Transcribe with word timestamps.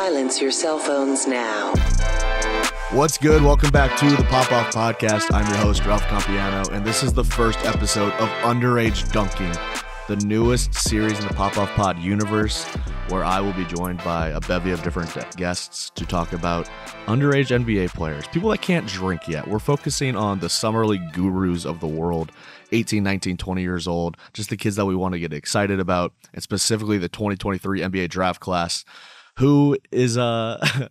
Silence 0.00 0.40
your 0.40 0.50
cell 0.50 0.78
phones 0.78 1.26
now. 1.26 1.74
What's 2.90 3.18
good? 3.18 3.42
Welcome 3.42 3.68
back 3.68 3.98
to 3.98 4.08
the 4.08 4.24
Pop 4.30 4.50
Off 4.50 4.72
Podcast. 4.72 5.30
I'm 5.30 5.46
your 5.46 5.58
host, 5.58 5.84
Ralph 5.84 6.00
Compiano, 6.04 6.72
and 6.72 6.86
this 6.86 7.02
is 7.02 7.12
the 7.12 7.22
first 7.22 7.58
episode 7.66 8.14
of 8.14 8.30
Underage 8.40 9.12
Dunking, 9.12 9.52
the 10.08 10.16
newest 10.24 10.72
series 10.72 11.20
in 11.20 11.28
the 11.28 11.34
Pop 11.34 11.58
Off 11.58 11.68
Pod 11.74 11.98
universe, 11.98 12.64
where 13.10 13.22
I 13.22 13.42
will 13.42 13.52
be 13.52 13.66
joined 13.66 14.02
by 14.02 14.28
a 14.28 14.40
bevy 14.40 14.70
of 14.70 14.82
different 14.82 15.36
guests 15.36 15.90
to 15.90 16.06
talk 16.06 16.32
about 16.32 16.66
underage 17.04 17.54
NBA 17.54 17.90
players, 17.90 18.26
people 18.28 18.48
that 18.48 18.62
can't 18.62 18.86
drink 18.86 19.28
yet. 19.28 19.46
We're 19.46 19.58
focusing 19.58 20.16
on 20.16 20.40
the 20.40 20.48
Summer 20.48 20.86
League 20.86 21.12
gurus 21.12 21.66
of 21.66 21.80
the 21.80 21.86
world 21.86 22.32
18, 22.72 23.02
19, 23.02 23.36
20 23.36 23.60
years 23.60 23.86
old, 23.86 24.16
just 24.32 24.48
the 24.48 24.56
kids 24.56 24.76
that 24.76 24.86
we 24.86 24.96
want 24.96 25.12
to 25.12 25.20
get 25.20 25.34
excited 25.34 25.78
about, 25.78 26.14
and 26.32 26.42
specifically 26.42 26.96
the 26.96 27.10
2023 27.10 27.80
NBA 27.80 28.08
draft 28.08 28.40
class, 28.40 28.86
who 29.40 29.76
is 29.90 30.16
uh 30.16 30.64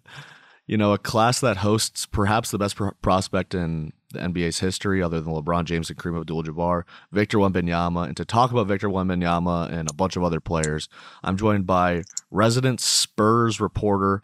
you 0.70 0.78
know, 0.78 0.94
a 0.94 1.00
class 1.00 1.40
that 1.40 1.58
hosts 1.58 2.06
perhaps 2.06 2.52
the 2.52 2.60
best 2.60 2.78
prospect 3.02 3.56
in 3.56 3.92
the 4.14 4.20
NBA's 4.20 4.60
history, 4.60 5.02
other 5.02 5.20
than 5.20 5.34
LeBron 5.34 5.64
James 5.66 5.90
and 5.90 5.98
Kareem 5.98 6.20
Abdul-Jabbar, 6.20 6.84
Victor 7.12 7.40
Wembanyama. 7.40 8.06
And 8.06 8.16
to 8.18 8.24
talk 8.24 8.52
about 8.52 8.68
Victor 8.68 8.88
Wembanyama 8.88 9.72
and 9.72 9.90
a 9.90 9.96
bunch 9.96 10.16
of 10.16 10.24
other 10.24 10.40
players, 10.40 10.88
I'm 11.24 11.38
joined 11.38 11.66
by 11.66 12.04
resident 12.30 12.82
Spurs 12.82 13.60
reporter 13.60 14.22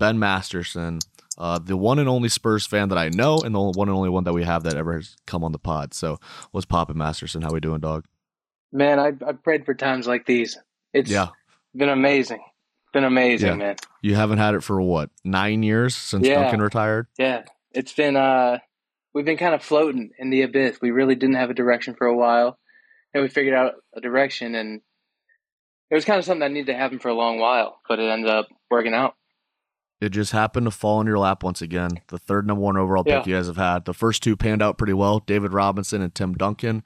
Ben 0.00 0.18
Masterson, 0.18 0.98
uh, 1.38 1.60
the 1.60 1.76
one 1.76 2.00
and 2.00 2.08
only 2.08 2.28
Spurs 2.28 2.66
fan 2.66 2.88
that 2.88 2.98
I 2.98 3.10
know, 3.10 3.38
and 3.38 3.54
the 3.54 3.60
one 3.60 3.88
and 3.88 3.96
only 3.96 4.10
one 4.10 4.24
that 4.24 4.32
we 4.32 4.42
have 4.42 4.64
that 4.64 4.76
ever 4.76 4.94
has 4.94 5.14
come 5.28 5.44
on 5.44 5.52
the 5.52 5.60
pod. 5.60 5.94
So, 5.94 6.18
what's 6.50 6.66
poppin', 6.66 6.98
Masterson? 6.98 7.42
How 7.42 7.50
are 7.50 7.54
we 7.54 7.60
doing, 7.60 7.78
dog? 7.78 8.04
Man, 8.72 8.98
I 8.98 9.12
I 9.24 9.32
prayed 9.32 9.64
for 9.64 9.74
times 9.74 10.08
like 10.08 10.26
these. 10.26 10.58
It's 10.92 11.08
yeah. 11.08 11.28
been 11.72 11.88
amazing. 11.88 12.42
It's 12.94 13.00
been 13.00 13.04
amazing, 13.04 13.48
yeah. 13.48 13.54
man. 13.54 13.76
You 14.02 14.14
haven't 14.14 14.38
had 14.38 14.54
it 14.54 14.62
for 14.62 14.80
what 14.80 15.10
nine 15.24 15.64
years 15.64 15.96
since 15.96 16.24
yeah. 16.24 16.42
Duncan 16.42 16.62
retired. 16.62 17.08
Yeah, 17.18 17.42
it's 17.72 17.92
been. 17.92 18.14
uh 18.14 18.58
We've 19.12 19.24
been 19.24 19.36
kind 19.36 19.54
of 19.54 19.62
floating 19.64 20.10
in 20.16 20.30
the 20.30 20.42
abyss. 20.42 20.78
We 20.80 20.92
really 20.92 21.16
didn't 21.16 21.36
have 21.36 21.50
a 21.50 21.54
direction 21.54 21.94
for 21.94 22.06
a 22.06 22.16
while, 22.16 22.56
and 23.12 23.22
we 23.22 23.28
figured 23.28 23.54
out 23.54 23.74
a 23.96 24.00
direction, 24.00 24.54
and 24.54 24.80
it 25.90 25.94
was 25.94 26.04
kind 26.04 26.20
of 26.20 26.24
something 26.24 26.40
that 26.40 26.52
needed 26.52 26.72
to 26.72 26.78
happen 26.78 27.00
for 27.00 27.08
a 27.08 27.14
long 27.14 27.40
while, 27.40 27.80
but 27.88 27.98
it 27.98 28.08
ended 28.08 28.30
up 28.30 28.48
working 28.70 28.94
out. 28.94 29.14
It 30.00 30.10
just 30.10 30.32
happened 30.32 30.66
to 30.66 30.70
fall 30.70 31.00
in 31.00 31.06
your 31.08 31.18
lap 31.18 31.42
once 31.42 31.62
again. 31.62 32.00
The 32.08 32.18
third 32.18 32.46
number 32.46 32.62
one 32.62 32.76
overall 32.76 33.02
pick 33.02 33.12
yeah. 33.12 33.24
you 33.26 33.34
guys 33.36 33.48
have 33.48 33.56
had. 33.56 33.86
The 33.86 33.94
first 33.94 34.22
two 34.22 34.36
panned 34.36 34.62
out 34.62 34.78
pretty 34.78 34.92
well 34.92 35.18
David 35.20 35.52
Robinson 35.52 36.00
and 36.00 36.14
Tim 36.14 36.34
Duncan. 36.34 36.84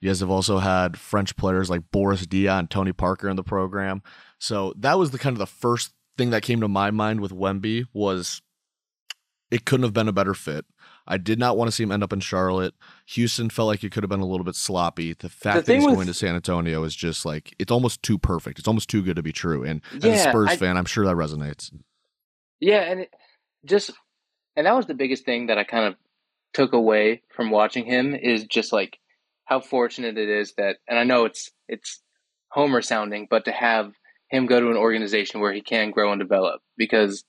You 0.00 0.08
guys 0.08 0.20
have 0.20 0.30
also 0.30 0.58
had 0.58 0.98
French 0.98 1.36
players 1.36 1.68
like 1.68 1.90
Boris 1.90 2.26
Diaw 2.26 2.58
and 2.58 2.70
Tony 2.70 2.92
Parker 2.92 3.28
in 3.28 3.36
the 3.36 3.42
program. 3.42 4.02
So 4.38 4.72
that 4.78 4.98
was 4.98 5.10
the 5.10 5.18
kind 5.18 5.34
of 5.34 5.38
the 5.38 5.46
first 5.46 5.92
thing 6.16 6.30
that 6.30 6.42
came 6.42 6.60
to 6.60 6.68
my 6.68 6.90
mind 6.90 7.20
with 7.20 7.32
Wemby 7.32 7.84
was 7.92 8.40
it 9.50 9.64
couldn't 9.64 9.84
have 9.84 9.92
been 9.92 10.08
a 10.08 10.12
better 10.12 10.34
fit. 10.34 10.64
I 11.06 11.16
did 11.16 11.38
not 11.38 11.56
want 11.56 11.68
to 11.68 11.72
see 11.72 11.82
him 11.82 11.90
end 11.90 12.04
up 12.04 12.12
in 12.12 12.20
Charlotte. 12.20 12.74
Houston 13.06 13.50
felt 13.50 13.66
like 13.66 13.82
it 13.82 13.90
could 13.90 14.04
have 14.04 14.10
been 14.10 14.20
a 14.20 14.26
little 14.26 14.44
bit 14.44 14.54
sloppy. 14.54 15.12
The 15.12 15.28
fact 15.28 15.66
the 15.66 15.72
that 15.72 15.78
he's 15.80 15.86
going 15.86 16.06
to 16.06 16.14
San 16.14 16.36
Antonio 16.36 16.84
is 16.84 16.94
just 16.94 17.26
like 17.26 17.54
it's 17.58 17.72
almost 17.72 18.02
too 18.02 18.16
perfect. 18.16 18.58
It's 18.58 18.68
almost 18.68 18.88
too 18.88 19.02
good 19.02 19.16
to 19.16 19.22
be 19.22 19.32
true. 19.32 19.64
And 19.64 19.82
yeah, 20.00 20.12
as 20.12 20.26
a 20.26 20.28
Spurs 20.30 20.50
I, 20.50 20.56
fan, 20.56 20.76
I'm 20.76 20.84
sure 20.84 21.04
that 21.04 21.16
resonates. 21.16 21.72
Yeah, 22.60 22.82
and 22.82 23.00
it 23.00 23.10
just 23.64 23.90
and 24.56 24.66
that 24.66 24.76
was 24.76 24.86
the 24.86 24.94
biggest 24.94 25.24
thing 25.24 25.48
that 25.48 25.58
I 25.58 25.64
kind 25.64 25.86
of 25.86 25.96
took 26.52 26.72
away 26.72 27.22
from 27.34 27.50
watching 27.50 27.86
him 27.86 28.14
is 28.14 28.44
just 28.44 28.72
like 28.72 28.99
how 29.50 29.60
fortunate 29.60 30.16
it 30.16 30.28
is 30.28 30.54
that 30.56 30.76
and 30.88 30.98
I 30.98 31.04
know 31.04 31.24
it's 31.24 31.50
it's 31.68 32.00
homer 32.50 32.80
sounding, 32.80 33.26
but 33.28 33.44
to 33.44 33.52
have 33.52 33.92
him 34.30 34.46
go 34.46 34.60
to 34.60 34.70
an 34.70 34.76
organization 34.76 35.40
where 35.40 35.52
he 35.52 35.60
can 35.60 35.90
grow 35.90 36.12
and 36.12 36.20
develop 36.20 36.62
because 36.76 37.24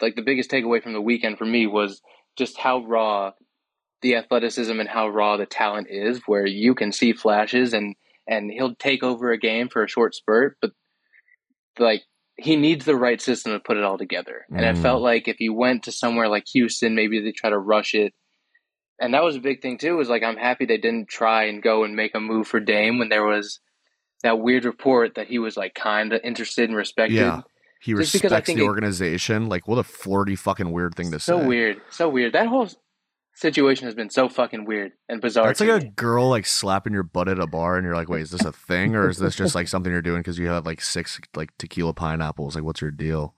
like 0.00 0.16
the 0.16 0.22
biggest 0.22 0.50
takeaway 0.50 0.82
from 0.82 0.94
the 0.94 1.00
weekend 1.00 1.36
for 1.38 1.44
me 1.44 1.66
was 1.66 2.00
just 2.36 2.58
how 2.58 2.84
raw 2.84 3.32
the 4.00 4.16
athleticism 4.16 4.80
and 4.80 4.88
how 4.88 5.08
raw 5.08 5.36
the 5.36 5.46
talent 5.46 5.88
is 5.90 6.22
where 6.26 6.46
you 6.46 6.74
can 6.74 6.90
see 6.90 7.12
flashes 7.12 7.74
and 7.74 7.94
and 8.26 8.50
he'll 8.50 8.74
take 8.74 9.02
over 9.02 9.30
a 9.30 9.38
game 9.38 9.68
for 9.68 9.84
a 9.84 9.88
short 9.88 10.14
spurt 10.14 10.56
but 10.60 10.72
like 11.78 12.02
he 12.36 12.56
needs 12.56 12.86
the 12.86 12.96
right 12.96 13.20
system 13.20 13.52
to 13.52 13.60
put 13.60 13.76
it 13.76 13.84
all 13.84 13.98
together 13.98 14.46
and 14.50 14.60
mm. 14.60 14.70
it 14.70 14.78
felt 14.78 15.02
like 15.02 15.28
if 15.28 15.36
he 15.38 15.48
went 15.48 15.84
to 15.84 15.92
somewhere 15.92 16.28
like 16.28 16.44
Houston 16.52 16.94
maybe 16.94 17.20
they 17.20 17.32
try 17.32 17.50
to 17.50 17.58
rush 17.58 17.94
it 17.94 18.14
and 19.00 19.14
that 19.14 19.24
was 19.24 19.36
a 19.36 19.40
big 19.40 19.62
thing 19.62 19.78
too 19.78 19.96
was 19.96 20.08
like 20.08 20.22
I'm 20.22 20.36
happy 20.36 20.66
they 20.66 20.78
didn't 20.78 21.08
try 21.08 21.44
and 21.44 21.62
go 21.62 21.84
and 21.84 21.96
make 21.96 22.14
a 22.14 22.20
move 22.20 22.46
for 22.46 22.60
Dame 22.60 22.98
when 22.98 23.08
there 23.08 23.24
was 23.24 23.60
that 24.22 24.40
weird 24.40 24.64
report 24.64 25.14
that 25.16 25.28
he 25.28 25.38
was 25.38 25.56
like 25.56 25.74
kind 25.74 26.12
of 26.12 26.20
interested 26.24 26.68
and 26.68 26.76
respected. 26.76 27.16
Yeah. 27.16 27.42
He 27.80 27.92
Just 27.92 28.14
respects 28.14 28.48
the 28.48 28.62
organization. 28.62 29.44
It, 29.44 29.48
like, 29.50 29.68
what 29.68 29.76
a 29.76 29.82
flirty 29.82 30.36
fucking 30.36 30.72
weird 30.72 30.94
thing 30.94 31.10
to 31.10 31.20
so 31.20 31.36
say. 31.36 31.42
So 31.42 31.46
weird. 31.48 31.82
So 31.90 32.08
weird. 32.08 32.32
That 32.32 32.46
whole 32.46 32.66
situation 33.34 33.84
has 33.84 33.94
been 33.94 34.08
so 34.08 34.28
fucking 34.30 34.64
weird 34.64 34.92
and 35.06 35.20
bizarre. 35.20 35.50
It's 35.50 35.60
like 35.60 35.68
me. 35.68 35.88
a 35.88 35.90
girl 35.90 36.30
like 36.30 36.46
slapping 36.46 36.94
your 36.94 37.02
butt 37.02 37.28
at 37.28 37.38
a 37.38 37.46
bar, 37.46 37.76
and 37.76 37.84
you're 37.84 37.94
like, 37.94 38.08
"Wait, 38.08 38.22
is 38.22 38.30
this 38.30 38.44
a 38.44 38.52
thing, 38.52 38.96
or 38.96 39.10
is 39.10 39.18
this 39.18 39.36
just 39.36 39.54
like 39.54 39.68
something 39.68 39.92
you're 39.92 40.00
doing 40.00 40.20
because 40.20 40.38
you 40.38 40.46
have 40.46 40.64
like 40.64 40.80
six 40.80 41.20
like 41.34 41.50
tequila 41.58 41.92
pineapples? 41.92 42.54
Like, 42.54 42.64
what's 42.64 42.80
your 42.80 42.90
deal?" 42.90 43.34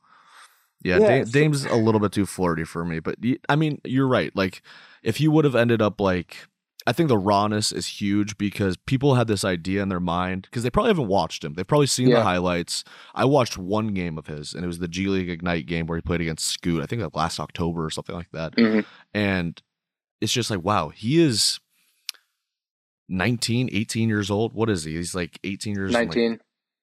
Yeah, 0.86 0.98
yeah 0.98 1.24
Dame's 1.24 1.64
a 1.64 1.74
little 1.74 2.00
bit 2.00 2.12
too 2.12 2.26
flirty 2.26 2.64
for 2.64 2.84
me, 2.84 3.00
but 3.00 3.16
I 3.48 3.56
mean, 3.56 3.80
you're 3.84 4.06
right. 4.06 4.34
Like, 4.36 4.62
if 5.02 5.20
you 5.20 5.30
would 5.30 5.44
have 5.44 5.54
ended 5.54 5.82
up 5.82 6.00
like 6.00 6.46
I 6.86 6.92
think 6.92 7.08
the 7.08 7.18
rawness 7.18 7.72
is 7.72 8.00
huge 8.00 8.38
because 8.38 8.76
people 8.76 9.16
had 9.16 9.26
this 9.26 9.44
idea 9.44 9.82
in 9.82 9.88
their 9.88 10.00
mind 10.00 10.42
because 10.42 10.62
they 10.62 10.70
probably 10.70 10.90
haven't 10.90 11.08
watched 11.08 11.44
him. 11.44 11.54
They've 11.54 11.66
probably 11.66 11.88
seen 11.88 12.08
yeah. 12.08 12.18
the 12.18 12.22
highlights. 12.22 12.84
I 13.12 13.24
watched 13.24 13.58
one 13.58 13.88
game 13.88 14.16
of 14.16 14.28
his, 14.28 14.54
and 14.54 14.62
it 14.62 14.68
was 14.68 14.78
the 14.78 14.86
G 14.86 15.08
League 15.08 15.28
Ignite 15.28 15.66
game 15.66 15.86
where 15.86 15.98
he 15.98 16.02
played 16.02 16.20
against 16.20 16.46
Scoot. 16.46 16.82
I 16.82 16.86
think 16.86 17.02
that 17.02 17.16
last 17.16 17.40
October 17.40 17.84
or 17.84 17.90
something 17.90 18.14
like 18.14 18.30
that. 18.30 18.54
Mm-hmm. 18.54 18.80
And 19.12 19.60
it's 20.20 20.32
just 20.32 20.48
like, 20.48 20.62
wow, 20.62 20.90
he 20.90 21.20
is 21.20 21.58
19, 23.08 23.68
18 23.72 24.08
years 24.08 24.30
old. 24.30 24.54
What 24.54 24.70
is 24.70 24.84
he? 24.84 24.94
He's 24.94 25.14
like 25.14 25.40
18 25.42 25.74
years 25.74 25.92
19. 25.92 26.30
Like, 26.30 26.40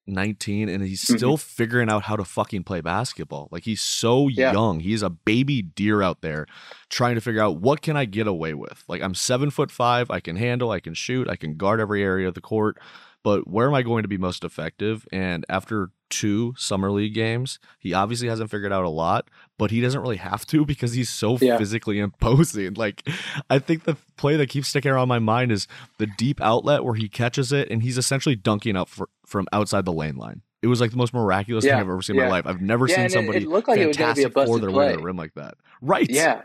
19 0.08 0.70
and 0.70 0.84
he's 0.84 1.04
mm-hmm. 1.04 1.18
still 1.18 1.38
mm-hmm. 1.38 1.56
figuring 1.56 1.90
out 1.90 2.04
how 2.04 2.16
to 2.16 2.24
fucking 2.26 2.64
play 2.64 2.82
basketball. 2.82 3.48
Like 3.52 3.64
he's 3.64 3.82
so 3.82 4.28
yeah. 4.28 4.52
young. 4.52 4.80
He's 4.80 5.02
a 5.02 5.10
baby 5.10 5.62
deer 5.62 6.02
out 6.02 6.22
there 6.22 6.46
trying 6.90 7.16
to 7.16 7.22
figure 7.22 7.42
out 7.42 7.58
what 7.58 7.82
can 7.82 7.98
I 7.98 8.06
get 8.06 8.28
away 8.28 8.54
with. 8.54 8.84
Like 8.88 9.02
I'm 9.02 9.16
seven 9.16 9.50
foot 9.50 9.72
five, 9.72 10.12
I 10.12 10.20
can 10.20 10.36
handle, 10.36 10.72
I 10.72 10.80
can 10.80 10.94
shoot, 10.94 11.30
I 11.30 11.36
can 11.36 11.56
guard 11.56 11.80
every 11.80 12.04
area 12.04 12.28
of 12.28 12.34
the 12.34 12.42
court 12.42 12.78
but 13.24 13.48
where 13.48 13.68
am 13.68 13.74
I 13.74 13.82
going 13.82 14.04
to 14.04 14.10
be 14.10 14.18
most 14.18 14.44
effective? 14.44 15.08
And 15.12 15.46
after 15.50 15.92
two 16.14 16.54
summer 16.58 16.92
league 16.92 17.14
games, 17.14 17.60
he 17.80 17.94
obviously 17.94 18.28
hasn't 18.28 18.52
figured 18.52 18.72
out 18.72 18.84
a 18.84 18.90
lot, 18.90 19.30
but 19.58 19.72
he 19.72 19.82
doesn't 19.82 20.02
really 20.02 20.18
have 20.18 20.46
to 20.48 20.66
because 20.74 20.94
he's 20.94 21.10
so 21.10 21.38
yeah. 21.40 21.58
physically 21.58 22.00
imposing. 22.00 22.74
Like, 22.84 23.08
I 23.50 23.60
think 23.60 23.86
the 23.86 23.96
play 24.18 24.36
that 24.36 24.50
keeps 24.50 24.68
sticking 24.68 24.92
around 24.92 25.08
my 25.08 25.20
mind 25.20 25.54
is 25.54 25.68
the 26.00 26.08
deep 26.18 26.42
outlet 26.42 26.84
where 26.84 26.96
he 26.96 27.08
catches 27.08 27.54
it 27.54 27.70
and 27.70 27.82
he's 27.82 27.98
essentially 27.98 28.36
dunking 28.36 28.76
up 28.76 28.90
for, 28.90 29.10
from 29.26 29.48
outside 29.54 29.86
the 29.86 29.94
lane 29.94 30.18
line. 30.18 30.42
It 30.62 30.68
was 30.68 30.82
like 30.82 30.92
the 30.92 30.98
most 30.98 31.14
miraculous 31.14 31.64
yeah. 31.64 31.72
thing 31.72 31.82
I've 31.82 31.90
ever 31.90 32.02
seen 32.02 32.18
yeah. 32.18 32.24
in 32.24 32.28
my 32.30 32.36
life. 32.36 32.46
I've 32.46 32.62
never 32.62 32.88
seen 32.88 33.10
somebody 33.10 33.40
it, 33.40 33.44
it 33.44 33.50
looked 33.50 33.70
like 33.70 33.80
fantastic 33.80 34.28
it 34.28 34.36
was 34.36 34.50
for 34.50 34.60
their 34.60 34.70
play. 34.70 34.96
rim 34.98 35.16
like 35.16 35.34
that. 35.36 35.56
Right? 35.82 36.10
Yeah, 36.10 36.42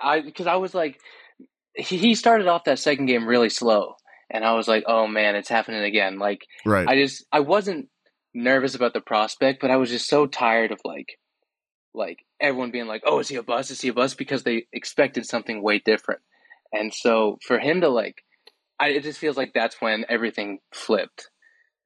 I 0.00 0.20
because 0.20 0.46
I 0.46 0.56
was 0.56 0.74
like, 0.74 1.00
he, 1.74 1.96
he 1.96 2.14
started 2.14 2.46
off 2.46 2.64
that 2.64 2.78
second 2.78 3.06
game 3.06 3.26
really 3.26 3.48
slow, 3.48 3.94
and 4.30 4.44
I 4.44 4.54
was 4.54 4.68
like, 4.68 4.84
oh 4.86 5.06
man, 5.06 5.34
it's 5.34 5.48
happening 5.48 5.82
again. 5.82 6.18
Like, 6.18 6.46
right. 6.64 6.86
I 6.86 6.96
just 6.96 7.24
I 7.32 7.40
wasn't 7.40 7.88
nervous 8.38 8.74
about 8.74 8.94
the 8.94 9.00
prospect, 9.00 9.60
but 9.60 9.70
I 9.70 9.76
was 9.76 9.90
just 9.90 10.08
so 10.08 10.26
tired 10.26 10.72
of 10.72 10.80
like, 10.84 11.18
like 11.94 12.24
everyone 12.40 12.70
being 12.70 12.86
like, 12.86 13.02
oh, 13.04 13.18
is 13.18 13.28
he 13.28 13.36
a 13.36 13.42
bust? 13.42 13.70
Is 13.70 13.80
he 13.80 13.88
a 13.88 13.92
bust? 13.92 14.16
Because 14.16 14.42
they 14.42 14.66
expected 14.72 15.26
something 15.26 15.62
way 15.62 15.78
different, 15.78 16.20
and 16.72 16.92
so 16.94 17.38
for 17.46 17.58
him 17.58 17.80
to 17.80 17.88
like, 17.88 18.22
I, 18.78 18.90
it 18.90 19.02
just 19.02 19.18
feels 19.18 19.36
like 19.36 19.52
that's 19.54 19.80
when 19.80 20.04
everything 20.08 20.58
flipped. 20.72 21.30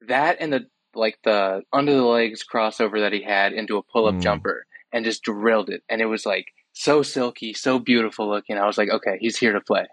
That 0.09 0.37
and 0.41 0.53
the 0.53 0.67
like 0.95 1.19
the 1.25 1.63
under 1.73 1.95
the 1.95 2.03
legs 2.03 2.45
crossover 2.45 3.01
that 3.01 3.13
he 3.13 3.23
had 3.23 3.53
into 3.53 3.79
a 3.79 3.83
pull 3.83 4.07
up 4.07 4.17
mm. 4.17 4.23
jumper 4.23 4.67
and 4.93 5.05
just 5.05 5.23
drilled 5.23 5.71
it, 5.71 5.83
and 5.89 6.01
it 6.01 6.07
was 6.07 6.27
like 6.27 6.47
so 6.73 7.03
silky, 7.03 7.55
so 7.55 7.79
beautiful 7.79 8.29
looking. 8.29 8.59
I 8.59 8.67
was 8.67 8.79
like, 8.79 8.91
okay, 8.91 9.17
he's 9.21 9.39
here 9.39 9.53
to 9.53 9.61
play. 9.61 9.87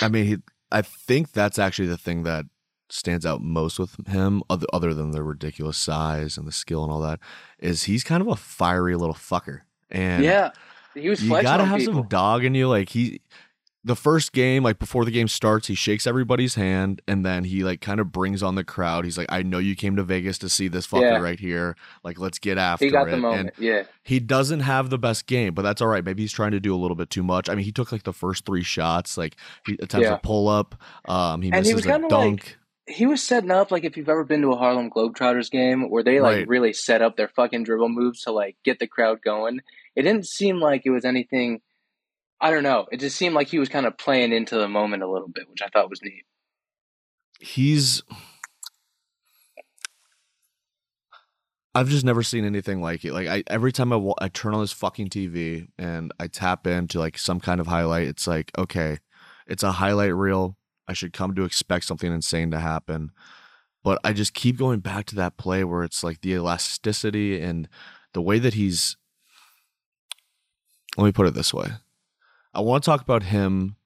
I 0.00 0.08
mean, 0.08 0.26
he, 0.26 0.36
I 0.70 0.82
think 0.82 1.32
that's 1.32 1.58
actually 1.58 1.88
the 1.88 1.96
thing 1.96 2.24
that 2.24 2.44
stands 2.88 3.26
out 3.26 3.42
most 3.42 3.78
with 3.78 4.06
him, 4.06 4.42
other 4.48 4.66
other 4.72 4.94
than 4.94 5.10
the 5.10 5.22
ridiculous 5.22 5.76
size 5.76 6.36
and 6.36 6.46
the 6.46 6.52
skill 6.52 6.82
and 6.82 6.92
all 6.92 7.00
that, 7.00 7.20
is 7.58 7.84
he's 7.84 8.04
kind 8.04 8.20
of 8.20 8.28
a 8.28 8.36
fiery 8.36 8.96
little 8.96 9.14
fucker. 9.14 9.62
And 9.90 10.24
yeah, 10.24 10.50
he 10.94 11.08
was. 11.08 11.22
You 11.22 11.30
gotta 11.42 11.64
have 11.64 11.78
people. 11.78 11.94
some 11.94 12.08
dog 12.08 12.44
in 12.44 12.54
you. 12.54 12.68
Like 12.68 12.90
he, 12.90 13.20
the 13.86 13.94
first 13.94 14.32
game, 14.32 14.64
like 14.64 14.80
before 14.80 15.04
the 15.04 15.12
game 15.12 15.28
starts, 15.28 15.68
he 15.68 15.76
shakes 15.76 16.08
everybody's 16.08 16.56
hand 16.56 17.00
and 17.06 17.24
then 17.24 17.44
he 17.44 17.62
like 17.62 17.80
kind 17.80 18.00
of 18.00 18.10
brings 18.10 18.42
on 18.42 18.56
the 18.56 18.64
crowd. 18.64 19.04
He's 19.04 19.16
like, 19.16 19.28
I 19.30 19.44
know 19.44 19.58
you 19.58 19.76
came 19.76 19.94
to 19.94 20.02
Vegas 20.02 20.38
to 20.38 20.48
see 20.48 20.66
this 20.66 20.88
fucker 20.88 21.02
yeah. 21.02 21.20
right 21.20 21.38
here. 21.38 21.76
Like, 22.02 22.18
let's 22.18 22.40
get 22.40 22.58
after 22.58 22.84
he 22.84 22.90
got 22.90 23.06
it. 23.06 23.12
The 23.12 23.16
moment. 23.18 23.52
And 23.56 23.64
yeah. 23.64 23.84
He 24.02 24.18
doesn't 24.18 24.60
have 24.60 24.90
the 24.90 24.98
best 24.98 25.28
game, 25.28 25.54
but 25.54 25.62
that's 25.62 25.80
all 25.80 25.86
right. 25.86 26.04
Maybe 26.04 26.24
he's 26.24 26.32
trying 26.32 26.50
to 26.50 26.58
do 26.58 26.74
a 26.74 26.76
little 26.76 26.96
bit 26.96 27.10
too 27.10 27.22
much. 27.22 27.48
I 27.48 27.54
mean, 27.54 27.64
he 27.64 27.70
took 27.70 27.92
like 27.92 28.02
the 28.02 28.12
first 28.12 28.44
three 28.44 28.64
shots, 28.64 29.16
like 29.16 29.36
he 29.64 29.74
attempts 29.74 30.08
yeah. 30.08 30.14
a 30.14 30.18
pull 30.18 30.48
up. 30.48 30.74
Um, 31.06 31.42
he 31.42 31.52
misses 31.52 31.84
he 31.84 31.90
a 31.90 31.98
dunk. 32.08 32.10
Like, 32.10 32.58
he 32.88 33.06
was 33.06 33.22
setting 33.22 33.50
up 33.50 33.70
like 33.70 33.84
if 33.84 33.96
you've 33.96 34.08
ever 34.08 34.24
been 34.24 34.42
to 34.42 34.52
a 34.52 34.56
Harlem 34.56 34.90
Globetrotters 34.90 35.50
game 35.50 35.90
where 35.90 36.02
they 36.04 36.20
like 36.20 36.36
Right. 36.36 36.48
really 36.48 36.72
set 36.72 37.02
up 37.02 37.16
their 37.16 37.28
fucking 37.28 37.64
dribble 37.64 37.88
moves 37.88 38.22
to 38.22 38.32
like 38.32 38.56
get 38.64 38.78
the 38.78 38.86
crowd 38.86 39.20
going. 39.22 39.60
It 39.96 40.02
didn't 40.02 40.26
seem 40.26 40.60
like 40.60 40.82
it 40.84 40.90
was 40.90 41.04
anything. 41.04 41.60
I 42.40 42.50
don't 42.50 42.62
know. 42.62 42.86
It 42.92 43.00
just 43.00 43.16
seemed 43.16 43.34
like 43.34 43.48
he 43.48 43.58
was 43.58 43.68
kind 43.68 43.86
of 43.86 43.98
playing 43.98 44.32
into 44.32 44.56
the 44.56 44.68
moment 44.68 45.02
a 45.02 45.10
little 45.10 45.28
bit, 45.28 45.48
which 45.48 45.62
I 45.62 45.68
thought 45.68 45.90
was 45.90 46.02
neat. 46.02 46.24
he's 47.40 48.02
I've 51.74 51.88
just 51.90 52.04
never 52.06 52.22
seen 52.22 52.44
anything 52.46 52.80
like 52.80 53.04
it. 53.04 53.12
Like 53.12 53.28
I 53.28 53.42
every 53.48 53.72
time 53.72 53.92
I 53.92 54.12
I 54.18 54.28
turn 54.28 54.54
on 54.54 54.60
this 54.62 54.72
fucking 54.72 55.08
TV 55.10 55.68
and 55.78 56.12
I 56.18 56.26
tap 56.26 56.66
into 56.66 56.98
like 56.98 57.18
some 57.18 57.38
kind 57.40 57.60
of 57.60 57.66
highlight, 57.66 58.06
it's 58.08 58.26
like 58.26 58.50
okay, 58.56 58.98
it's 59.46 59.62
a 59.62 59.72
highlight 59.72 60.14
reel. 60.14 60.56
I 60.88 60.92
should 60.92 61.12
come 61.12 61.34
to 61.34 61.44
expect 61.44 61.84
something 61.84 62.12
insane 62.12 62.50
to 62.50 62.58
happen. 62.58 63.10
But 63.82 63.98
I 64.02 64.12
just 64.12 64.34
keep 64.34 64.56
going 64.56 64.80
back 64.80 65.06
to 65.06 65.14
that 65.16 65.36
play 65.36 65.62
where 65.64 65.84
it's 65.84 66.02
like 66.02 66.20
the 66.20 66.32
elasticity 66.32 67.40
and 67.40 67.68
the 68.12 68.22
way 68.22 68.38
that 68.38 68.54
he's 68.54 68.96
let 70.96 71.04
me 71.04 71.12
put 71.12 71.26
it 71.26 71.34
this 71.34 71.52
way. 71.52 71.68
I 72.54 72.60
want 72.60 72.82
to 72.82 72.90
talk 72.90 73.02
about 73.02 73.24
him 73.24 73.76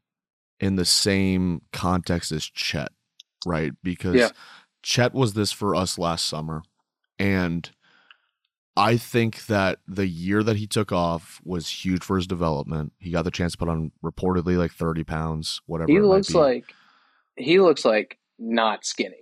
in 0.60 0.76
the 0.76 0.84
same 0.84 1.62
context 1.72 2.30
as 2.30 2.44
Chet, 2.44 2.90
right? 3.44 3.72
Because 3.82 4.14
Yeah. 4.14 4.30
Chet 4.82 5.12
was 5.12 5.34
this 5.34 5.52
for 5.52 5.74
us 5.74 5.98
last 5.98 6.26
summer. 6.26 6.62
And 7.18 7.70
I 8.76 8.96
think 8.96 9.46
that 9.46 9.80
the 9.86 10.06
year 10.06 10.42
that 10.42 10.56
he 10.56 10.66
took 10.66 10.92
off 10.92 11.40
was 11.44 11.84
huge 11.84 12.02
for 12.02 12.16
his 12.16 12.26
development. 12.26 12.92
He 12.98 13.10
got 13.10 13.22
the 13.22 13.30
chance 13.30 13.52
to 13.52 13.58
put 13.58 13.68
on 13.68 13.92
reportedly 14.02 14.56
like 14.56 14.72
30 14.72 15.04
pounds, 15.04 15.60
whatever. 15.66 15.90
He 15.90 16.00
looks 16.00 16.32
like 16.32 16.74
he 17.40 17.60
looks 17.60 17.84
like 17.84 18.18
not 18.38 18.84
skinny. 18.84 19.16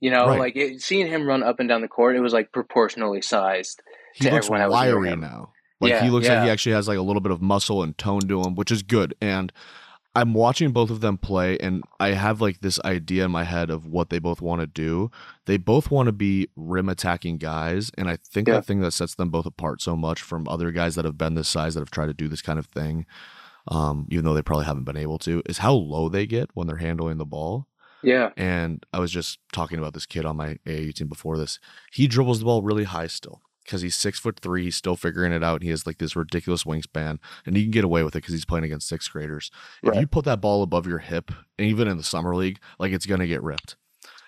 You 0.00 0.10
know, 0.10 0.26
Right. 0.26 0.38
like 0.38 0.56
it, 0.56 0.82
seeing 0.82 1.06
him 1.06 1.26
run 1.26 1.42
up 1.42 1.60
and 1.60 1.68
down 1.68 1.80
the 1.80 1.88
court, 1.88 2.16
it 2.16 2.20
was 2.20 2.32
like 2.32 2.52
proportionally 2.52 3.22
sized. 3.22 3.80
he 4.14 4.26
to 4.26 4.30
looks 4.32 4.46
everyone 4.46 4.60
that 4.60 4.70
was 4.70 4.84
near 4.84 4.98
wiry 5.00 5.16
now. 5.16 5.52
Like 5.80 5.90
Yeah, 5.90 6.04
he 6.04 6.10
looks 6.10 6.28
like 6.28 6.44
he 6.44 6.50
actually 6.50 6.72
has 6.74 6.86
like 6.88 6.98
a 6.98 7.02
little 7.02 7.20
bit 7.20 7.32
of 7.32 7.42
muscle 7.42 7.82
and 7.82 7.96
tone 7.98 8.20
to 8.28 8.42
him, 8.42 8.54
which 8.54 8.70
is 8.70 8.82
good. 8.82 9.14
And 9.20 9.52
I'm 10.16 10.32
watching 10.34 10.70
both 10.70 10.90
of 10.90 11.00
them 11.00 11.18
play, 11.18 11.58
and 11.58 11.82
I 11.98 12.10
have 12.12 12.40
like 12.40 12.60
this 12.60 12.78
idea 12.84 13.24
in 13.24 13.32
my 13.32 13.42
head 13.42 13.68
of 13.70 13.86
what 13.88 14.10
they 14.10 14.20
both 14.20 14.40
want 14.40 14.60
to 14.60 14.66
do. 14.68 15.10
They 15.46 15.56
both 15.56 15.90
want 15.90 16.06
to 16.06 16.12
be 16.12 16.48
rim 16.54 16.88
attacking 16.88 17.38
guys, 17.38 17.90
and 17.98 18.08
I 18.08 18.16
think 18.16 18.46
Yeah. 18.46 18.54
the 18.56 18.62
thing 18.62 18.80
that 18.82 18.92
sets 18.92 19.16
them 19.16 19.30
both 19.30 19.46
apart 19.46 19.82
so 19.82 19.96
much 19.96 20.22
from 20.22 20.46
other 20.48 20.70
guys 20.70 20.94
that 20.94 21.04
have 21.04 21.18
been 21.18 21.34
this 21.34 21.48
size 21.48 21.74
that 21.74 21.80
have 21.80 21.90
tried 21.90 22.06
to 22.06 22.14
do 22.14 22.28
this 22.28 22.42
kind 22.42 22.60
of 22.60 22.66
thing, 22.66 23.06
um, 23.68 24.06
even 24.10 24.24
though 24.24 24.34
they 24.34 24.42
probably 24.42 24.66
haven't 24.66 24.84
been 24.84 24.96
able 24.96 25.18
to, 25.20 25.42
is 25.46 25.58
how 25.58 25.72
low 25.72 26.08
they 26.08 26.26
get 26.26 26.50
when 26.54 26.66
they're 26.66 26.76
handling 26.76 27.18
the 27.18 27.24
ball. 27.24 27.66
Yeah, 28.02 28.30
And 28.36 28.84
I 28.92 28.98
was 28.98 29.10
just 29.10 29.38
talking 29.50 29.78
about 29.78 29.94
this 29.94 30.04
kid 30.04 30.26
on 30.26 30.36
my 30.36 30.58
AAU 30.66 30.92
team 30.94 31.08
before 31.08 31.38
this. 31.38 31.58
He 31.90 32.06
dribbles 32.06 32.38
the 32.38 32.44
ball 32.44 32.62
really 32.62 32.84
high 32.84 33.06
still 33.06 33.40
because 33.64 33.80
he's 33.80 33.96
six 33.96 34.18
foot 34.18 34.38
three. 34.40 34.64
He's 34.64 34.76
still 34.76 34.96
figuring 34.96 35.32
it 35.32 35.42
out. 35.42 35.54
And 35.56 35.62
he 35.64 35.70
has 35.70 35.86
like 35.86 35.98
this 35.98 36.14
ridiculous 36.14 36.64
wingspan, 36.64 37.18
and 37.46 37.56
he 37.56 37.62
can 37.62 37.70
get 37.70 37.84
away 37.84 38.02
with 38.02 38.14
it 38.14 38.18
because 38.18 38.34
he's 38.34 38.44
playing 38.44 38.64
against 38.64 38.88
sixth 38.88 39.10
graders. 39.10 39.50
If 39.82 40.00
you 40.00 40.06
put 40.06 40.26
that 40.26 40.42
ball 40.42 40.62
above 40.62 40.86
your 40.86 40.98
hip, 40.98 41.32
even 41.58 41.88
in 41.88 41.96
the 41.96 42.02
summer 42.02 42.36
league, 42.36 42.60
like 42.78 42.92
it's 42.92 43.06
gonna 43.06 43.26
get 43.26 43.42
ripped. 43.42 43.76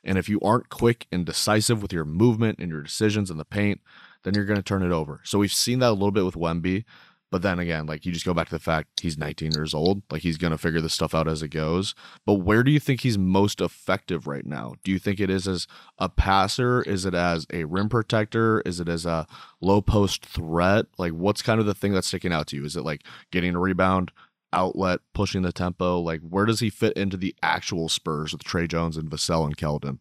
And 0.03 0.17
if 0.19 0.29
you 0.29 0.41
aren't 0.41 0.71
quick 0.71 1.07
and 1.13 1.27
decisive 1.27 1.83
with 1.83 1.93
your 1.93 2.05
movement 2.05 2.59
and 2.59 2.71
your 2.71 2.83
decisions 2.83 3.31
in 3.31 3.37
the 3.37 3.45
paint, 3.45 3.81
then 4.23 4.35
you're 4.35 4.45
gonna 4.45 4.63
turn 4.63 4.83
it 4.83 4.93
over. 4.93 5.21
So 5.25 5.39
we've 5.39 5.53
seen 5.53 5.81
that 5.81 5.91
a 5.91 5.93
little 5.93 6.13
bit 6.13 6.25
with 6.25 6.35
Wemby. 6.35 6.85
But 7.31 7.43
then 7.43 7.59
again, 7.59 7.87
like 7.87 8.07
you 8.07 8.13
just 8.13 8.25
go 8.25 8.35
back 8.35 8.49
to 8.49 8.55
the 8.55 8.61
fact 8.61 9.01
he's 9.01 9.19
19 9.19 9.53
years 9.53 9.75
old. 9.75 10.03
Like 10.11 10.23
he's 10.23 10.39
gonna 10.39 10.59
figure 10.59 10.81
this 10.81 10.95
stuff 10.95 11.15
out 11.15 11.29
as 11.29 11.43
it 11.43 11.49
goes. 11.49 11.95
But 12.25 12.35
where 12.35 12.63
do 12.63 12.71
you 12.71 12.81
think 12.81 13.01
he's 13.01 13.19
most 13.19 13.61
effective 13.61 14.27
right 14.27 14.47
now? 14.47 14.75
Do 14.85 14.93
you 14.93 14.99
think 14.99 15.19
it 15.21 15.31
is 15.31 15.49
as 15.49 15.67
a 15.99 16.09
passer? 16.09 16.83
Is 16.83 17.05
it 17.05 17.15
as 17.15 17.47
a 17.53 17.65
rim 17.65 17.89
protector? 17.89 18.63
Is 18.65 18.81
it 18.81 18.89
as 18.89 19.05
a 19.07 19.27
low 19.61 19.81
post 19.81 20.25
threat? 20.25 20.87
Like 20.99 21.13
what's 21.13 21.43
kind 21.43 21.61
of 21.61 21.67
the 21.67 21.75
thing 21.75 21.93
that's 21.93 22.07
sticking 22.09 22.33
out 22.33 22.47
to 22.49 22.57
you? 22.57 22.65
Is 22.65 22.77
it 22.77 22.85
like 22.85 23.03
getting 23.31 23.55
a 23.55 23.61
rebound, 23.61 24.13
outlet, 24.53 25.01
pushing 25.13 25.43
the 25.43 25.53
tempo? 25.53 25.99
Like 25.99 26.21
where 26.21 26.47
does 26.47 26.61
he 26.61 26.71
fit 26.71 26.97
into 26.97 27.17
the 27.17 27.35
actual 27.43 27.89
Spurs 27.89 28.33
with 28.33 28.45
Tre 28.45 28.67
Jones 28.67 28.97
and 28.97 29.11
Vassell 29.11 29.45
and 29.45 29.57
Keldon? 29.57 29.99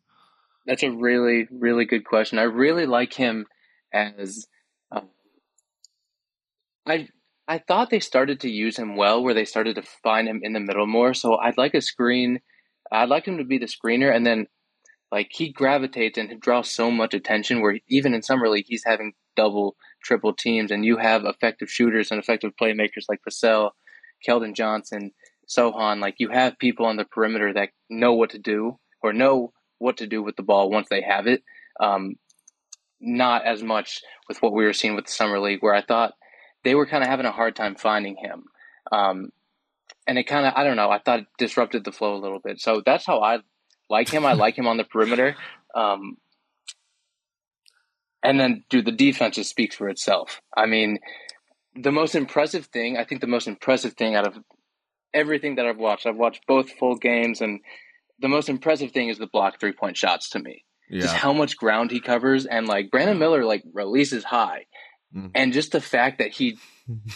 that's 0.66 0.84
a 0.84 0.92
really 0.92 1.48
really 1.52 1.86
good 1.86 2.06
question. 2.06 2.40
I 2.40 2.44
really 2.44 2.86
like 2.86 3.14
him 3.14 3.46
as. 3.94 4.48
Um, 4.92 5.10
I 6.86 7.08
I 7.48 7.60
thought 7.60 7.90
they 7.90 8.00
started 8.00 8.40
to 8.42 8.50
use 8.50 8.78
him 8.78 8.96
well, 8.96 9.24
where 9.24 9.34
they 9.34 9.46
started 9.46 9.76
to 9.76 9.84
find 9.84 10.28
him 10.28 10.42
in 10.44 10.54
the 10.54 10.60
middle 10.60 10.88
more. 10.88 11.14
So 11.14 11.36
I'd 11.36 11.58
like 11.58 11.76
a 11.76 11.82
screen. 11.82 12.40
I'd 12.92 13.10
like 13.10 13.28
him 13.28 13.38
to 13.38 13.44
be 13.44 13.58
the 13.58 13.68
screener, 13.68 14.14
and 14.16 14.26
then 14.26 14.48
like 15.12 15.30
he 15.32 15.52
gravitates 15.52 16.18
and 16.18 16.40
draws 16.40 16.70
so 16.72 16.90
much 16.90 17.14
attention. 17.14 17.62
Where 17.62 17.80
even 17.88 18.14
in 18.14 18.24
summer 18.24 18.50
league, 18.50 18.66
he's 18.68 18.84
having 18.86 19.14
double, 19.36 19.76
triple 20.04 20.34
teams, 20.34 20.72
and 20.72 20.84
you 20.84 20.98
have 20.98 21.26
effective 21.26 21.70
shooters 21.70 22.12
and 22.12 22.20
effective 22.20 22.54
playmakers 22.60 23.06
like 23.08 23.22
Vassell, 23.28 23.72
Keldon 24.28 24.56
Johnson, 24.56 25.12
Sochan. 25.48 26.00
Like 26.00 26.16
you 26.18 26.30
have 26.30 26.58
people 26.58 26.88
on 26.88 26.98
the 26.98 27.06
perimeter 27.06 27.54
that 27.54 27.70
know 27.90 28.14
what 28.14 28.32
to 28.32 28.40
do 28.40 28.80
or 29.04 29.14
know 29.14 29.54
what 29.78 29.98
to 29.98 30.08
do 30.08 30.24
with 30.24 30.36
the 30.36 30.44
ball 30.44 30.70
once 30.72 30.88
they 30.90 31.02
have 31.02 31.28
it. 31.28 31.44
Um, 31.80 32.16
not 33.00 33.46
as 33.46 33.62
much 33.62 34.02
with 34.28 34.42
what 34.42 34.54
we 34.54 34.64
were 34.64 34.74
seeing 34.74 34.96
with 34.96 35.06
the 35.06 35.12
summer 35.12 35.40
league, 35.40 35.62
where 35.62 35.76
I 35.76 35.82
thought 35.82 36.14
they 36.66 36.76
were 36.76 36.88
kind 36.88 37.04
of 37.04 37.10
having 37.10 37.28
a 37.28 37.32
hard 37.32 37.56
time 37.56 37.76
finding 37.76 38.18
him. 38.18 38.46
Um, 38.92 39.30
and 40.08 40.18
it 40.18 40.26
kind 40.26 40.46
of, 40.46 40.54
I 40.56 40.64
don't 40.64 40.76
know, 40.76 40.90
I 40.90 41.00
thought 41.00 41.20
it 41.20 41.28
disrupted 41.38 41.86
the 41.86 41.92
flow 41.92 42.16
a 42.16 42.20
little 42.20 42.40
bit. 42.40 42.60
So 42.60 42.82
that's 42.86 43.06
how 43.06 43.22
I 43.22 43.40
like 43.90 44.10
him. 44.10 44.26
I 44.26 44.34
like 44.46 44.58
him 44.58 44.68
on 44.68 44.78
the 44.78 44.84
perimeter. 44.84 45.38
Um, 45.74 46.18
and 48.24 48.40
then, 48.40 48.64
dude, 48.70 48.86
the 48.86 48.92
defense 48.92 49.36
just 49.36 49.52
speaks 49.52 49.76
for 49.76 49.88
itself. 49.88 50.42
I 50.58 50.66
mean, 50.66 50.98
the 51.76 51.92
most 51.92 52.16
impressive 52.16 52.66
thing, 52.66 52.98
I 52.98 53.04
think 53.04 53.22
the 53.22 53.28
most 53.28 53.48
impressive 53.48 53.94
thing 53.94 54.16
out 54.16 54.26
of 54.26 54.38
everything 55.14 55.56
that 55.56 55.68
I've 55.68 55.78
watched, 55.78 56.08
I've 56.08 56.16
watched 56.16 56.48
both 56.48 56.72
full 56.72 56.96
games, 56.96 57.42
and 57.42 57.60
the 58.20 58.28
most 58.28 58.50
impressive 58.50 58.92
thing 58.92 59.10
is 59.10 59.20
the 59.20 59.28
block 59.28 59.60
three 59.60 59.74
point 59.74 59.98
shots 59.98 60.30
to 60.32 60.40
me. 60.40 60.64
Just 61.02 61.16
how 61.16 61.34
much 61.34 61.58
ground 61.58 61.92
he 61.92 62.00
covers, 62.00 62.46
and 62.46 62.68
like 62.68 62.90
Brandon 62.90 63.20
Miller, 63.20 63.44
like 63.44 63.64
releases 63.74 64.24
high, 64.24 64.66
Mhm. 65.16 65.32
and 65.34 65.54
just 65.54 65.72
the 65.72 65.82
fact 65.82 66.18
that 66.20 66.32
he 66.32 66.58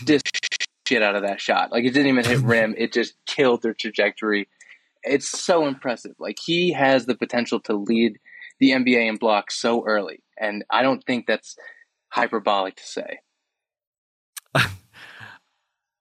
did 0.06 0.22
shit 0.88 1.04
out 1.04 1.16
of 1.16 1.24
that 1.24 1.42
shot, 1.42 1.72
like 1.72 1.84
it 1.84 1.92
didn't 1.92 2.07
even 2.07 2.25
hit 2.25 2.40
rim, 2.40 2.74
it 2.78 2.94
just 2.94 3.13
killed 3.25 3.62
their 3.62 3.74
trajectory. 3.74 4.48
It's 5.04 5.30
so 5.30 5.66
impressive. 5.68 6.13
Like 6.19 6.38
he 6.44 6.72
has 6.74 7.06
the 7.06 7.16
potential 7.16 7.60
to 7.62 7.74
lead 7.74 8.18
the 8.60 8.72
NBA 8.72 9.07
in 9.07 9.18
blocks 9.18 9.60
so 9.60 9.86
early, 9.86 10.22
and 10.40 10.63
I 10.69 10.81
don't 10.81 11.04
think 11.06 11.28
that's 11.28 11.56
hyperbolic 12.10 12.75
to 12.78 12.84
say. 12.86 13.19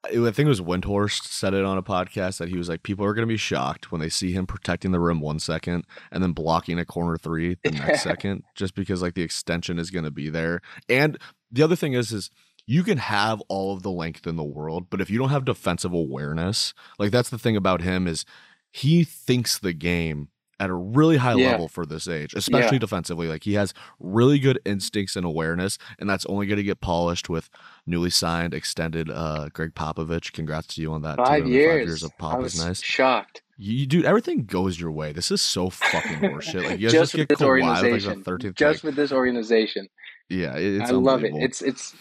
I 0.05 0.11
think 0.11 0.39
it 0.39 0.45
was 0.47 0.61
Windhorst 0.61 1.25
said 1.25 1.55
it 1.55 1.65
on 1.65 1.77
a 1.77 1.83
podcast 1.83 2.39
that 2.39 2.49
he 2.49 2.57
was 2.57 2.69
like, 2.69 2.83
people 2.83 3.05
are 3.05 3.13
going 3.13 3.27
to 3.27 3.33
be 3.33 3.37
shocked 3.37 3.91
when 3.93 4.01
they 4.01 4.09
see 4.09 4.33
him 4.33 4.47
protecting 4.47 4.93
the 4.93 5.01
rim 5.01 5.21
one 5.21 5.39
second 5.39 5.85
and 6.13 6.23
then 6.23 6.33
blocking 6.33 6.79
a 6.79 6.85
corner 6.85 7.19
three 7.19 7.59
the 7.63 7.73
next 7.73 8.03
second, 8.05 8.45
just 8.55 8.75
because 8.75 9.03
like 9.03 9.15
the 9.15 9.23
extension 9.23 9.79
is 9.79 9.91
going 9.91 10.05
to 10.05 10.11
be 10.11 10.31
there. 10.31 10.61
And 10.89 11.19
the 11.51 11.63
other 11.63 11.77
thing 11.77 11.93
is, 11.95 12.13
is 12.13 12.31
you 12.67 12.83
can 12.83 12.99
have 12.99 13.41
all 13.49 13.73
of 13.75 13.83
the 13.83 13.91
length 13.91 14.27
in 14.27 14.37
the 14.37 14.45
world, 14.45 14.89
but 14.91 15.01
if 15.01 15.09
you 15.11 15.19
don't 15.19 15.31
have 15.31 15.45
defensive 15.45 15.93
awareness, 15.93 16.75
like 16.99 17.11
that's 17.11 17.31
the 17.31 17.39
thing 17.39 17.57
about 17.57 17.81
him 17.83 18.07
is 18.07 18.25
he 18.71 19.05
thinks 19.05 19.59
the 19.59 19.73
game 19.73 20.29
at 20.61 20.69
a 20.71 20.75
really 20.75 21.19
high 21.19 21.35
Yeah. 21.35 21.53
level 21.53 21.69
for 21.69 21.87
this 21.87 22.09
age, 22.09 22.35
especially 22.35 22.75
Yeah. 22.77 22.81
defensively. 22.81 23.29
Like 23.29 23.45
he 23.45 23.55
has 23.55 23.73
really 24.01 24.39
good 24.41 24.59
instincts 24.65 25.15
and 25.15 25.25
awareness, 25.25 25.79
and 26.01 26.11
that's 26.11 26.27
only 26.27 26.47
going 26.47 26.57
to 26.57 26.65
get 26.65 26.81
polished 26.81 27.29
with 27.29 27.49
newly 27.87 28.11
signed, 28.11 28.53
extended 28.53 29.09
uh 29.09 29.49
Gregg 29.53 29.75
Popovich. 29.75 30.33
Congrats 30.33 30.67
to 30.75 30.83
you 30.83 30.93
on 30.93 31.03
that. 31.03 31.17
Five 31.17 31.47
years. 31.47 31.81
Five 31.83 31.87
years 31.89 32.03
of 32.03 32.19
Pop 32.19 32.43
is 32.45 32.63
nice. 32.63 32.83
shocked. 32.83 33.43
You, 33.57 33.87
dude, 33.87 34.05
everything 34.05 34.45
goes 34.45 34.79
your 34.81 34.91
way. 34.93 35.13
This 35.13 35.31
is 35.31 35.41
so 35.43 35.71
fucking 35.71 36.19
horseshit. 36.19 36.65
Like 36.65 36.81
you 36.81 36.89
just 36.91 37.13
just, 37.13 37.15
with 37.15 37.29
get 37.29 37.29
this 37.31 37.39
Kawhi 37.39 37.55
with 37.55 37.63
like 37.65 37.77
organization. 37.85 38.19
the 38.19 38.25
thirteenth 38.25 38.57
just 38.57 38.77
pick. 38.79 38.85
with 38.85 38.97
this 38.97 39.13
organization. 39.13 39.89
Yeah, 40.31 40.57
it's 40.57 40.91
I 40.91 40.95
love 40.95 41.25
it. 41.25 41.33
It's 41.35 41.63
it's 41.63 41.95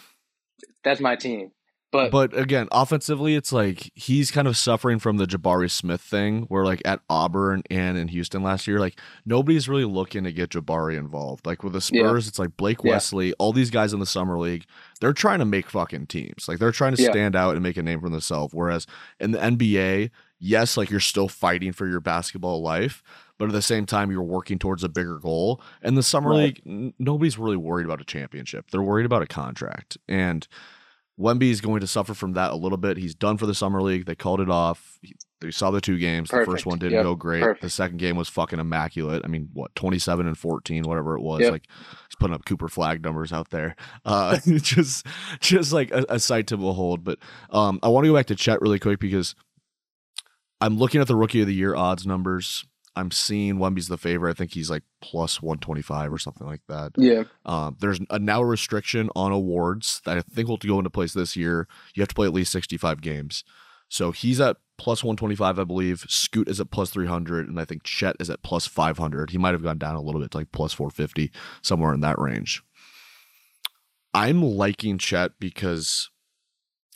that's 0.84 1.00
my 1.00 1.16
team. 1.16 1.52
But, 1.90 2.10
but 2.10 2.36
again, 2.38 2.68
offensively, 2.70 3.34
it's 3.34 3.50
like 3.50 3.90
he's 3.94 4.30
kind 4.30 4.46
of 4.46 4.58
suffering 4.58 4.98
from 4.98 5.16
the 5.16 5.24
Jabari 5.24 5.70
Smith 5.70 6.02
thing, 6.02 6.42
where 6.48 6.62
like 6.62 6.82
at 6.84 7.00
Auburn 7.08 7.62
and 7.70 7.96
in 7.96 8.08
Houston 8.08 8.42
last 8.42 8.66
year, 8.66 8.78
like 8.78 9.00
nobody's 9.24 9.70
really 9.70 9.86
looking 9.86 10.24
to 10.24 10.32
get 10.32 10.50
Jabari 10.50 10.98
involved. 10.98 11.46
Like 11.46 11.62
with 11.62 11.72
the 11.72 11.90
Yeah. 11.90 12.02
Spurs, 12.02 12.28
it's 12.28 12.38
like 12.38 12.58
Blake 12.58 12.84
Yeah. 12.84 12.90
Wesley, 12.92 13.32
all 13.38 13.54
these 13.54 13.70
guys 13.70 13.94
in 13.94 14.00
the 14.00 14.06
summer 14.06 14.38
league, 14.38 14.66
they're 15.00 15.14
trying 15.14 15.38
to 15.38 15.46
make 15.46 15.70
fucking 15.70 16.08
teams. 16.08 16.46
Like 16.46 16.58
they're 16.58 16.72
trying 16.72 16.94
to 16.94 17.02
Yeah. 17.02 17.10
stand 17.10 17.34
out 17.34 17.54
and 17.54 17.62
make 17.62 17.78
a 17.78 17.82
name 17.82 18.00
for 18.02 18.10
themselves. 18.10 18.52
Whereas 18.52 18.86
in 19.18 19.30
the 19.30 19.38
NBA, 19.42 20.10
yes, 20.38 20.76
like 20.76 20.90
you're 20.90 21.00
still 21.00 21.28
fighting 21.28 21.72
for 21.72 21.86
your 21.86 22.00
basketball 22.00 22.60
life. 22.60 23.02
But 23.38 23.46
at 23.46 23.52
the 23.52 23.62
same 23.62 23.86
time, 23.86 24.10
you're 24.10 24.22
working 24.22 24.58
towards 24.58 24.82
a 24.82 24.88
bigger 24.88 25.18
goal. 25.18 25.60
And 25.80 25.96
the 25.96 26.02
summer 26.02 26.30
Right. 26.30 26.38
league, 26.38 26.62
n- 26.66 26.94
nobody's 26.98 27.38
really 27.38 27.56
worried 27.56 27.86
about 27.86 28.00
a 28.00 28.04
championship. 28.04 28.70
They're 28.70 28.82
worried 28.82 29.06
about 29.06 29.22
a 29.22 29.26
contract. 29.26 29.96
And 30.08 30.46
Wemby 31.18 31.50
is 31.50 31.60
going 31.60 31.80
to 31.80 31.86
suffer 31.86 32.14
from 32.14 32.32
that 32.34 32.50
a 32.52 32.56
little 32.56 32.78
bit. 32.78 32.96
He's 32.96 33.14
done 33.14 33.38
for 33.38 33.46
the 33.46 33.54
summer 33.54 33.80
league. 33.82 34.06
They 34.06 34.14
called 34.14 34.40
it 34.40 34.50
off. 34.50 34.98
He- 35.02 35.14
We 35.40 35.52
saw 35.52 35.70
the 35.70 35.80
two 35.80 35.98
games. 35.98 36.30
The 36.30 36.44
first 36.44 36.66
one 36.66 36.80
didn't 36.80 36.94
Yep. 36.94 37.02
go 37.04 37.14
great. 37.14 37.42
Perfect. 37.44 37.62
The 37.62 37.70
second 37.70 37.98
game 37.98 38.16
was 38.16 38.28
fucking 38.28 38.58
immaculate. 38.58 39.22
I 39.24 39.28
mean, 39.28 39.50
what, 39.52 39.72
27 39.76 40.26
and 40.26 40.36
14, 40.36 40.82
whatever 40.82 41.16
it 41.16 41.22
was. 41.22 41.42
Yep. 41.42 41.52
Like 41.52 41.66
he's 42.08 42.16
putting 42.18 42.34
up 42.34 42.44
Cooper 42.44 42.66
Flagg 42.68 43.04
numbers 43.04 43.32
out 43.32 43.50
there. 43.50 43.76
Uh 44.04 44.38
just 44.46 45.06
just 45.38 45.72
like 45.72 45.92
a, 45.92 46.04
a 46.08 46.18
sight 46.18 46.48
to 46.48 46.56
behold. 46.56 47.04
But 47.04 47.20
um 47.50 47.78
I 47.84 47.88
want 47.88 48.02
to 48.04 48.10
go 48.10 48.16
back 48.16 48.26
to 48.26 48.34
Chet 48.34 48.60
really 48.60 48.80
quick 48.80 48.98
because 48.98 49.36
I'm 50.60 50.76
looking 50.76 51.00
at 51.00 51.06
the 51.06 51.14
rookie 51.16 51.40
of 51.40 51.46
the 51.46 51.54
year 51.54 51.74
odds 51.76 52.04
numbers. 52.04 52.64
I'm 52.98 53.12
seeing 53.12 53.58
Wemby's 53.58 53.86
the 53.86 53.96
favorite. 53.96 54.30
I 54.30 54.34
think 54.34 54.52
he's 54.52 54.68
like 54.68 54.82
plus 55.00 55.40
125 55.40 56.12
or 56.12 56.18
something 56.18 56.46
like 56.46 56.62
that. 56.68 56.92
Yeah. 56.96 57.24
Um, 57.46 57.76
there's 57.78 58.00
a 58.10 58.18
now 58.18 58.42
a 58.42 58.46
restriction 58.46 59.08
on 59.14 59.30
awards 59.30 60.02
that 60.04 60.18
I 60.18 60.22
think 60.22 60.48
will 60.48 60.56
go 60.56 60.78
into 60.78 60.90
place 60.90 61.12
this 61.12 61.36
year. 61.36 61.68
You 61.94 62.02
have 62.02 62.08
to 62.08 62.14
play 62.14 62.26
at 62.26 62.34
least 62.34 62.50
65 62.50 63.00
games. 63.00 63.44
So 63.88 64.10
he's 64.10 64.40
at 64.40 64.56
plus 64.78 65.04
125, 65.04 65.60
I 65.60 65.64
believe. 65.64 66.06
Scoot 66.08 66.48
is 66.48 66.60
at 66.60 66.72
plus 66.72 66.90
300, 66.90 67.48
and 67.48 67.60
I 67.60 67.64
think 67.64 67.84
Chet 67.84 68.16
is 68.18 68.30
at 68.30 68.42
plus 68.42 68.66
500. 68.66 69.30
He 69.30 69.38
might 69.38 69.54
have 69.54 69.62
gone 69.62 69.78
down 69.78 69.94
a 69.94 70.00
little 70.00 70.20
bit 70.20 70.32
to 70.32 70.38
like 70.38 70.52
plus 70.52 70.72
450, 70.72 71.30
somewhere 71.62 71.94
in 71.94 72.00
that 72.00 72.18
range. 72.18 72.62
I'm 74.12 74.42
liking 74.42 74.98
Chet 74.98 75.32
because 75.38 76.10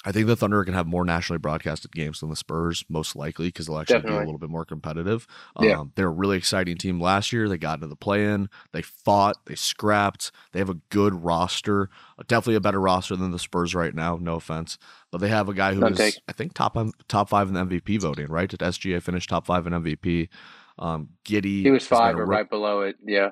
I 0.04 0.12
think 0.12 0.26
the 0.26 0.36
Thunder 0.36 0.64
can 0.64 0.74
have 0.74 0.86
more 0.86 1.04
nationally 1.04 1.38
broadcasted 1.38 1.92
games 1.92 2.20
than 2.20 2.30
the 2.30 2.36
Spurs, 2.36 2.84
most 2.88 3.14
likely, 3.14 3.48
because 3.48 3.66
they'll 3.66 3.78
actually 3.78 4.00
be 4.00 4.08
a 4.08 4.18
little 4.18 4.38
bit 4.38 4.50
more 4.50 4.64
competitive. 4.64 5.26
Yeah. 5.60 5.80
Um, 5.80 5.92
they're 5.94 6.08
a 6.08 6.10
really 6.10 6.36
exciting 6.36 6.76
team 6.76 7.00
last 7.00 7.32
year. 7.32 7.48
They 7.48 7.58
got 7.58 7.78
into 7.78 7.86
the 7.86 7.96
play 7.96 8.24
in, 8.24 8.48
they 8.72 8.82
fought, 8.82 9.36
they 9.46 9.54
scrapped, 9.54 10.32
they 10.52 10.58
have 10.58 10.70
a 10.70 10.78
good 10.90 11.22
roster, 11.24 11.88
definitely 12.26 12.56
a 12.56 12.60
better 12.60 12.80
roster 12.80 13.16
than 13.16 13.30
the 13.30 13.38
Spurs 13.38 13.74
right 13.74 13.94
now, 13.94 14.18
no 14.20 14.34
offense. 14.34 14.78
But 15.10 15.20
they 15.20 15.28
have 15.28 15.48
a 15.48 15.54
guy 15.54 15.74
who 15.74 15.80
None. 15.80 15.94
I 16.26 16.32
think, 16.32 16.54
top 16.54 16.76
top 17.08 17.28
five 17.28 17.48
in 17.48 17.54
the 17.54 17.64
MVP 17.64 18.00
voting, 18.00 18.28
right? 18.28 18.48
Did 18.48 18.60
SGA 18.60 19.02
finish 19.02 19.26
top 19.26 19.46
five 19.46 19.66
in 19.66 19.72
MVP? 19.72 20.28
Um, 20.78 21.10
Giddy. 21.24 21.62
He 21.62 21.70
was 21.70 21.86
five 21.86 22.18
or 22.18 22.24
right 22.24 22.48
below 22.48 22.80
it. 22.80 22.96
Yeah. 23.04 23.30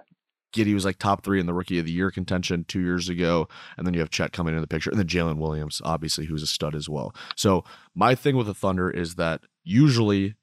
Giddy 0.52 0.75
was 0.75 0.85
like 0.85 0.99
top 0.99 1.23
three 1.23 1.38
in 1.40 1.47
the 1.47 1.54
rookie 1.54 1.78
of 1.78 1.85
the 1.87 1.92
year 1.92 2.11
contention 2.11 2.64
two 2.66 2.80
years 2.80 3.09
ago. 3.09 3.49
And 3.76 3.87
then 3.87 3.95
you 3.95 4.00
have 4.00 4.11
Chet 4.11 4.33
coming 4.33 4.54
in 4.54 4.61
the 4.61 4.66
picture. 4.66 4.90
And 4.90 4.99
then 4.99 5.07
Jalen 5.07 5.38
Williams, 5.38 5.80
obviously, 5.85 6.26
who's 6.26 6.42
a 6.42 6.47
stud 6.47 6.75
as 6.75 6.88
well. 6.88 7.14
So 7.37 7.64
my 7.95 8.14
thing 8.14 8.37
with 8.37 8.47
the 8.47 8.54
Thunder 8.54 8.90
is 8.90 9.14
that 9.14 9.42
usually 9.62 10.35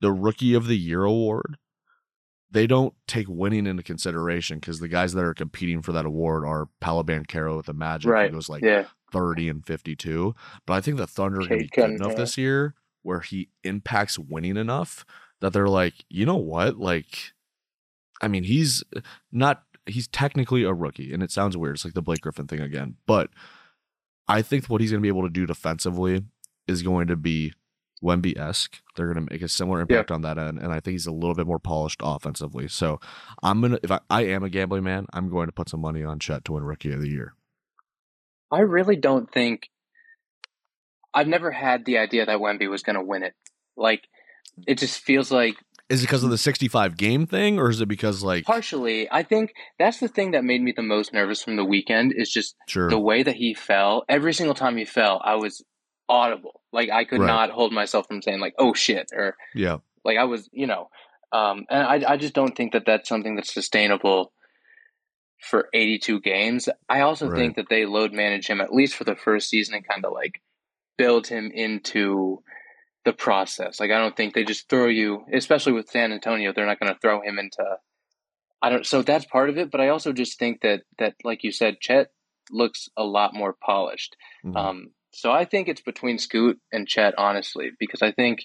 the 0.00 0.12
rookie 0.12 0.54
of 0.54 0.66
the 0.66 0.76
year 0.78 1.02
award, 1.04 1.56
they 2.50 2.66
don't 2.66 2.94
take 3.08 3.26
winning 3.28 3.66
into 3.66 3.82
consideration 3.82 4.58
because 4.60 4.78
the 4.78 4.88
guys 4.88 5.12
that 5.14 5.24
are 5.24 5.34
competing 5.34 5.82
for 5.82 5.92
that 5.92 6.06
award 6.06 6.44
are 6.44 6.68
Paolo 6.80 7.02
Banchero 7.02 7.56
with 7.56 7.66
the 7.66 7.74
Magic, 7.74 8.10
Right. 8.10 8.30
who 8.30 8.36
goes 8.36 8.48
like 8.48 8.62
Yeah. 8.62 8.84
30 9.12 9.48
and 9.48 9.66
52. 9.66 10.34
But 10.64 10.74
I 10.74 10.80
think 10.80 10.96
the 10.96 11.06
Thunder 11.06 11.38
are 11.40 11.46
going 11.46 11.58
to 11.60 11.64
be 11.64 11.68
good 11.68 11.90
enough 11.90 12.14
this 12.16 12.38
year 12.38 12.74
where 13.02 13.20
he 13.20 13.48
impacts 13.64 14.18
winning 14.18 14.56
enough 14.56 15.04
that 15.40 15.52
they're 15.52 15.68
like, 15.68 15.94
you 16.08 16.24
know 16.24 16.36
what? 16.36 16.76
Like, 16.78 17.32
I 18.20 18.28
mean, 18.28 18.44
he's 18.44 18.82
not, 19.30 19.62
he's 19.86 20.08
technically 20.08 20.64
a 20.64 20.72
rookie, 20.72 21.12
and 21.12 21.22
it 21.22 21.30
sounds 21.30 21.56
weird. 21.56 21.76
It's 21.76 21.84
like 21.84 21.94
the 21.94 22.02
Blake 22.02 22.20
Griffin 22.20 22.46
thing 22.46 22.60
again. 22.60 22.96
But 23.06 23.30
I 24.28 24.42
think 24.42 24.66
what 24.66 24.80
he's 24.80 24.90
going 24.90 25.00
to 25.00 25.02
be 25.02 25.08
able 25.08 25.22
to 25.22 25.32
do 25.32 25.46
defensively 25.46 26.24
is 26.66 26.82
going 26.82 27.06
to 27.08 27.16
be 27.16 27.52
Wemby 28.02 28.38
esque. 28.38 28.80
They're 28.94 29.12
going 29.12 29.26
to 29.26 29.32
make 29.32 29.42
a 29.42 29.48
similar 29.48 29.80
impact 29.80 30.10
on 30.10 30.22
that 30.22 30.38
end. 30.38 30.58
And 30.58 30.72
I 30.72 30.80
think 30.80 30.92
he's 30.92 31.06
a 31.06 31.12
little 31.12 31.34
bit 31.34 31.46
more 31.46 31.58
polished 31.58 32.00
offensively. 32.02 32.68
So 32.68 33.00
I'm 33.42 33.60
going 33.60 33.72
to, 33.72 33.80
if 33.82 33.90
I, 33.90 34.00
I 34.10 34.22
am 34.26 34.42
a 34.42 34.50
gambling 34.50 34.84
man, 34.84 35.06
I'm 35.12 35.30
going 35.30 35.46
to 35.46 35.52
put 35.52 35.68
some 35.68 35.80
money 35.80 36.04
on 36.04 36.18
Chet 36.18 36.44
to 36.46 36.52
win 36.52 36.64
Rookie 36.64 36.92
of 36.92 37.00
the 37.00 37.08
Year. 37.08 37.34
I 38.50 38.60
really 38.60 38.96
don't 38.96 39.30
think 39.32 39.70
I've 41.14 41.26
never 41.26 41.50
had 41.50 41.84
the 41.84 41.98
idea 41.98 42.26
that 42.26 42.38
Wemby 42.38 42.68
was 42.68 42.82
going 42.82 42.96
to 42.96 43.02
win 43.02 43.22
it. 43.22 43.34
Like 43.76 44.06
it 44.66 44.78
just 44.78 45.00
feels 45.00 45.30
like 45.30 45.56
Is 45.88 46.02
it 46.02 46.06
because 46.06 46.24
of 46.24 46.30
the 46.30 46.38
65 46.38 46.96
game 46.96 47.26
thing, 47.26 47.58
or 47.60 47.70
is 47.70 47.80
it 47.80 47.86
because 47.86 48.22
like 48.22 48.44
partially. 48.44 49.08
I 49.10 49.22
think 49.22 49.52
that's 49.78 50.00
the 50.00 50.08
thing 50.08 50.32
that 50.32 50.44
made 50.44 50.60
me 50.62 50.72
the 50.74 50.82
most 50.82 51.12
nervous 51.12 51.42
from 51.44 51.56
the 51.56 51.64
weekend 51.64 52.12
is 52.16 52.30
just 52.30 52.56
sure, 52.66 52.90
the 52.90 52.98
way 52.98 53.22
that 53.22 53.36
he 53.36 53.54
fell. 53.54 54.04
Every 54.08 54.34
single 54.34 54.54
time 54.54 54.76
he 54.76 54.84
fell, 54.84 55.20
I 55.24 55.36
was 55.36 55.64
audible. 56.08 56.60
Like 56.72 56.90
I 56.90 57.04
could 57.04 57.20
Right. 57.20 57.26
not 57.28 57.50
hold 57.50 57.72
myself 57.72 58.06
from 58.08 58.20
saying 58.20 58.40
like 58.40 58.54
"oh 58.58 58.74
shit" 58.74 59.10
or 59.12 59.36
yeah, 59.54 59.78
like 60.04 60.18
I 60.18 60.24
was, 60.24 60.48
you 60.52 60.66
know. 60.66 60.88
Um, 61.32 61.66
and 61.70 61.82
I 62.04 62.12
I 62.14 62.16
just 62.16 62.34
don't 62.34 62.56
think 62.56 62.72
that 62.72 62.84
that's 62.86 63.08
something 63.08 63.36
that's 63.36 63.54
sustainable 63.54 64.32
for 65.40 65.68
82 65.72 66.20
games. 66.20 66.68
I 66.88 67.00
also 67.00 67.28
Right. 67.28 67.36
think 67.36 67.56
that 67.56 67.66
they 67.70 67.86
load 67.86 68.12
manage 68.12 68.48
him 68.48 68.60
at 68.60 68.72
least 68.72 68.96
for 68.96 69.04
the 69.04 69.14
first 69.14 69.48
season 69.50 69.74
and 69.74 69.86
kind 69.86 70.04
of 70.04 70.12
like 70.12 70.40
build 70.98 71.28
him 71.28 71.50
into 71.54 72.42
the 73.06 73.12
process. 73.12 73.78
Like 73.80 73.92
I 73.92 73.98
don't 73.98 74.16
think 74.16 74.34
they 74.34 74.44
just 74.44 74.68
throw 74.68 74.88
you, 74.88 75.24
especially 75.32 75.72
with 75.72 75.88
San 75.88 76.12
Antonio, 76.12 76.52
they're 76.52 76.66
not 76.66 76.80
going 76.80 76.92
to 76.92 76.98
throw 77.00 77.22
him 77.22 77.38
into 77.38 77.64
I 78.60 78.68
don't 78.68 78.84
so 78.84 79.00
that's 79.00 79.24
part 79.24 79.48
of 79.48 79.56
it, 79.58 79.70
but 79.70 79.80
I 79.80 79.88
also 79.88 80.12
just 80.12 80.38
think 80.38 80.62
that 80.62 80.82
that 80.98 81.14
like 81.24 81.44
you 81.44 81.52
said 81.52 81.80
Chet 81.80 82.08
looks 82.50 82.88
a 82.96 83.04
lot 83.04 83.32
more 83.32 83.54
polished. 83.64 84.16
Mhm. 84.44 84.56
Um, 84.56 84.90
so 85.12 85.30
I 85.30 85.44
think 85.44 85.68
it's 85.68 85.80
between 85.80 86.18
Scoot 86.18 86.58
and 86.72 86.86
Chet, 86.88 87.14
honestly, 87.16 87.70
because 87.78 88.02
I 88.02 88.10
think 88.10 88.40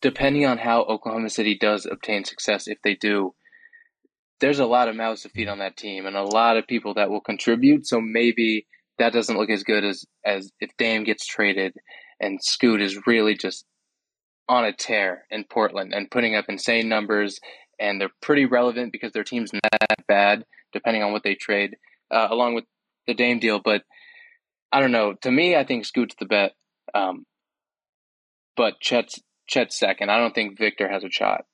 depending 0.00 0.46
on 0.46 0.58
how 0.58 0.82
Oklahoma 0.82 1.28
City 1.28 1.58
does 1.58 1.86
obtain 1.86 2.24
success, 2.24 2.68
if 2.68 2.78
they 2.82 2.94
do, 2.94 3.34
there's 4.40 4.60
a 4.60 4.66
lot 4.66 4.88
of 4.88 4.94
mouths 4.94 5.22
to 5.22 5.28
feed 5.28 5.48
on 5.48 5.58
that 5.58 5.76
team 5.76 6.06
and 6.06 6.16
a 6.16 6.22
lot 6.22 6.56
of 6.56 6.68
people 6.68 6.94
that 6.94 7.10
will 7.10 7.20
contribute. 7.20 7.86
So 7.86 8.00
maybe 8.00 8.66
that 8.98 9.12
doesn't 9.12 9.36
look 9.36 9.50
as 9.50 9.64
good 9.64 9.84
as 9.84 10.04
as 10.24 10.52
if 10.60 10.70
Dame 10.78 11.02
gets 11.02 11.26
traded 11.26 11.74
and 12.20 12.42
Scoot 12.42 12.80
is 12.80 13.06
really 13.06 13.36
just 13.36 13.64
on 14.48 14.64
a 14.64 14.72
tear 14.72 15.24
in 15.30 15.44
Portland 15.44 15.92
and 15.94 16.10
putting 16.10 16.34
up 16.36 16.46
insane 16.48 16.88
numbers 16.88 17.40
and 17.78 18.00
they're 18.00 18.10
pretty 18.22 18.46
relevant 18.46 18.92
because 18.92 19.12
their 19.12 19.24
team's 19.24 19.52
not 19.52 19.62
that 19.80 20.06
bad 20.06 20.44
depending 20.72 21.02
on 21.02 21.12
what 21.12 21.22
they 21.22 21.34
trade 21.34 21.76
uh, 22.10 22.28
along 22.30 22.54
with 22.54 22.64
the 23.06 23.14
Dame 23.14 23.38
deal. 23.38 23.60
But 23.62 23.82
I 24.72 24.80
don't 24.80 24.92
know. 24.92 25.14
To 25.22 25.30
me, 25.30 25.56
I 25.56 25.64
think 25.64 25.84
Scoot's 25.84 26.16
the 26.18 26.26
bet. 26.26 26.52
Um, 26.94 27.24
but 28.56 28.80
Chet's 28.80 29.20
Chet's 29.46 29.78
second. 29.78 30.10
I 30.10 30.18
don't 30.18 30.34
think 30.34 30.58
Victor 30.58 30.88
has 30.88 31.04
a 31.04 31.10
shot. 31.10 31.44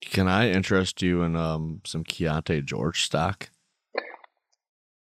Can 0.00 0.28
I 0.28 0.50
interest 0.50 1.02
you 1.02 1.22
in 1.22 1.36
um 1.36 1.80
some 1.84 2.04
Keyonte 2.04 2.64
George 2.64 3.02
stock? 3.02 3.50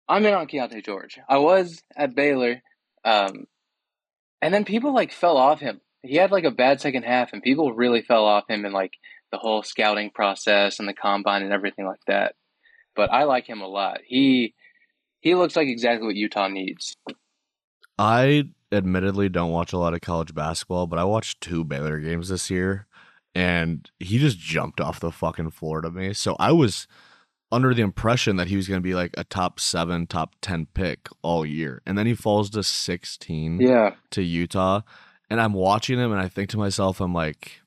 I'm 0.07 0.25
in 0.25 0.33
on 0.33 0.47
Keyonte 0.47 0.83
George. 0.83 1.19
I 1.27 1.37
was 1.37 1.81
at 1.95 2.13
Baylor, 2.13 2.61
um, 3.05 3.45
and 4.43 4.53
then 4.53 4.65
people 4.65 4.93
like 4.93 5.13
fell 5.13 5.37
off 5.37 5.61
him. 5.61 5.79
He 6.01 6.17
had 6.17 6.29
like 6.29 6.43
a 6.43 6.51
bad 6.51 6.81
second 6.81 7.03
half, 7.03 7.31
and 7.31 7.41
people 7.41 7.71
really 7.71 8.01
fell 8.01 8.25
off 8.25 8.43
him 8.49 8.65
in 8.65 8.73
like 8.73 8.97
the 9.31 9.37
whole 9.37 9.63
scouting 9.63 10.09
process 10.09 10.79
and 10.79 10.87
the 10.87 10.93
combine 10.93 11.43
and 11.43 11.53
everything 11.53 11.85
like 11.85 12.01
that. 12.07 12.35
But 12.93 13.09
I 13.09 13.23
like 13.23 13.47
him 13.47 13.61
a 13.61 13.67
lot. 13.67 14.01
He 14.05 14.53
he 15.21 15.33
looks 15.33 15.55
like 15.55 15.69
exactly 15.69 16.05
what 16.05 16.17
Utah 16.17 16.49
needs. 16.49 16.97
I 17.97 18.49
admittedly 18.69 19.29
don't 19.29 19.51
watch 19.51 19.71
a 19.71 19.77
lot 19.77 19.93
of 19.93 20.01
college 20.01 20.35
basketball, 20.35 20.87
but 20.87 20.99
I 20.99 21.05
watched 21.05 21.39
two 21.39 21.63
Baylor 21.63 21.99
games 21.99 22.27
this 22.27 22.49
year, 22.49 22.85
and 23.33 23.89
he 23.97 24.17
just 24.17 24.39
jumped 24.39 24.81
off 24.81 24.99
the 24.99 25.11
fucking 25.11 25.51
floor 25.51 25.79
to 25.79 25.89
me. 25.89 26.11
So 26.11 26.35
I 26.37 26.51
was 26.51 26.85
under 27.53 27.73
the 27.73 27.83
impression 27.83 28.35
that 28.37 28.47
he 28.47 28.55
was 28.55 28.67
going 28.67 28.79
to 28.79 28.83
be 28.83 28.95
like 28.95 29.11
a 29.15 29.23
top 29.23 29.59
seven, 29.59 30.07
top 30.07 30.33
10 30.41 30.67
pick 30.73 31.07
all 31.21 31.45
year. 31.45 31.81
And 31.85 31.97
then 31.97 32.07
he 32.07 32.15
falls 32.15 32.49
to 32.49 32.63
16 32.63 33.61
Yeah, 33.61 33.91
to 34.11 34.23
Utah. 34.23 34.81
And 35.29 35.39
I'm 35.39 35.53
watching 35.53 35.99
him 35.99 36.11
and 36.11 36.19
I 36.19 36.27
think 36.27 36.49
to 36.49 36.57
myself, 36.57 36.99
I'm 36.99 37.13
like, 37.13 37.61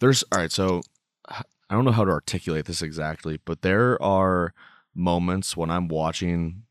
there's, 0.00 0.24
all 0.32 0.40
right, 0.40 0.50
so 0.50 0.80
I 1.28 1.44
don't 1.74 1.84
know 1.84 1.92
how 1.92 2.04
to 2.04 2.10
articulate 2.10 2.66
this 2.66 2.82
exactly, 2.82 3.38
but 3.44 3.62
there 3.62 4.02
are 4.02 4.52
moments 4.94 5.56
when 5.56 5.70
I'm 5.70 5.88
watching 5.88 6.64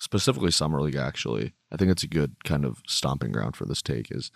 specifically 0.00 0.50
Summer 0.50 0.82
League, 0.82 0.96
actually. 0.96 1.54
I 1.70 1.76
think 1.76 1.92
it's 1.92 2.02
a 2.02 2.08
good 2.08 2.34
kind 2.44 2.64
of 2.64 2.82
stomping 2.88 3.30
ground 3.30 3.56
for 3.56 3.66
this 3.66 3.82
take 3.82 4.08
is 4.10 4.32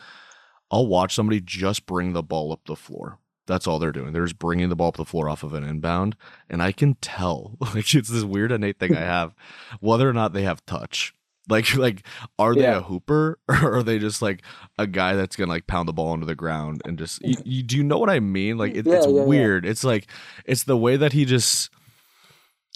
I'll 0.71 0.87
watch 0.87 1.15
somebody 1.15 1.41
just 1.41 1.87
bring 1.87 2.13
the 2.13 2.23
ball 2.23 2.53
up 2.53 2.61
the 2.67 2.77
floor. 2.77 3.19
That's 3.47 3.67
all 3.67 3.79
they're 3.79 3.93
doing. 3.93 4.13
They're 4.13 4.25
just 4.25 4.39
bringing 4.39 4.69
the 4.69 4.77
ball 4.77 4.89
up 4.89 4.97
the 4.97 5.05
floor 5.05 5.29
off 5.29 5.43
of 5.43 5.55
an 5.55 5.63
inbound. 5.65 6.17
And 6.51 6.63
I 6.63 6.73
can 6.73 6.95
tell, 6.97 7.57
like, 7.61 7.95
it's 7.95 8.09
this 8.09 8.25
weird 8.25 8.53
innate 8.53 8.79
thing 8.79 8.97
I 8.97 9.01
have, 9.05 9.35
whether 9.81 10.09
or 10.09 10.13
not 10.13 10.33
they 10.33 10.43
have 10.43 10.65
touch. 10.67 11.15
Like, 11.49 11.75
like, 11.77 12.05
are 12.41 12.55
they 12.57 12.63
Yeah. 12.63 12.79
a 12.79 12.83
hooper 12.83 13.39
or 13.49 13.77
are 13.79 13.83
they 13.85 13.99
just 14.01 14.21
like 14.21 14.43
a 14.79 14.87
guy 14.89 15.15
that's 15.15 15.37
gonna 15.37 15.53
like 15.53 15.67
pound 15.69 15.89
the 15.89 15.93
ball 15.93 16.13
into 16.15 16.27
the 16.27 16.35
ground 16.35 16.83
and 16.85 16.99
just? 16.99 17.25
You, 17.25 17.37
you, 17.45 17.63
do 17.63 17.77
you 17.77 17.85
know 17.85 17.99
what 17.99 18.11
I 18.11 18.19
mean? 18.19 18.59
Like, 18.59 18.75
it, 18.75 18.85
Yeah, 18.85 18.95
it's 18.97 19.07
yeah, 19.07 19.23
weird. 19.23 19.65
It's 19.65 19.85
like, 19.85 20.09
it's 20.45 20.65
the 20.65 20.77
way 20.77 20.97
that 20.97 21.13
he 21.13 21.25
just 21.25 21.71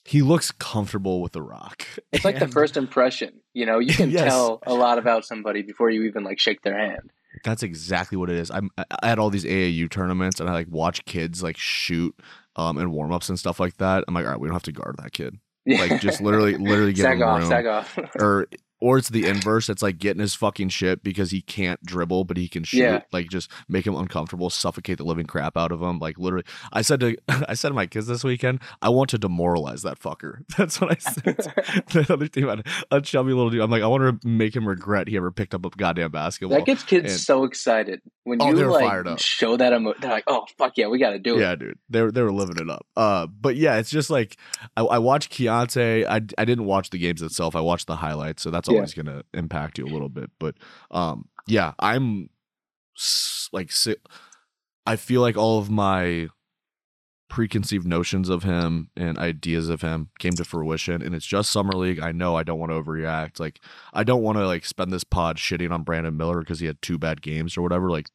he 0.04 0.22
looks 0.22 0.50
comfortable 0.52 1.20
with 1.20 1.32
the 1.32 1.42
rock. 1.42 1.84
it's 2.12 2.24
like 2.24 2.38
the 2.38 2.48
first 2.48 2.76
impression. 2.76 3.40
You 3.52 3.66
know, 3.66 3.80
you 3.80 3.92
can 3.92 4.10
Yes. 4.10 4.24
tell 4.24 4.60
a 4.66 4.72
lot 4.74 4.98
about 4.98 5.24
somebody 5.24 5.62
before 5.62 5.90
you 5.90 6.04
even 6.04 6.24
like 6.24 6.38
shake 6.38 6.62
their 6.62 6.78
hand. 6.78 7.12
That's 7.44 7.62
exactly 7.62 8.16
what 8.18 8.30
it 8.30 8.37
is. 8.37 8.50
I'm 8.50 8.70
I 8.76 9.06
had 9.06 9.18
all 9.18 9.30
these 9.30 9.44
AAU 9.44 9.90
tournaments 9.90 10.40
and 10.40 10.49
I 10.49 10.52
like 10.52 10.68
watch 10.68 11.04
kids 11.04 11.42
like 11.42 11.56
shoot 11.56 12.14
um 12.56 12.78
and 12.78 12.92
warm 12.92 13.12
ups 13.12 13.28
and 13.28 13.38
stuff 13.38 13.60
like 13.60 13.76
that. 13.78 14.04
I'm 14.08 14.14
like, 14.14 14.25
all 14.25 14.32
right, 14.32 14.40
we 14.40 14.49
don't 14.49 14.54
have 14.54 14.62
to 14.64 14.72
guard 14.72 14.96
that 15.02 15.12
kid. 15.12 15.38
Yeah. 15.64 15.80
Like 15.80 16.00
just 16.00 16.20
literally 16.20 16.56
literally 16.56 16.94
sag 16.96 17.18
him 17.20 17.28
off, 17.28 17.40
room. 17.40 17.49
sag 17.49 17.66
off. 17.66 17.99
or 18.16 18.46
or 18.80 18.99
it's 18.99 19.08
the 19.10 19.26
inverse. 19.26 19.68
It's 19.68 19.82
like 19.82 19.99
getting 19.99 20.20
his 20.20 20.34
fucking 20.34 20.70
shit 20.70 21.02
because 21.02 21.30
he 21.30 21.40
can't 21.42 21.82
dribble, 21.84 22.25
but 22.25 22.37
he 22.37 22.49
can 22.49 22.64
shoot. 22.64 22.78
Yeah. 22.78 23.02
Like 23.12 23.28
just 23.28 23.50
make 23.68 23.87
him 23.87 23.94
uncomfortable, 23.94 24.50
suffocate 24.50 24.99
the 24.99 25.04
living 25.04 25.26
crap 25.26 25.56
out 25.56 25.72
of 25.72 25.80
him. 25.82 25.99
Like 25.99 26.18
literally, 26.18 26.44
I 26.72 26.82
said 26.82 27.00
to 27.00 27.16
I 27.49 27.54
said 27.54 27.68
to 27.68 27.75
my 27.75 27.87
kids 27.87 28.06
this 28.06 28.25
weekend, 28.25 28.60
I 28.82 28.88
want 28.88 29.10
to 29.10 29.18
demoralize 29.18 29.82
that 29.82 29.99
fucker. 29.99 30.44
That's 30.58 30.80
what 30.80 30.92
I 30.92 30.96
said. 30.99 31.38
to 31.90 32.02
the 32.02 32.12
other 32.12 32.26
team, 32.28 32.49
had 32.49 32.66
a 32.90 33.00
chubby 33.00 33.32
little 33.32 33.50
dude. 33.50 33.60
I'm 33.60 33.70
like, 33.70 33.82
I 33.82 33.87
want 33.87 34.20
to 34.22 34.28
make 34.28 34.54
him 34.56 34.66
regret 34.66 35.08
he 35.08 35.16
ever 35.16 35.30
picked 35.30 35.54
up 35.54 35.64
a 35.64 35.70
goddamn 35.70 36.10
basketball. 36.10 36.58
That 36.58 36.66
gets 36.66 36.82
kids 36.82 37.12
And- 37.12 37.20
so 37.20 37.44
excited 37.44 38.00
when 38.25 38.40
Oh, 38.42 38.49
you 38.49 38.54
like 38.70 38.84
fired 38.87 39.08
up. 39.08 39.18
show 39.20 39.56
that 39.56 39.72
emo- 39.72 39.94
they're 40.00 40.10
like, 40.10 40.25
"Oh 40.26 40.46
fuck 40.56 40.72
yeah, 40.76 40.87
we 40.87 40.99
got 40.99 41.10
to 41.10 41.18
do 41.18 41.37
it." 41.37 41.40
yeah, 41.40 41.54
dude, 41.56 41.78
they 41.88 42.02
were 42.02 42.12
they 42.12 42.22
were 42.22 42.32
living 42.32 42.56
it 42.58 42.70
up. 42.70 42.87
Uh, 42.96 43.26
but 43.26 43.56
yeah, 43.56 43.76
it's 43.78 43.90
just 43.90 44.08
like 44.10 44.37
I, 44.76 44.82
I 44.82 44.99
watched 44.99 45.32
Keyonte. 45.32 46.06
I 46.06 46.16
I 46.38 46.44
didn't 46.44 46.64
watch 46.64 46.90
the 46.90 46.99
games 46.99 47.22
itself. 47.22 47.56
I 47.56 47.60
watched 47.60 47.87
the 47.87 47.96
highlights, 47.96 48.42
so 48.42 48.50
that's 48.50 48.68
Yeah. 48.70 48.76
always 48.78 48.94
gonna 48.94 49.22
impact 49.34 49.78
you 49.78 49.86
a 49.86 49.92
little 49.92 50.08
bit. 50.08 50.30
But 50.38 50.56
um, 50.90 51.28
yeah, 51.46 51.72
I'm 51.78 52.30
like 53.52 53.70
I 54.86 54.96
feel 54.96 55.20
like 55.20 55.36
all 55.36 55.58
of 55.58 55.70
my 55.70 56.28
preconceived 57.28 57.86
notions 57.86 58.28
of 58.28 58.42
him 58.42 58.90
and 58.96 59.16
ideas 59.16 59.68
of 59.68 59.82
him 59.82 60.10
came 60.18 60.32
to 60.32 60.44
fruition 60.44 61.00
and 61.00 61.14
it's 61.14 61.24
just 61.24 61.48
summer 61.52 61.72
league 61.74 62.00
i 62.00 62.10
know 62.10 62.34
i 62.34 62.42
don't 62.42 62.58
want 62.58 62.72
to 62.72 62.82
overreact 62.82 63.38
like 63.38 63.60
i 63.92 64.02
don't 64.02 64.22
want 64.24 64.36
to 64.36 64.44
like 64.44 64.64
spend 64.64 64.92
this 64.92 65.04
pod 65.04 65.36
shitting 65.36 65.70
on 65.70 65.84
brandon 65.84 66.16
miller 66.16 66.40
because 66.40 66.58
he 66.58 66.66
had 66.66 66.82
two 66.82 66.98
bad 66.98 67.22
games 67.22 67.56
or 67.56 67.62
whatever 67.62 67.88
like 67.88 68.10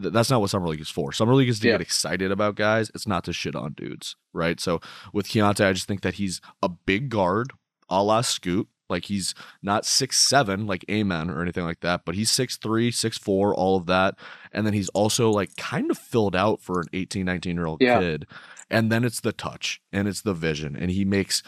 th- 0.00 0.12
that's 0.12 0.30
not 0.30 0.40
what 0.40 0.48
summer 0.48 0.68
league 0.68 0.80
is 0.80 0.88
for 0.88 1.10
summer 1.10 1.34
league 1.34 1.48
is 1.48 1.58
to 1.58 1.66
Yeah. 1.66 1.72
get 1.74 1.80
excited 1.80 2.30
about 2.30 2.54
guys 2.54 2.88
it's 2.94 3.04
not 3.06 3.24
to 3.24 3.32
shit 3.32 3.56
on 3.56 3.72
dudes 3.72 4.14
right 4.32 4.60
so 4.60 4.80
with 5.12 5.26
Keyonte, 5.26 5.66
i 5.66 5.72
just 5.72 5.88
think 5.88 6.02
that 6.02 6.14
he's 6.14 6.40
a 6.62 6.68
big 6.68 7.08
guard 7.08 7.52
a 7.88 8.00
la 8.00 8.20
scoot 8.20 8.68
like 8.92 9.06
he's 9.06 9.34
not 9.62 9.84
six 9.84 10.16
seven 10.18 10.66
like 10.66 10.84
amen 10.88 11.28
or 11.30 11.42
anything 11.42 11.64
like 11.64 11.80
that 11.80 12.04
but 12.04 12.14
he's 12.14 12.30
six 12.30 12.56
three 12.56 12.90
six 12.92 13.18
four 13.18 13.52
all 13.54 13.76
of 13.76 13.86
that. 13.86 14.14
And 14.52 14.64
then 14.64 14.74
he's 14.74 14.88
also 14.90 15.30
like 15.30 15.56
kind 15.56 15.90
of 15.90 15.98
filled 15.98 16.36
out 16.36 16.60
for 16.62 16.80
an 16.80 16.86
18 16.92 17.24
19 17.26 17.56
year 17.56 17.66
old 17.66 17.80
Yeah. 17.82 17.98
kid. 17.98 18.26
And 18.70 18.90
then 18.92 19.04
it's 19.04 19.20
the 19.20 19.32
touch 19.32 19.80
and 19.92 20.06
it's 20.08 20.22
the 20.22 20.32
vision. 20.34 20.76
And 20.76 20.90
he 20.90 21.04
makes 21.04 21.42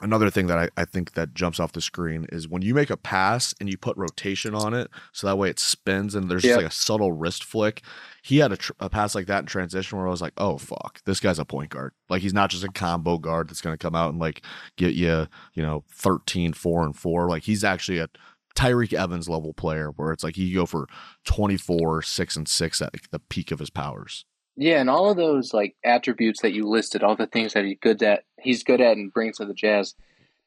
another 0.00 0.30
thing 0.30 0.46
that 0.46 0.58
I, 0.58 0.68
I 0.76 0.84
think 0.84 1.12
that 1.14 1.34
jumps 1.34 1.58
off 1.58 1.72
the 1.72 1.80
screen 1.80 2.26
is 2.30 2.48
when 2.48 2.62
you 2.62 2.74
make 2.74 2.90
a 2.90 2.96
pass 2.96 3.54
and 3.60 3.68
you 3.68 3.76
put 3.76 3.96
rotation 3.96 4.54
on 4.54 4.74
it 4.74 4.90
so 5.12 5.26
that 5.26 5.36
way 5.36 5.50
it 5.50 5.58
spins 5.58 6.14
and 6.14 6.30
there's 6.30 6.42
just 6.42 6.56
like 6.56 6.66
a 6.66 6.74
subtle 6.74 7.12
wrist 7.12 7.44
flick. 7.44 7.82
He 8.22 8.38
had 8.38 8.52
a, 8.52 8.56
tr- 8.56 8.72
a 8.80 8.88
pass 8.88 9.14
like 9.14 9.26
that 9.26 9.40
in 9.40 9.46
transition 9.46 9.98
where 9.98 10.06
i 10.06 10.10
was 10.10 10.20
like 10.22 10.34
oh 10.36 10.58
fuck 10.58 11.00
this 11.04 11.20
guy's 11.20 11.38
a 11.38 11.44
point 11.44 11.70
guard. 11.70 11.92
Like 12.08 12.22
he's 12.22 12.34
not 12.34 12.50
just 12.50 12.64
a 12.64 12.68
combo 12.68 13.18
guard 13.18 13.48
that's 13.48 13.60
going 13.60 13.74
to 13.74 13.82
come 13.82 13.94
out 13.94 14.10
and 14.10 14.18
like 14.18 14.42
get 14.76 14.94
you 14.94 15.26
you 15.54 15.62
know 15.62 15.84
13 15.92 16.52
4 16.52 16.84
and 16.84 16.96
4 16.96 17.28
like 17.28 17.44
he's 17.44 17.64
actually 17.64 17.98
a 17.98 18.08
Tyreke 18.56 18.92
Evans 18.92 19.28
level 19.28 19.54
player 19.54 19.90
where 19.90 20.12
it's 20.12 20.24
like 20.24 20.34
he 20.34 20.52
go 20.52 20.66
for 20.66 20.86
24 21.24 22.02
6 22.02 22.36
and 22.36 22.48
6 22.48 22.82
at 22.82 22.92
the 23.10 23.20
peak 23.20 23.52
of 23.52 23.60
his 23.60 23.70
powers 23.70 24.24
Yeah, 24.60 24.80
and 24.80 24.90
all 24.90 25.08
of 25.08 25.16
those 25.16 25.54
like 25.54 25.76
attributes 25.84 26.42
that 26.42 26.52
you 26.52 26.66
listed, 26.68 27.04
all 27.04 27.14
the 27.14 27.28
things 27.28 27.52
that 27.52 27.64
he's 27.64 27.78
good 27.80 28.02
at, 28.02 28.24
he's 28.40 28.64
good 28.64 28.80
at 28.80 28.96
and 28.96 29.12
brings 29.12 29.36
to 29.38 29.44
the 29.44 29.54
Jazz. 29.54 29.94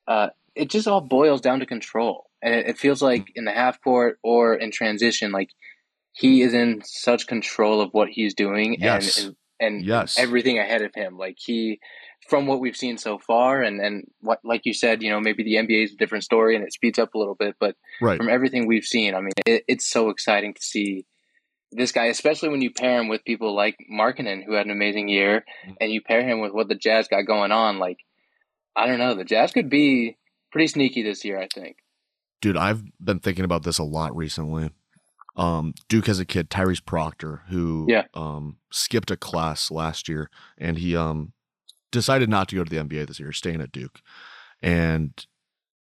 Uh, 0.05 0.29
it 0.53 0.69
just 0.69 0.85
all 0.85 0.99
boils 0.99 1.39
down 1.39 1.61
to 1.61 1.65
control, 1.65 2.29
and 2.41 2.53
it, 2.53 2.67
it 2.67 2.77
feels 2.77 3.01
like 3.01 3.31
in 3.35 3.45
the 3.45 3.51
half 3.53 3.81
court 3.81 4.19
or 4.21 4.53
in 4.53 4.69
transition, 4.69 5.31
like 5.31 5.49
he 6.11 6.41
is 6.41 6.53
in 6.53 6.81
such 6.83 7.25
control 7.25 7.79
of 7.79 7.89
what 7.93 8.09
he's 8.09 8.33
doing 8.33 8.75
Yes. 8.81 9.17
and 9.17 9.27
and, 9.61 9.75
and 9.77 9.85
Yes. 9.85 10.19
everything 10.19 10.59
ahead 10.59 10.81
of 10.81 10.93
him. 10.93 11.17
Like 11.17 11.37
he, 11.39 11.79
from 12.27 12.47
what 12.47 12.59
we've 12.59 12.75
seen 12.75 12.97
so 12.97 13.17
far, 13.17 13.61
and 13.61 13.79
and 13.79 14.07
what 14.19 14.39
like 14.43 14.65
you 14.65 14.73
said, 14.73 15.01
you 15.01 15.09
know, 15.09 15.21
maybe 15.21 15.43
the 15.43 15.55
NBA 15.55 15.85
is 15.85 15.93
a 15.93 15.95
different 15.95 16.25
story 16.25 16.57
and 16.57 16.65
it 16.65 16.73
speeds 16.73 16.99
up 16.99 17.13
a 17.15 17.17
little 17.17 17.35
bit, 17.35 17.55
but 17.61 17.77
right 18.01 18.17
from 18.17 18.27
everything 18.27 18.67
we've 18.67 18.83
seen, 18.83 19.15
I 19.15 19.21
mean, 19.21 19.31
it, 19.45 19.63
it's 19.69 19.87
so 19.87 20.09
exciting 20.09 20.53
to 20.53 20.61
see 20.61 21.05
this 21.71 21.91
guy, 21.91 22.05
especially 22.05 22.49
when 22.49 22.61
you 22.61 22.71
pair 22.71 22.99
him 22.99 23.07
with 23.07 23.23
people 23.25 23.55
like 23.55 23.77
Markkanen, 23.91 24.43
who 24.43 24.53
had 24.53 24.65
an 24.65 24.71
amazing 24.71 25.07
year, 25.07 25.45
Mm. 25.67 25.75
and 25.81 25.91
you 25.91 26.01
pair 26.01 26.21
him 26.27 26.39
with 26.41 26.51
what 26.51 26.67
the 26.67 26.75
Jazz 26.75 27.07
got 27.07 27.23
going 27.23 27.51
on. 27.51 27.79
Like, 27.79 27.99
I 28.75 28.85
don't 28.87 28.99
know, 28.99 29.15
the 29.15 29.23
Jazz 29.25 29.51
could 29.51 29.69
be 29.69 30.17
pretty 30.51 30.67
sneaky 30.67 31.01
this 31.03 31.23
year. 31.25 31.39
I 31.39 31.47
think. 31.53 31.77
dude 32.41 32.57
i've 32.57 32.81
been 32.99 33.19
thinking 33.19 33.45
about 33.45 33.63
this 33.63 33.77
a 33.77 33.83
lot 33.83 34.15
recently 34.15 34.71
um 35.37 35.73
duke 35.87 36.07
has 36.07 36.19
a 36.19 36.25
kid 36.25 36.49
tyrese 36.49 36.83
proctor 36.83 37.43
who 37.49 37.85
Yeah. 37.87 38.05
um 38.15 38.57
skipped 38.71 39.11
a 39.11 39.15
class 39.15 39.69
last 39.71 40.09
year 40.09 40.29
and 40.57 40.77
he 40.79 40.95
um 40.95 41.33
decided 41.91 42.29
not 42.29 42.49
to 42.49 42.55
go 42.55 42.63
to 42.63 42.69
the 42.69 42.81
nba 42.83 43.05
this 43.07 43.19
year 43.19 43.31
staying 43.31 43.61
at 43.61 43.71
duke 43.71 44.01
and 44.61 45.25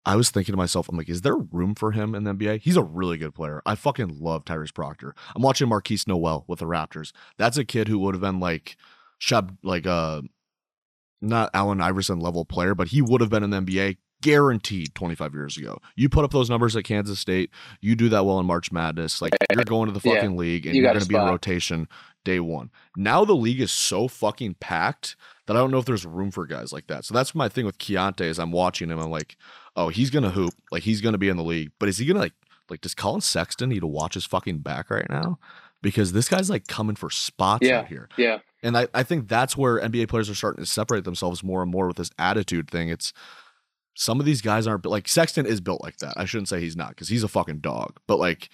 i 0.07 0.15
was 0.15 0.31
thinking 0.31 0.53
to 0.53 0.57
myself 0.57 0.89
i'm 0.89 0.97
like 0.97 1.09
is 1.09 1.21
there 1.21 1.37
room 1.37 1.75
for 1.75 1.91
him 1.91 2.15
in 2.15 2.23
the 2.23 2.33
nba 2.33 2.59
he's 2.61 2.75
a 2.77 2.81
really 2.83 3.17
good 3.17 3.35
player 3.35 3.61
i 3.65 3.75
fucking 3.75 4.17
love 4.19 4.43
tyrese 4.45 4.73
proctor 4.73 5.13
i'm 5.35 5.41
watching 5.43 5.69
markquis 5.69 6.07
nowell 6.07 6.43
with 6.47 6.57
the 6.59 6.65
raptors 6.65 7.11
that's 7.37 7.57
a 7.57 7.63
kid 7.65 7.87
who 7.87 7.99
would 7.99 8.15
have 8.15 8.21
been 8.21 8.39
like 8.39 8.75
shab 9.21 9.55
like 9.63 9.85
uh 9.85 10.21
not 11.19 11.49
Allen 11.53 11.81
Iverson 11.81 12.19
level 12.19 12.45
player, 12.45 12.75
but 12.75 12.89
he 12.89 13.01
would 13.01 13.21
have 13.21 13.31
been 13.31 13.41
in 13.41 13.49
the 13.49 13.57
NBA 13.59 13.97
guaranteed 14.21 14.93
25 14.93 15.33
years 15.33 15.57
ago. 15.57 15.79
You 15.95 16.09
put 16.09 16.23
up 16.23 16.31
those 16.31 16.47
numbers 16.49 16.75
at 16.75 16.83
Kansas 16.83 17.19
State, 17.19 17.49
you 17.81 17.95
do 17.95 18.07
that 18.09 18.23
well 18.25 18.39
in 18.39 18.45
March 18.45 18.71
Madness, 18.71 19.19
like 19.19 19.33
you're 19.51 19.63
going 19.63 19.91
to 19.91 19.99
the 19.99 20.07
Yeah. 20.07 20.15
fucking 20.15 20.37
league 20.37 20.67
and 20.67 20.75
you 20.75 20.83
are 20.85 20.93
going 20.93 20.99
to 21.01 21.07
be 21.07 21.15
in 21.15 21.21
rotation 21.25 21.87
day 22.23 22.39
one. 22.39 22.69
Now 22.95 23.25
the 23.25 23.33
league 23.35 23.61
is 23.61 23.71
so 23.71 24.07
fucking 24.07 24.57
packed 24.59 25.15
that 25.47 25.55
I 25.55 25.59
don't 25.59 25.71
know 25.71 25.79
if 25.79 25.85
there's 25.85 26.05
room 26.05 26.29
for 26.29 26.45
guys 26.45 26.71
like 26.71 26.85
that. 26.87 27.05
So 27.05 27.13
that's 27.15 27.33
my 27.33 27.49
thing 27.49 27.65
with 27.65 27.77
Keyonte 27.79 28.21
is 28.21 28.37
I'm 28.37 28.51
watching 28.51 28.89
him. 28.91 28.99
I'm 28.99 29.09
like, 29.09 29.37
oh, 29.77 29.87
he's 29.89 30.09
gonna 30.09 30.31
hoop, 30.31 30.53
like 30.71 30.83
he's 30.83 30.99
gonna 30.99 31.17
be 31.17 31.29
in 31.29 31.37
the 31.37 31.43
league, 31.43 31.71
but 31.79 31.87
is 31.87 31.97
he 31.99 32.05
gonna 32.05 32.19
like 32.19 32.33
like 32.69 32.81
does 32.81 32.93
Collin 32.93 33.21
Sexton 33.21 33.69
need 33.69 33.79
to 33.79 33.87
watch 33.87 34.15
his 34.15 34.25
fucking 34.25 34.57
back 34.59 34.89
right 34.89 35.09
now? 35.09 35.39
Because 35.81 36.11
this 36.11 36.27
guy's 36.27 36.49
like 36.49 36.67
coming 36.67 36.95
for 36.97 37.09
spots 37.09 37.65
Yeah. 37.65 37.79
out 37.79 37.87
here. 37.87 38.09
Yeah, 38.17 38.39
And 38.63 38.75
I, 38.77 38.87
I 38.93 39.03
think 39.03 39.27
that's 39.29 39.55
where 39.55 39.79
NBA 39.79 40.09
players 40.09 40.29
are 40.29 40.35
starting 40.35 40.63
to 40.65 40.69
separate 40.69 41.03
themselves 41.05 41.43
more 41.43 41.61
and 41.61 41.71
more 41.71 41.87
with 41.87 41.97
this 41.97 42.09
attitude 42.19 42.69
thing. 42.69 42.89
It's 42.89 43.13
some 43.95 44.19
of 44.19 44.25
these 44.25 44.41
guys 44.41 44.67
aren't 44.67 44.85
like 44.85 45.07
Sexton 45.07 45.45
is 45.45 45.61
built 45.61 45.81
like 45.83 45.97
that. 45.97 46.13
I 46.17 46.25
shouldn't 46.25 46.49
say 46.49 46.59
he's 46.59 46.75
not 46.75 46.89
because 46.89 47.07
he's 47.09 47.23
a 47.23 47.27
fucking 47.27 47.59
dog. 47.59 47.97
But 48.07 48.17
like 48.19 48.49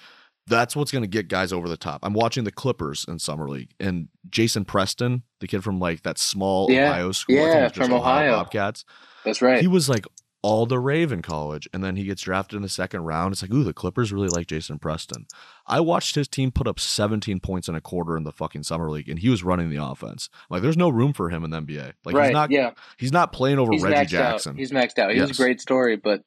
that's 0.48 0.76
what's 0.76 0.92
gonna 0.92 1.08
get 1.08 1.30
guys 1.30 1.54
over 1.54 1.70
the 1.70 1.78
top. 1.78 2.02
I'm 2.04 2.14
watching 2.14 2.44
the 2.44 2.52
Clippers 2.52 3.06
in 3.08 3.18
summer 3.20 3.48
league 3.50 3.72
and 3.80 4.10
Jason 4.30 4.66
Preston, 4.66 5.24
the 5.40 5.48
kid 5.48 5.64
from 5.64 5.80
like 5.80 6.04
that 6.04 6.18
small 6.18 6.70
Yeah. 6.70 6.90
Ohio 6.92 7.12
school, 7.14 7.36
Yeah, 7.38 7.70
from 7.70 7.94
Ohio. 7.94 8.34
Bobcats. 8.36 8.84
that's 9.26 9.42
right. 9.42 9.62
He 9.62 9.68
was 9.68 9.88
like 9.90 10.06
all 10.44 10.66
the 10.66 10.78
rave 10.78 11.12
in 11.12 11.22
college, 11.22 11.70
and 11.74 11.82
then 11.84 11.96
he 11.96 12.04
gets 12.04 12.22
drafted 12.22 12.58
in 12.58 12.62
the 12.62 12.70
second 12.70 13.02
round. 13.02 13.32
It's 13.32 13.42
like, 13.42 13.54
ooh, 13.54 13.64
the 13.64 13.74
Clippers 13.74 14.12
really 14.12 14.28
like 14.28 14.46
Jason 14.46 14.78
Preston. 14.78 15.26
I 15.66 15.80
watched 15.80 16.16
his 16.16 16.28
team 16.28 16.52
put 16.52 16.68
up 16.68 16.82
17 16.82 17.40
points 17.40 17.70
in 17.70 17.76
a 17.76 17.82
quarter 17.82 18.18
in 18.18 18.26
the 18.26 18.32
fucking 18.34 18.64
summer 18.64 18.92
league, 18.92 19.08
and 19.08 19.18
he 19.18 19.30
was 19.30 19.42
running 19.42 19.70
the 19.70 19.84
offense. 19.84 20.30
Like, 20.50 20.62
there's 20.62 20.78
no 20.78 20.90
room 20.90 21.14
for 21.14 21.30
him 21.30 21.46
in 21.46 21.50
the 21.50 21.62
NBA. 21.62 21.94
Like, 22.04 22.16
right. 22.16 22.26
he's 22.26 22.34
not, 22.34 22.52
yeah, 22.52 22.72
he's 22.98 23.14
not 23.14 23.32
playing 23.32 23.58
over 23.58 23.72
he's 23.72 23.82
Reggie 23.82 24.06
Jackson. 24.06 24.52
out. 24.52 24.58
He's 24.58 24.72
maxed 24.72 25.00
out. 25.00 25.14
He 25.14 25.22
was 25.22 25.32
a 25.32 25.42
great 25.42 25.62
story, 25.62 25.96
but 25.96 26.24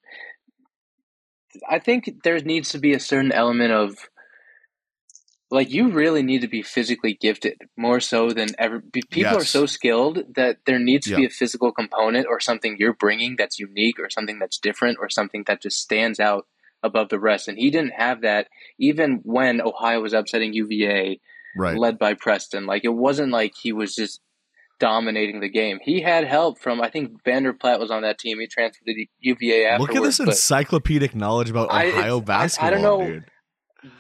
I 1.68 1.79
think 1.79 2.22
there 2.24 2.40
needs 2.40 2.70
to 2.70 2.79
be 2.79 2.94
a 2.94 3.00
certain 3.00 3.33
element 3.33 3.72
of 3.72 3.98
like 5.50 5.70
you 5.70 5.90
really 5.90 6.22
need 6.22 6.40
to 6.40 6.48
be 6.48 6.62
physically 6.62 7.14
gifted 7.14 7.56
more 7.76 8.00
so 8.00 8.30
than 8.30 8.48
ever. 8.59 8.82
People 9.11 9.37
are 9.37 9.44
so 9.44 9.66
skilled 9.66 10.18
that 10.35 10.59
there 10.66 10.78
needs 10.78 11.06
to 11.06 11.16
be 11.16 11.24
a 11.24 11.30
physical 11.30 11.72
component 11.72 12.26
or 12.28 12.40
something 12.40 12.76
you're 12.78 12.94
bringing 12.94 13.37
that's 13.37 13.59
unique 13.59 13.98
or 14.00 14.11
something 14.11 14.38
that's 14.38 14.59
different 14.59 14.98
or 15.00 15.09
something 15.09 15.44
that 15.46 15.62
just 15.62 15.80
stands 15.80 16.18
out 16.18 16.46
above 16.82 17.11
the 17.11 17.20
rest. 17.20 17.46
And 17.48 17.59
he 17.59 17.70
didn't 17.70 17.92
have 17.92 18.22
that 18.22 18.48
even 18.78 19.20
when 19.22 19.61
Ohio 19.61 20.00
was 20.00 20.12
upsetting 20.12 20.52
UVA, 20.52 21.20
right. 21.56 21.78
led 21.78 21.98
by 21.98 22.14
Preston. 22.14 22.66
Like 22.66 22.85
it 22.85 22.94
wasn't 22.94 23.30
like 23.30 23.54
he 23.54 23.72
was 23.72 23.94
just 23.94 24.20
dominating 24.80 25.40
the 25.40 25.48
game. 25.48 25.78
He 25.80 26.00
had 26.00 26.24
help 26.24 26.59
from 26.59 26.80
I 26.80 26.90
think 26.90 27.22
Vander 27.24 27.52
Plas 27.52 27.78
was 27.78 27.92
on 27.92 28.02
that 28.02 28.18
team. 28.18 28.40
He 28.40 28.48
transferred 28.48 28.87
to 28.87 29.06
UVA 29.20 29.66
afterwards. 29.66 29.94
Look 29.94 29.96
at 29.96 30.02
this 30.02 30.20
encyclopedic 30.20 31.14
knowledge 31.14 31.50
about 31.50 31.72
I- 31.72 31.88
Ohio 31.90 32.16
I- 32.16 32.20
I 32.20 32.24
basketball, 32.24 32.70
don't 32.72 32.82
know 32.82 33.06
dude. 33.06 33.24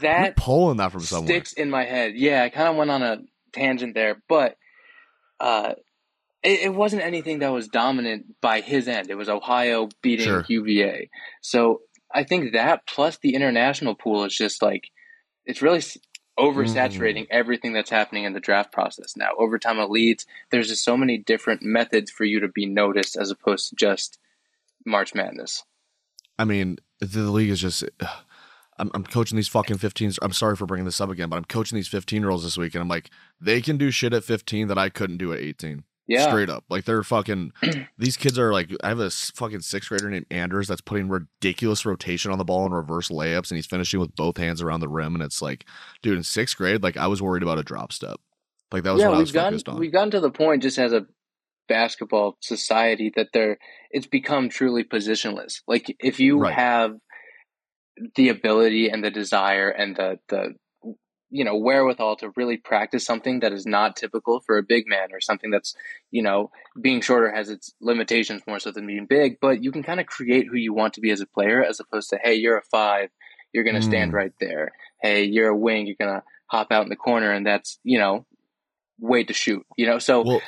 That 0.00 0.36
pulling 0.36 0.78
that 0.78 0.92
from 0.92 1.00
somewhere. 1.02 1.28
sticks 1.28 1.52
in 1.52 1.70
my 1.70 1.84
head. 1.84 2.14
Yeah, 2.16 2.42
I 2.42 2.48
kind 2.48 2.68
of 2.68 2.76
went 2.76 2.90
on 2.90 3.02
a 3.02 3.18
tangent 3.52 3.94
there, 3.94 4.22
but 4.28 4.56
uh, 5.40 5.74
it, 6.42 6.60
it 6.66 6.74
wasn't 6.74 7.02
anything 7.02 7.40
that 7.40 7.52
was 7.52 7.68
dominant 7.68 8.40
by 8.40 8.60
his 8.60 8.88
end. 8.88 9.10
It 9.10 9.14
was 9.16 9.28
Ohio 9.28 9.88
beating 10.02 10.26
Sure. 10.26 10.44
UVA. 10.48 11.10
So 11.42 11.82
I 12.12 12.24
think 12.24 12.52
that 12.52 12.86
plus 12.86 13.18
the 13.18 13.34
international 13.34 13.94
pool 13.94 14.24
is 14.24 14.34
just 14.36 14.62
like 14.62 14.88
it's 15.44 15.62
really 15.62 15.82
oversaturating 16.38 17.22
Mm. 17.24 17.26
everything 17.30 17.72
that's 17.72 17.90
happening 17.90 18.24
in 18.24 18.32
the 18.34 18.40
draft 18.40 18.72
process 18.72 19.16
now. 19.16 19.30
Overtime 19.38 19.76
elites. 19.76 20.26
There's 20.50 20.68
just 20.68 20.84
so 20.84 20.96
many 20.96 21.16
different 21.18 21.62
methods 21.62 22.10
for 22.10 22.24
you 22.24 22.40
to 22.40 22.48
be 22.48 22.66
noticed 22.66 23.16
as 23.16 23.30
opposed 23.30 23.70
to 23.70 23.76
just 23.76 24.18
March 24.84 25.14
Madness. 25.14 25.64
I 26.38 26.44
mean, 26.44 26.78
the, 27.00 27.06
the 27.06 27.30
league 27.30 27.50
is 27.50 27.60
just. 27.60 27.84
I'm, 28.78 28.90
I'm 28.94 29.04
coaching 29.04 29.36
these 29.36 29.48
fucking 29.48 29.78
15s. 29.78 30.18
I'm 30.22 30.32
sorry 30.32 30.56
for 30.56 30.66
bringing 30.66 30.84
this 30.84 31.00
up 31.00 31.10
again, 31.10 31.28
but 31.28 31.36
I'm 31.36 31.44
coaching 31.44 31.76
these 31.76 31.88
15 31.88 32.20
year 32.22 32.30
olds 32.30 32.44
this 32.44 32.56
week, 32.58 32.74
and 32.74 32.82
I'm 32.82 32.88
like, 32.88 33.10
they 33.40 33.60
can 33.60 33.76
do 33.76 33.90
shit 33.90 34.12
at 34.12 34.24
15 34.24 34.68
that 34.68 34.78
I 34.78 34.88
couldn't 34.88 35.18
do 35.18 35.32
at 35.32 35.40
18. 35.40 35.84
Yeah. 36.08 36.28
Straight 36.28 36.48
up. 36.48 36.62
Like 36.70 36.84
they're 36.84 37.02
fucking 37.02 37.50
these 37.98 38.16
kids 38.16 38.38
are 38.38 38.52
like 38.52 38.70
I 38.84 38.88
have 38.88 39.00
a 39.00 39.10
fucking 39.10 39.60
sixth 39.62 39.88
grader 39.88 40.08
named 40.08 40.26
Anders 40.30 40.68
that's 40.68 40.80
putting 40.80 41.08
ridiculous 41.08 41.84
rotation 41.84 42.30
on 42.30 42.38
the 42.38 42.44
ball 42.44 42.64
and 42.64 42.72
reverse 42.72 43.08
layups 43.08 43.50
and 43.50 43.56
he's 43.56 43.66
finishing 43.66 43.98
with 43.98 44.14
both 44.14 44.36
hands 44.36 44.62
around 44.62 44.78
the 44.78 44.88
rim 44.88 45.16
and 45.16 45.24
it's 45.24 45.42
like, 45.42 45.66
dude, 46.02 46.16
in 46.16 46.22
sixth 46.22 46.56
grade, 46.56 46.80
like 46.84 46.96
I 46.96 47.08
was 47.08 47.20
worried 47.20 47.42
about 47.42 47.58
a 47.58 47.64
drop 47.64 47.92
step. 47.92 48.20
Like 48.70 48.84
that 48.84 48.92
was 48.92 49.00
yeah, 49.02 49.08
what 49.08 49.16
I 49.16 49.18
was 49.18 49.30
we've 49.30 49.34
gotten 49.34 49.54
focused 49.54 49.68
on. 49.68 49.80
we've 49.80 49.92
gotten 49.92 50.12
to 50.12 50.20
the 50.20 50.30
point 50.30 50.62
just 50.62 50.78
as 50.78 50.92
a 50.92 51.06
basketball 51.68 52.36
society 52.40 53.10
that 53.16 53.28
there 53.32 53.58
it's 53.90 54.06
become 54.06 54.48
truly 54.48 54.84
positionless. 54.84 55.62
Like 55.66 55.92
if 55.98 56.20
you 56.20 56.38
Right. 56.38 56.54
have 56.54 56.92
the 58.14 58.28
ability 58.28 58.88
and 58.88 59.02
the 59.04 59.10
desire 59.10 59.70
and 59.70 59.96
the 59.96 60.18
the 60.28 60.54
you 61.30 61.44
know 61.44 61.56
wherewithal 61.56 62.16
to 62.16 62.30
really 62.36 62.56
practice 62.56 63.04
something 63.04 63.40
that 63.40 63.52
is 63.52 63.66
not 63.66 63.96
typical 63.96 64.40
for 64.40 64.58
a 64.58 64.62
big 64.62 64.86
man 64.86 65.08
or 65.12 65.20
something 65.20 65.50
that's 65.50 65.74
you 66.10 66.22
know 66.22 66.50
being 66.80 67.00
shorter 67.00 67.32
has 67.34 67.48
its 67.50 67.74
limitations 67.80 68.42
more 68.46 68.60
so 68.60 68.70
than 68.70 68.86
being 68.86 69.06
big 69.06 69.38
but 69.40 69.62
you 69.62 69.72
can 69.72 69.82
kind 69.82 69.98
of 69.98 70.06
create 70.06 70.46
who 70.46 70.56
you 70.56 70.72
want 70.72 70.94
to 70.94 71.00
be 71.00 71.10
as 71.10 71.20
a 71.20 71.26
player 71.26 71.64
as 71.64 71.80
opposed 71.80 72.08
to 72.10 72.18
hey 72.22 72.34
you're 72.34 72.58
a 72.58 72.62
five 72.62 73.08
you're 73.52 73.64
going 73.64 73.74
to 73.74 73.82
stand 73.82 74.12
Mm. 74.12 74.16
right 74.16 74.32
there. 74.40 74.70
Hey 75.02 75.24
you're 75.24 75.48
a 75.48 75.56
wing 75.56 75.86
you're 75.86 75.96
going 75.98 76.14
to 76.14 76.22
hop 76.46 76.70
out 76.70 76.84
in 76.84 76.90
the 76.90 76.96
corner 76.96 77.32
and 77.32 77.44
that's 77.46 77.78
you 77.82 77.98
know 77.98 78.24
way 79.00 79.24
to 79.24 79.32
shoot 79.32 79.64
you 79.76 79.86
know? 79.86 79.98
So 79.98 80.22
well, 80.22 80.42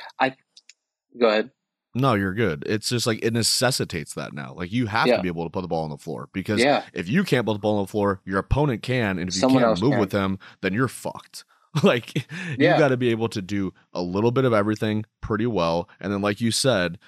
go 1.19 1.29
ahead 1.29 1.51
no, 1.95 2.15
you're 2.15 2.35
good. 2.35 2.63
It's 2.67 2.89
just 2.89 3.07
like 3.07 3.25
it 3.25 3.33
necessitates 3.33 4.15
that 4.15 4.33
now. 4.33 4.55
Like 4.55 4.71
you 4.73 4.87
have 4.87 5.07
Yeah. 5.07 5.17
to 5.17 5.23
be 5.23 5.29
able 5.29 5.45
to 5.45 5.51
put 5.51 5.63
the 5.63 5.69
ball 5.69 5.85
on 5.85 5.91
the 5.91 5.97
floor 5.99 6.29
because 6.33 6.61
yeah 6.61 6.85
if 6.93 7.09
you 7.09 7.25
can't 7.25 7.47
put 7.47 7.55
the 7.55 7.59
ball 7.59 7.79
on 7.79 7.85
the 7.85 7.89
floor, 7.91 8.21
your 8.25 8.39
opponent 8.39 8.83
can, 8.83 9.19
and 9.19 9.29
if 9.29 9.37
you 9.37 9.49
can't 9.49 9.81
move 9.81 9.93
can. 9.93 10.01
with 10.01 10.11
them, 10.11 10.39
then 10.61 10.73
you're 10.75 10.89
fucked. 10.89 11.45
like 11.83 12.15
you 12.17 12.23
Yeah. 12.59 12.79
got 12.79 12.89
to 12.89 12.97
be 12.97 13.11
able 13.11 13.29
to 13.31 13.43
do 13.43 13.73
a 13.93 14.01
little 14.03 14.31
bit 14.31 14.45
of 14.45 14.53
everything 14.53 15.05
pretty 15.21 15.47
well, 15.47 15.89
and 16.01 16.13
then 16.13 16.21
like 16.23 16.41
you 16.41 16.51
said, 16.51 16.99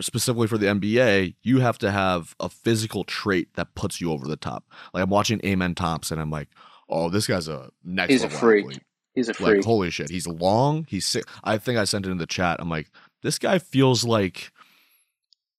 specifically 0.00 0.46
for 0.46 0.58
the 0.58 0.66
NBA, 0.66 1.34
you 1.42 1.60
have 1.60 1.78
to 1.78 1.90
have 1.90 2.34
a 2.40 2.48
physical 2.48 3.04
trait 3.04 3.48
that 3.54 3.74
puts 3.74 4.00
you 4.00 4.10
over 4.12 4.26
the 4.26 4.36
top. 4.36 4.64
Like 4.92 5.02
I'm 5.02 5.10
watching 5.10 5.40
Amen 5.44 5.74
Thompson, 5.74 6.18
I'm 6.18 6.30
like, 6.30 6.48
oh, 6.88 7.10
this 7.10 7.26
guy's 7.26 7.48
a 7.48 7.70
next 7.82 8.12
He's 8.12 8.22
a 8.22 8.24
level 8.26 8.38
freak. 8.38 8.64
athlete. 8.64 8.82
he's 9.14 9.28
a 9.28 9.32
Like 9.32 9.38
freak 9.38 9.64
holy 9.64 9.90
shit, 9.90 10.10
he's 10.10 10.26
long. 10.26 10.86
He's 10.88 11.06
sick. 11.06 11.24
I 11.42 11.58
think 11.58 11.78
I 11.78 11.84
sent 11.84 12.06
it 12.06 12.10
in 12.10 12.18
the 12.18 12.26
chat. 12.26 12.58
I'm 12.60 12.68
like, 12.70 12.90
this 13.24 13.38
guy 13.38 13.58
feels 13.58 14.04
like 14.04 14.52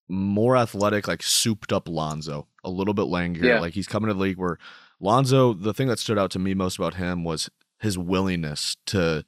more 0.08 0.56
athletic, 0.56 1.08
like 1.08 1.24
souped 1.24 1.74
up 1.74 1.90
Lonzo, 1.90 2.48
a 2.64 2.70
little 2.70 2.94
bit 2.94 3.06
lankier. 3.06 3.44
Yeah. 3.44 3.60
Like 3.60 3.74
he's 3.74 3.88
coming 3.88 4.08
to 4.08 4.14
the 4.14 4.20
league 4.20 4.38
where 4.38 4.58
Lonzo. 5.00 5.54
The 5.54 5.74
thing 5.74 5.88
that 5.88 6.00
stood 6.00 6.20
out 6.20 6.32
to 6.32 6.40
me 6.40 6.54
most 6.54 6.78
about 6.78 6.94
him 6.94 7.24
was 7.24 7.50
his 7.80 7.98
willingness 7.98 8.78
to 8.86 9.26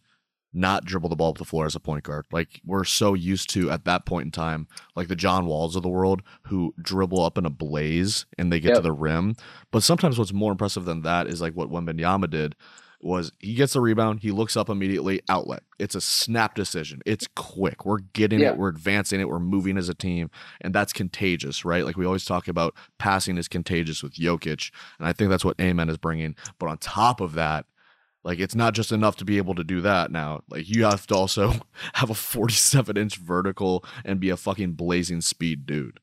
not 0.54 0.86
dribble 0.86 1.10
the 1.10 1.15
ball 1.15 1.32
up 1.32 1.39
the 1.39 1.45
floor 1.45 1.65
as 1.65 1.76
a 1.76 1.80
point 1.80 2.04
guard. 2.04 2.26
Like 2.32 2.62
we're 2.63 2.84
so 2.84 3.15
used 3.15 3.50
to 3.52 3.71
at 3.71 3.86
that 3.86 4.06
point 4.06 4.26
in 4.26 4.32
time, 4.32 4.67
like 4.95 5.08
the 5.08 5.15
John 5.15 5.47
Walls 5.47 5.76
of 5.76 5.82
the 5.82 5.89
world 5.89 6.21
who 6.43 6.76
dribble 6.80 7.21
up 7.21 7.39
in 7.39 7.45
a 7.45 7.50
blaze 7.50 8.28
and 8.38 8.54
they 8.54 8.60
get 8.60 8.76
to 8.76 8.82
the 8.82 8.91
rim. 8.91 9.36
But 9.71 9.84
sometimes 9.84 10.19
what's 10.19 10.32
more 10.32 10.52
impressive 10.52 10.86
than 10.86 11.02
that 11.02 11.28
is 11.28 11.41
like 11.41 11.54
what 11.54 11.71
Wembanyama 11.71 12.30
did 12.30 12.56
was 13.00 13.32
he 13.40 13.54
gets 13.54 13.74
the 13.74 13.82
rebound, 13.82 14.22
he 14.22 14.32
looks 14.32 14.58
up 14.58 14.70
immediately, 14.70 15.22
outlet. 15.30 15.64
It's 15.78 15.94
a 15.96 16.02
snap 16.02 16.56
decision. 16.56 17.02
It's 17.06 17.28
quick. 17.36 17.86
We're 17.86 18.00
getting 18.00 18.40
Yeah. 18.40 18.50
it, 18.52 18.58
we're 18.58 18.70
advancing 18.70 19.20
it, 19.22 19.30
we're 19.30 19.40
moving 19.40 19.78
as 19.78 19.88
a 19.90 19.94
team, 19.94 20.30
and 20.62 20.74
that's 20.74 20.94
contagious, 20.94 21.64
right? 21.64 21.86
Like 21.86 21.96
we 21.98 22.06
always 22.06 22.26
talk 22.26 22.48
about 22.48 22.74
passing 22.98 23.38
is 23.38 23.48
contagious 23.48 24.02
with 24.02 24.14
Jokic, 24.16 24.72
and 24.98 25.08
I 25.08 25.14
think 25.14 25.30
that's 25.30 25.46
what 25.46 25.60
Amen 25.62 25.90
is 25.90 25.98
bringing. 25.98 26.36
But 26.60 26.70
on 26.70 26.78
top 26.80 27.22
of 27.22 27.34
that, 27.34 27.66
like 28.24 28.40
it's 28.40 28.56
not 28.56 28.74
just 28.74 28.92
enough 28.92 29.16
to 29.18 29.26
be 29.26 29.38
able 29.38 29.56
to 29.56 29.64
do 29.64 29.80
that 29.82 30.12
now. 30.12 30.42
Like 30.50 30.68
you 30.68 30.84
have 30.86 31.06
to 31.08 31.16
also 31.16 31.54
have 31.94 32.10
a 32.10 32.16
47 32.16 32.98
inch 32.98 33.18
vertical 33.18 33.86
and 34.04 34.20
be 34.20 34.30
a 34.32 34.38
fucking 34.38 34.74
blazing 34.74 35.22
speed 35.22 35.66
dude. 35.66 36.00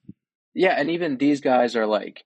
Yeah, 0.54 0.74
and 0.78 0.88
even 0.90 1.18
these 1.18 1.40
guys 1.40 1.74
are 1.74 1.86
like 1.86 2.24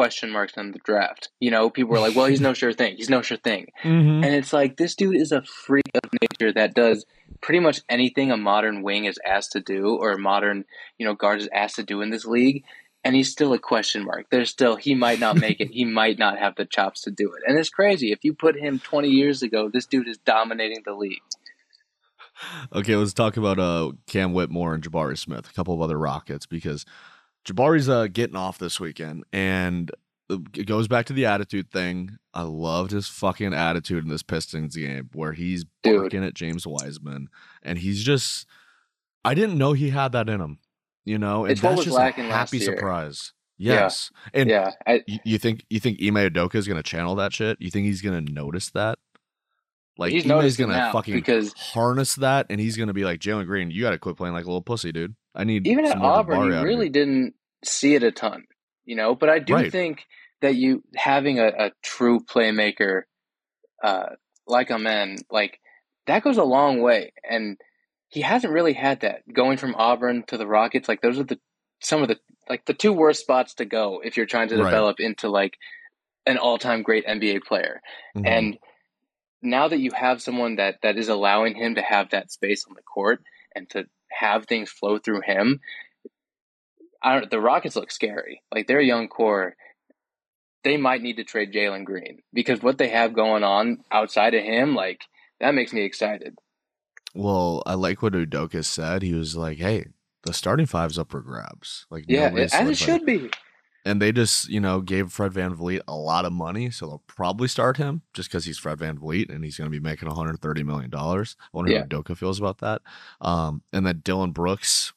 question 0.00 0.30
marks 0.30 0.56
on 0.56 0.72
the 0.72 0.78
draft. 0.78 1.28
You 1.40 1.50
know, 1.50 1.68
people 1.68 1.92
were 1.92 2.00
like, 2.00 2.16
"Well, 2.16 2.26
he's 2.26 2.40
no 2.40 2.54
sure 2.54 2.72
thing. 2.72 2.96
He's 2.96 3.10
no 3.10 3.20
sure 3.22 3.36
thing," 3.36 3.66
Mm-hmm. 3.84 4.24
and 4.24 4.34
it's 4.34 4.52
like 4.52 4.76
this 4.78 4.94
dude 4.94 5.16
is 5.16 5.32
a 5.32 5.42
freak 5.42 5.90
of 6.02 6.08
nature 6.22 6.52
that 6.54 6.74
does 6.74 7.04
pretty 7.42 7.60
much 7.60 7.80
anything 7.88 8.30
a 8.30 8.36
modern 8.36 8.82
wing 8.82 9.04
is 9.04 9.18
asked 9.26 9.52
to 9.52 9.60
do 9.60 9.96
or 9.96 10.12
a 10.12 10.18
modern 10.18 10.64
you 10.98 11.04
know 11.06 11.14
guard 11.14 11.40
is 11.40 11.48
asked 11.52 11.76
to 11.76 11.82
do 11.82 12.00
in 12.00 12.08
this 12.10 12.24
league. 12.24 12.64
And 13.02 13.16
he's 13.16 13.30
still 13.32 13.54
a 13.54 13.58
question 13.58 14.04
mark. 14.04 14.26
There's 14.30 14.50
still 14.50 14.76
he 14.76 14.94
might 14.94 15.20
not 15.20 15.36
make 15.38 15.58
it. 15.60 15.70
He 15.70 15.84
might 15.86 16.18
not 16.18 16.38
have 16.38 16.54
the 16.56 16.66
chops 16.66 17.00
to 17.02 17.10
do 17.10 17.32
it. 17.32 17.42
And 17.46 17.58
it's 17.58 17.70
crazy. 17.70 18.12
If 18.12 18.24
you 18.24 18.34
put 18.34 18.56
him 18.58 18.78
20 18.78 19.08
years 19.08 19.42
ago, 19.42 19.70
this 19.72 19.86
dude 19.86 20.06
is 20.08 20.18
dominating 20.18 20.82
the 20.84 20.92
league. 20.94 21.22
Okay, 22.74 22.96
let's 22.96 23.12
talk 23.14 23.36
about 23.36 23.58
uh 23.58 23.92
Cam 24.06 24.32
Whitmore 24.32 24.74
and 24.74 24.82
Jabari 24.82 25.16
Smith, 25.18 25.48
a 25.50 25.52
couple 25.54 25.74
of 25.74 25.80
other 25.80 25.98
Rockets, 25.98 26.46
because 26.46 26.84
Jabari's 27.50 27.88
uh 27.88 28.06
getting 28.06 28.36
off 28.36 28.58
this 28.58 28.78
weekend, 28.80 29.24
and 29.32 29.90
it 30.30 30.66
goes 30.66 30.88
back 30.88 31.06
to 31.06 31.12
the 31.12 31.26
attitude 31.26 31.70
thing. 31.70 32.16
I 32.32 32.42
loved 32.42 32.92
his 32.92 33.08
fucking 33.08 33.52
attitude 33.52 34.04
in 34.04 34.10
this 34.10 34.22
Pistons 34.22 34.76
game 34.76 35.10
where 35.12 35.32
he's 35.32 35.64
Dude. 35.82 35.96
barking 35.96 36.24
at 36.24 36.34
James 36.34 36.66
Wiseman, 36.66 37.28
and 37.62 37.78
he's 37.78 38.02
just 38.02 38.46
I 39.24 39.34
didn't 39.34 39.58
know 39.58 39.72
he 39.72 39.90
had 39.90 40.12
that 40.12 40.28
in 40.28 40.40
him, 40.40 40.58
you 41.04 41.18
know, 41.18 41.44
and 41.44 41.52
It's 41.52 41.60
that's 41.60 41.76
was 41.76 41.86
just 41.86 41.98
a 41.98 42.12
happy 42.12 42.60
surprise. 42.60 43.32
Yeah. 43.58 43.74
Yes, 43.74 44.10
and 44.32 44.48
yeah, 44.48 44.70
I, 44.86 45.02
you, 45.06 45.18
you 45.24 45.38
think 45.38 45.66
you 45.68 45.80
think 45.80 46.00
Ime 46.02 46.14
Udoka 46.14 46.54
is 46.54 46.66
gonna 46.66 46.82
channel 46.82 47.14
that 47.16 47.32
shit? 47.32 47.58
You 47.60 47.70
think 47.70 47.86
he's 47.86 48.00
gonna 48.00 48.22
notice 48.22 48.70
that? 48.70 48.98
Like 49.98 50.12
he's 50.12 50.24
Ime's 50.24 50.28
noticing 50.30 50.68
gonna 50.68 50.90
fucking 50.92 51.14
because 51.14 51.52
harness 51.52 52.14
that, 52.16 52.46
and 52.48 52.58
he's 52.58 52.78
gonna 52.78 52.94
be 52.94 53.04
like 53.04 53.20
Jalen 53.20 53.44
Green. 53.44 53.70
You 53.70 53.82
got 53.82 53.90
to 53.90 53.98
quit 53.98 54.16
playing 54.16 54.32
like 54.32 54.44
a 54.44 54.48
little 54.48 54.62
pussy, 54.62 54.92
dude. 54.92 55.14
I 55.34 55.44
need 55.44 55.66
even 55.66 55.84
at 55.84 55.98
Auburn, 55.98 56.38
Jabari 56.38 56.46
you 56.46 56.54
out 56.54 56.58
of 56.58 56.64
really 56.64 56.88
didn't 56.88 57.34
see 57.64 57.94
it 57.94 58.02
a 58.02 58.12
ton, 58.12 58.44
you 58.84 58.96
know. 58.96 59.14
But 59.14 59.28
I 59.30 59.38
do 59.38 59.54
Right. 59.54 59.72
think 59.72 60.04
that 60.42 60.54
you 60.56 60.82
having 60.96 61.38
a, 61.38 61.48
a 61.48 61.72
true 61.82 62.20
playmaker 62.20 63.02
uh, 63.82 64.10
like 64.46 64.70
a 64.70 64.78
man 64.78 65.16
like 65.30 65.58
that 66.06 66.22
goes 66.24 66.38
a 66.38 66.44
long 66.44 66.80
way, 66.80 67.12
and 67.28 67.58
he 68.08 68.22
hasn't 68.22 68.52
really 68.52 68.72
had 68.72 69.00
that 69.00 69.22
going 69.32 69.56
from 69.58 69.74
Auburn 69.76 70.24
to 70.28 70.36
the 70.36 70.46
Rockets. 70.46 70.88
Like 70.88 71.00
those 71.02 71.18
are 71.18 71.24
the 71.24 71.38
some 71.80 72.02
of 72.02 72.08
the 72.08 72.18
like 72.48 72.64
the 72.66 72.74
two 72.74 72.92
worst 72.92 73.20
spots 73.20 73.54
to 73.54 73.64
go 73.64 74.00
if 74.04 74.16
you're 74.16 74.26
trying 74.26 74.48
to 74.48 74.56
Right. 74.56 74.64
develop 74.64 75.00
into 75.00 75.28
like 75.28 75.56
an 76.26 76.38
all-time 76.38 76.82
great 76.82 77.06
NBA 77.06 77.40
player. 77.46 77.80
Mhm. 78.16 78.26
And 78.26 78.58
now 79.42 79.68
that 79.68 79.80
you 79.80 79.90
have 79.92 80.22
someone 80.22 80.56
that 80.56 80.76
that 80.82 80.98
is 80.98 81.08
allowing 81.08 81.54
him 81.54 81.76
to 81.76 81.82
have 81.82 82.10
that 82.10 82.30
space 82.30 82.66
on 82.68 82.74
the 82.74 82.82
court 82.82 83.22
and 83.54 83.68
to 83.70 83.86
have 84.10 84.46
things 84.46 84.70
flow 84.70 84.98
through 84.98 85.22
him, 85.22 85.60
I 87.02 87.18
don't, 87.18 87.30
the 87.30 87.40
Rockets 87.40 87.76
look 87.76 87.90
scary. 87.90 88.42
Like 88.54 88.66
their 88.66 88.80
young 88.80 89.08
core, 89.08 89.54
they 90.64 90.76
might 90.76 91.02
need 91.02 91.16
to 91.16 91.24
trade 91.24 91.52
Jalen 91.52 91.84
Green 91.84 92.20
because 92.32 92.62
what 92.62 92.78
they 92.78 92.88
have 92.88 93.14
going 93.14 93.42
on 93.44 93.78
outside 93.90 94.34
of 94.34 94.42
him, 94.44 94.74
like 94.74 95.00
that 95.40 95.54
makes 95.54 95.72
me 95.72 95.82
excited. 95.82 96.34
well, 97.14 97.62
I 97.66 97.74
like 97.74 98.02
what 98.02 98.12
Udoka 98.12 98.64
said. 98.64 99.02
He 99.02 99.14
was 99.14 99.34
like, 99.36 99.58
"Hey, 99.58 99.86
the 100.24 100.32
starting 100.34 100.66
five's 100.66 100.98
up 100.98 101.10
for 101.10 101.20
grabs." 101.22 101.86
Like, 101.90 102.04
Yeah, 102.06 102.30
as 102.34 102.52
it 102.68 102.76
should 102.76 103.06
be. 103.06 103.30
And 103.86 104.00
they 104.02 104.12
just, 104.12 104.50
you 104.50 104.60
know, 104.60 104.82
gave 104.82 105.10
Fred 105.10 105.32
VanVleet 105.32 105.80
a 105.88 105.96
lot 105.96 106.26
of 106.26 106.34
money, 106.34 106.70
so 106.70 106.86
they'll 106.86 107.02
probably 107.06 107.48
start 107.48 107.78
him 107.78 108.02
just 108.12 108.28
because 108.28 108.44
he's 108.44 108.58
Fred 108.58 108.78
VanVleet 108.78 109.34
and 109.34 109.42
he's 109.42 109.56
going 109.56 109.70
to 109.70 109.74
be 109.74 109.80
making 109.82 110.06
130 110.06 110.62
million 110.64 110.90
dollars. 110.90 111.34
I 111.40 111.56
wonder 111.56 111.72
Yeah. 111.72 111.78
how 111.80 111.84
Udoka 111.86 112.14
feels 112.14 112.38
about 112.38 112.58
that. 112.58 112.82
Um, 113.22 113.62
and 113.72 113.86
then 113.86 114.02
Dillon 114.04 114.32
Brooks, 114.32 114.92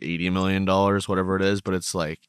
80 0.00 0.30
million 0.30 0.64
dollars, 0.64 1.08
whatever 1.08 1.36
it 1.36 1.42
is. 1.42 1.60
But 1.60 1.74
it's 1.74 1.94
like 1.94 2.28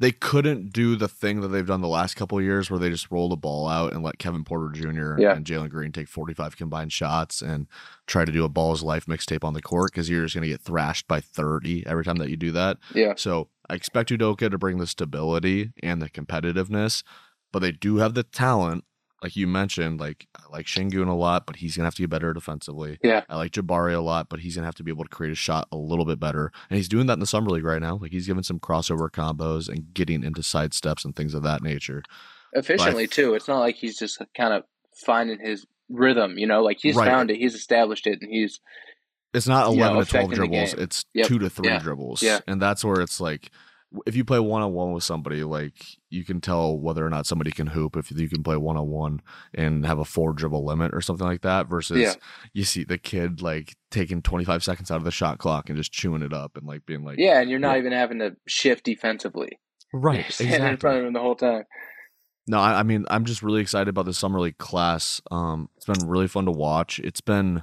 they 0.00 0.12
couldn't 0.12 0.72
do 0.72 0.94
the 0.94 1.08
thing 1.08 1.40
that 1.40 1.48
they've 1.48 1.66
done 1.66 1.80
the 1.80 1.88
last 1.88 2.14
couple 2.14 2.38
of 2.38 2.44
years 2.44 2.70
where 2.70 2.78
they 2.78 2.88
just 2.88 3.10
roll 3.10 3.28
the 3.28 3.36
ball 3.36 3.66
out 3.66 3.92
and 3.92 4.02
let 4.02 4.18
Kevin 4.18 4.44
Porter 4.44 4.70
Jr. 4.70 5.20
Yeah. 5.20 5.34
and 5.34 5.44
Jalen 5.44 5.70
Green 5.70 5.90
take 5.90 6.06
45 6.08 6.56
combined 6.56 6.92
shots 6.92 7.42
and 7.42 7.66
try 8.06 8.24
to 8.24 8.30
do 8.30 8.44
a 8.44 8.48
balls 8.48 8.82
life 8.82 9.06
mixtape 9.06 9.42
on 9.42 9.54
the 9.54 9.62
court 9.62 9.90
because 9.90 10.08
you're 10.08 10.22
just 10.22 10.34
going 10.36 10.42
to 10.42 10.48
get 10.48 10.60
thrashed 10.60 11.08
by 11.08 11.20
30 11.20 11.84
every 11.86 12.04
time 12.04 12.18
that 12.18 12.30
you 12.30 12.36
do 12.36 12.52
that. 12.52 12.76
Yeah. 12.94 13.14
So 13.16 13.48
I 13.68 13.74
expect 13.74 14.10
Udoka 14.10 14.48
to 14.50 14.58
bring 14.58 14.78
the 14.78 14.86
stability 14.86 15.72
and 15.82 16.00
the 16.00 16.08
competitiveness, 16.08 17.02
but 17.52 17.58
they 17.58 17.72
do 17.72 17.96
have 17.96 18.14
the 18.14 18.22
talent. 18.22 18.84
Like 19.22 19.34
you 19.34 19.46
mentioned, 19.48 19.98
like 20.00 20.28
I 20.36 20.42
like 20.52 20.66
Sengun 20.66 21.08
a 21.08 21.12
lot, 21.12 21.44
but 21.46 21.56
he's 21.56 21.76
gonna 21.76 21.86
have 21.86 21.94
to 21.96 22.02
get 22.02 22.10
better 22.10 22.32
defensively. 22.32 22.98
Yeah. 23.02 23.24
I 23.28 23.36
like 23.36 23.52
Jabari 23.52 23.94
a 23.94 24.00
lot, 24.00 24.28
but 24.28 24.40
he's 24.40 24.54
gonna 24.54 24.66
have 24.66 24.76
to 24.76 24.84
be 24.84 24.90
able 24.92 25.04
to 25.04 25.10
create 25.10 25.32
a 25.32 25.36
shot 25.36 25.66
a 25.72 25.76
little 25.76 26.04
bit 26.04 26.20
better. 26.20 26.52
And 26.70 26.76
he's 26.76 26.88
doing 26.88 27.06
that 27.08 27.14
in 27.14 27.20
the 27.20 27.26
summer 27.26 27.50
league 27.50 27.64
right 27.64 27.80
now. 27.82 27.96
Like 28.00 28.12
he's 28.12 28.26
giving 28.28 28.44
some 28.44 28.60
crossover 28.60 29.10
combos 29.10 29.68
and 29.68 29.92
getting 29.92 30.22
into 30.22 30.42
side 30.42 30.72
steps 30.72 31.04
and 31.04 31.16
things 31.16 31.34
of 31.34 31.42
that 31.42 31.62
nature. 31.62 32.02
Efficiently 32.52 33.06
too. 33.08 33.34
It's 33.34 33.48
not 33.48 33.58
like 33.60 33.74
he's 33.74 33.98
just 33.98 34.22
kind 34.36 34.52
of 34.54 34.62
finding 35.04 35.38
his 35.40 35.66
rhythm, 35.90 36.38
you 36.38 36.46
know, 36.46 36.62
like 36.62 36.78
he's 36.80 36.94
Right. 36.96 37.08
found 37.08 37.30
it, 37.30 37.38
he's 37.38 37.54
established 37.54 38.06
it, 38.06 38.18
and 38.22 38.30
he's 38.30 38.60
It's 39.34 39.46
not 39.48 39.70
You 39.70 39.76
know, 39.78 39.82
eleven 39.84 40.04
to 40.04 40.10
twelve 40.10 40.32
dribbles. 40.32 40.74
It's 40.74 41.04
Yep. 41.14 41.26
two 41.26 41.38
to 41.40 41.50
three 41.50 41.68
Yeah. 41.68 41.78
dribbles. 41.80 42.22
Yeah. 42.22 42.38
And 42.46 42.62
that's 42.62 42.82
where 42.84 43.00
it's 43.02 43.20
like 43.20 43.50
if 44.06 44.14
you 44.14 44.24
play 44.24 44.38
one 44.38 44.60
on 44.62 44.72
one 44.72 44.92
with 44.92 45.02
somebody, 45.04 45.42
like 45.44 45.74
you 46.10 46.24
can 46.24 46.40
tell 46.40 46.78
whether 46.78 47.04
or 47.06 47.10
not 47.10 47.26
somebody 47.26 47.50
can 47.50 47.68
hoop 47.68 47.96
if 47.96 48.10
you 48.10 48.28
can 48.28 48.42
play 48.42 48.56
one 48.56 48.76
on 48.76 48.86
one 48.88 49.20
and 49.54 49.86
have 49.86 49.98
a 49.98 50.04
four 50.04 50.32
dribble 50.32 50.64
limit 50.64 50.92
or 50.94 51.00
something 51.00 51.26
like 51.26 51.40
that. 51.42 51.68
Versus 51.68 51.98
Yeah. 51.98 52.14
you 52.52 52.64
see 52.64 52.84
the 52.84 52.98
kid 52.98 53.40
like 53.40 53.76
taking 53.90 54.20
25 54.20 54.62
seconds 54.62 54.90
out 54.90 54.96
of 54.98 55.04
the 55.04 55.10
shot 55.10 55.38
clock 55.38 55.68
and 55.70 55.76
just 55.78 55.92
chewing 55.92 56.22
it 56.22 56.32
up 56.32 56.56
and 56.56 56.66
like 56.66 56.84
being 56.84 57.02
like, 57.04 57.18
Yeah, 57.18 57.40
and 57.40 57.48
you're 57.50 57.58
not 57.58 57.72
Yeah. 57.74 57.78
even 57.80 57.92
having 57.92 58.18
to 58.18 58.36
shift 58.46 58.84
defensively. 58.84 59.58
right, 59.92 60.16
You're 60.24 60.30
standing 60.30 60.68
in 60.68 60.76
front 60.76 60.98
of 60.98 61.04
him 61.06 61.12
the 61.14 61.20
whole 61.20 61.36
time. 61.36 61.62
No, 62.46 62.58
I, 62.58 62.80
I 62.80 62.82
mean, 62.82 63.04
I'm 63.10 63.24
just 63.24 63.42
really 63.42 63.60
excited 63.60 63.88
about 63.88 64.04
the 64.06 64.14
summer 64.14 64.40
league 64.40 64.58
class. 64.58 65.20
Um, 65.30 65.68
it's 65.76 65.86
been 65.86 66.08
really 66.08 66.28
fun 66.28 66.44
to 66.46 66.50
watch. 66.50 66.98
It's 66.98 67.20
been 67.20 67.62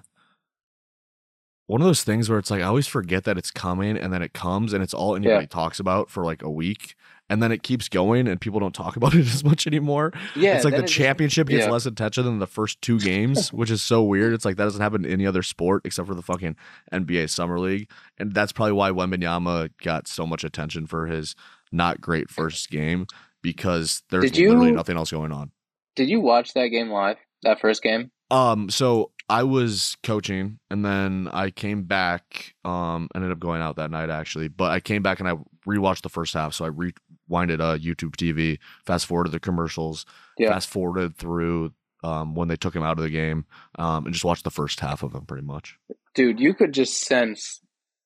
one 1.68 1.82
of 1.82 1.88
those 1.88 2.04
things 2.04 2.30
where 2.30 2.38
it's 2.38 2.52
like 2.52 2.62
I 2.62 2.66
always 2.66 2.88
forget 2.88 3.24
that 3.24 3.38
it's 3.38 3.52
coming, 3.52 3.98
and 3.98 4.14
then 4.14 4.22
it 4.22 4.34
comes, 4.34 4.74
and 4.74 4.84
it's 4.84 4.94
all 4.94 5.16
anybody 5.16 5.48
talks 5.48 5.80
about 5.80 6.10
for 6.10 6.24
like 6.24 6.44
a 6.44 6.50
week, 6.50 6.96
and 7.30 7.42
then 7.42 7.52
it 7.52 7.64
keeps 7.64 7.90
going, 7.90 8.28
and 8.28 8.40
people 8.40 8.60
don't 8.60 8.76
talk 8.76 8.96
about 8.96 9.14
it 9.16 9.26
as 9.26 9.44
much 9.44 9.66
anymore. 9.66 10.14
Yeah, 10.36 10.56
it's 10.56 10.66
like 10.66 10.74
the 10.74 10.80
it 10.80 10.84
just- 10.84 10.94
championship 10.94 11.48
gets 11.48 11.66
yeah. 11.66 11.72
less 11.72 11.86
attention 11.86 12.26
than 12.26 12.40
the 12.40 12.48
first 12.48 12.82
two 12.82 13.00
games, 13.00 13.52
which 13.54 13.72
is 13.72 13.82
so 13.82 14.04
weird. 14.04 14.34
It's 14.34 14.46
like 14.46 14.58
that 14.58 14.66
doesn't 14.66 14.82
happen 14.82 15.06
in 15.06 15.12
any 15.12 15.26
other 15.26 15.42
sport 15.44 15.82
except 15.86 16.08
for 16.08 16.14
the 16.16 16.22
fucking 16.22 16.56
NBA 16.92 17.30
summer 17.30 17.60
league, 17.60 17.90
and 18.18 18.34
that's 18.34 18.52
probably 18.52 18.74
why 18.74 18.92
Wembanyama 18.92 19.72
got 19.82 20.08
so 20.08 20.28
much 20.28 20.44
attention 20.44 20.86
for 20.86 21.08
his 21.08 21.36
not 21.72 22.00
great 22.00 22.30
first 22.30 22.70
game 22.70 23.08
because 23.42 24.04
there's 24.12 24.38
you- 24.38 24.50
literally 24.50 24.72
nothing 24.72 24.98
else 24.98 25.12
going 25.12 25.32
on. 25.32 25.52
Did 25.96 26.10
you 26.10 26.20
watch 26.20 26.54
that 26.54 26.68
game 26.68 26.90
live? 26.90 27.18
That 27.44 27.60
first 27.60 27.82
game? 27.82 28.12
Um, 28.32 28.70
so 28.70 29.12
I 29.28 29.44
was 29.44 29.98
coaching 30.04 30.60
and 30.70 30.86
then 30.86 31.30
I 31.34 31.50
came 31.50 31.84
back, 31.84 32.54
um, 32.64 33.10
ended 33.16 33.32
up 33.32 33.40
going 33.40 33.62
out 33.62 33.78
that 33.78 33.90
night 33.92 34.10
actually, 34.10 34.48
but 34.50 34.72
I 34.72 34.80
came 34.80 35.02
back 35.02 35.20
and 35.20 35.28
I 35.28 35.34
rewatched 35.68 36.02
the 36.04 36.10
first 36.10 36.34
half. 36.34 36.54
So 36.54 36.66
I 36.66 36.70
rewinded 36.70 37.60
uh 37.60 37.78
YouTube 37.78 38.16
TV, 38.16 38.60
fast 38.86 39.06
forwarded 39.08 39.32
the 39.34 39.40
commercials, 39.40 40.06
Yeah. 40.38 40.50
fast 40.52 40.70
forwarded 40.70 41.18
through 41.18 41.74
um 42.04 42.36
when 42.36 42.48
they 42.50 42.56
took 42.56 42.76
him 42.76 42.84
out 42.84 42.98
of 43.00 43.04
the 43.04 43.10
game, 43.10 43.46
um, 43.80 44.06
and 44.06 44.14
just 44.14 44.26
watched 44.26 44.44
the 44.44 44.52
first 44.52 44.80
half 44.80 45.02
of 45.02 45.14
him 45.16 45.26
pretty 45.26 45.46
much. 45.46 45.78
Dude, 46.14 46.40
you 46.40 46.54
could 46.54 46.74
just 46.74 47.02
sense 47.02 47.62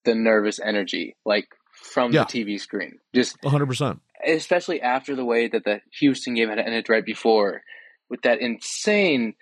the 0.06 0.16
nervous 0.16 0.60
energy, 0.60 1.18
like 1.26 1.50
from 1.74 2.14
Yeah. 2.14 2.24
the 2.24 2.44
TV 2.44 2.58
screen. 2.60 3.00
Just 3.14 3.36
hundred 3.44 3.68
percent. 3.68 4.00
especially 4.26 4.82
after 4.82 5.16
the 5.16 5.26
way 5.26 5.48
that 5.50 5.64
the 5.66 5.82
Houston 6.00 6.34
game 6.36 6.48
had 6.50 6.60
ended 6.60 6.88
right 6.90 7.06
before, 7.06 7.62
with 8.10 8.22
that 8.22 8.40
insane. 8.40 9.34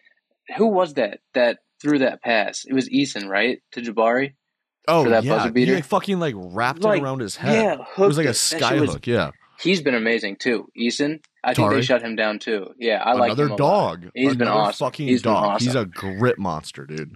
Who 0.57 0.67
was 0.67 0.93
that 0.95 1.19
that 1.33 1.59
threw 1.81 1.99
that 1.99 2.21
pass? 2.21 2.65
It 2.65 2.73
was 2.73 2.89
Eason, 2.89 3.27
right, 3.27 3.59
to 3.73 3.81
Jabari. 3.81 4.33
Oh 4.87 5.03
For 5.03 5.09
that 5.09 5.23
yeah, 5.23 5.35
buzzer 5.35 5.47
he 5.49 5.51
beater? 5.51 5.75
like, 5.75 5.83
fucking 5.85 6.19
like 6.19 6.33
wrapped 6.37 6.81
Like, 6.81 6.99
it 7.01 7.03
around 7.03 7.19
his 7.19 7.35
head. 7.35 7.61
Yeah, 7.63 7.73
it 7.97 8.07
was 8.07 8.17
like 8.17 8.25
a 8.25 8.29
hooked 8.29 8.53
it. 8.53 8.59
That 8.59 8.59
sky 8.59 8.69
shit 8.69 8.81
was- 8.81 8.93
hook. 8.93 9.07
Yeah, 9.07 9.31
He's 9.59 9.81
been 9.81 9.95
amazing 9.95 10.35
too. 10.37 10.69
Eason, 10.79 11.19
I 11.43 11.53
think 11.53 11.67
Tari? 11.69 11.75
they 11.77 11.81
shut 11.81 12.01
him 12.03 12.15
down 12.15 12.37
too. 12.39 12.67
Yeah, 12.79 13.01
I 13.03 13.13
like 13.13 13.29
another 13.31 13.45
him 13.45 13.49
a 13.49 13.55
lot. 13.55 13.57
dog. 14.01 14.11
He's 14.13 14.35
been 14.35 14.47
awesome. 14.47 14.85
Fucking 14.85 15.07
He's 15.07 15.21
dog. 15.23 15.59
He's 15.61 15.73
a 15.75 15.85
grit 15.85 16.37
monster, 16.37 16.85
dude. 16.85 17.13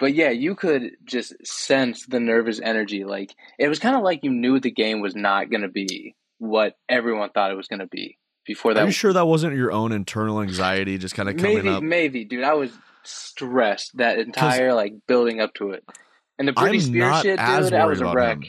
But 0.00 0.14
yeah, 0.14 0.30
you 0.30 0.54
could 0.56 0.90
just 1.04 1.34
sense 1.46 2.06
the 2.06 2.18
nervous 2.20 2.60
energy. 2.60 3.04
Like 3.04 3.30
it 3.58 3.68
was 3.68 3.78
kind 3.78 3.94
of 3.96 4.02
like 4.02 4.24
you 4.24 4.30
knew 4.32 4.58
the 4.58 4.70
game 4.72 5.00
was 5.00 5.14
not 5.14 5.48
going 5.50 5.62
to 5.62 5.68
be 5.68 6.16
what 6.38 6.74
everyone 6.88 7.30
thought 7.30 7.50
it 7.52 7.56
was 7.56 7.68
going 7.68 7.80
to 7.80 7.86
be 7.86 8.18
before 8.46 8.74
that. 8.74 8.82
Are 8.82 8.86
you 8.86 8.92
sure 8.92 9.12
that 9.12 9.26
wasn't 9.26 9.54
your 9.56 9.70
own 9.72 9.92
internal 9.92 10.40
anxiety 10.42 10.98
just 10.98 11.14
kind 11.14 11.28
of 11.28 11.36
coming 11.36 11.56
maybe, 11.56 11.68
up? 11.68 11.82
maybe, 11.82 12.24
dude, 12.24 12.44
I 12.44 12.54
was 12.54 12.72
stressed 13.04 13.96
that 13.98 14.18
entire 14.18 14.74
like 14.74 14.94
building 15.06 15.40
up 15.40 15.54
to 15.54 15.70
it. 15.70 15.84
And 16.38 16.48
the 16.48 16.52
Britney 16.52 16.80
Spears 16.80 17.20
shit, 17.22 17.38
as 17.38 17.66
dude, 17.66 17.74
I 17.74 17.84
worried 17.84 18.00
was 18.00 18.00
a 18.00 18.14
wreck. 18.14 18.36
him. 18.38 18.44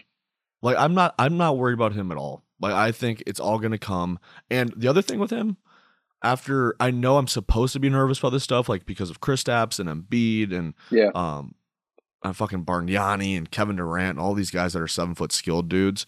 Like 0.61 0.77
I'm 0.77 0.93
not 0.93 1.15
I'm 1.19 1.37
not 1.37 1.57
worried 1.57 1.73
about 1.73 1.93
him 1.93 2.11
at 2.11 2.17
all. 2.17 2.43
Like 2.59 2.73
I 2.73 2.91
think 2.91 3.23
it's 3.25 3.39
all 3.39 3.59
gonna 3.59 3.77
come. 3.77 4.19
And 4.49 4.73
the 4.77 4.87
other 4.87 5.01
thing 5.01 5.19
with 5.19 5.31
him, 5.31 5.57
after 6.23 6.75
I 6.79 6.91
know 6.91 7.17
I'm 7.17 7.27
supposed 7.27 7.73
to 7.73 7.79
be 7.79 7.89
nervous 7.89 8.19
about 8.19 8.29
this 8.29 8.43
stuff, 8.43 8.69
like 8.69 8.85
because 8.85 9.09
of 9.09 9.19
Chris 9.19 9.43
Kristaps 9.43 9.79
and 9.79 9.89
Embiid 9.89 10.53
and 10.53 10.73
Yeah. 10.89 11.09
um 11.15 11.55
uh, 12.23 12.33
fucking 12.33 12.63
Bargnani 12.65 13.35
and 13.35 13.49
Kevin 13.49 13.77
Durant 13.77 14.11
and 14.11 14.19
all 14.19 14.35
these 14.35 14.51
guys 14.51 14.73
that 14.73 14.81
are 14.81 14.87
seven 14.87 15.15
foot 15.15 15.31
skilled 15.31 15.67
dudes. 15.69 16.05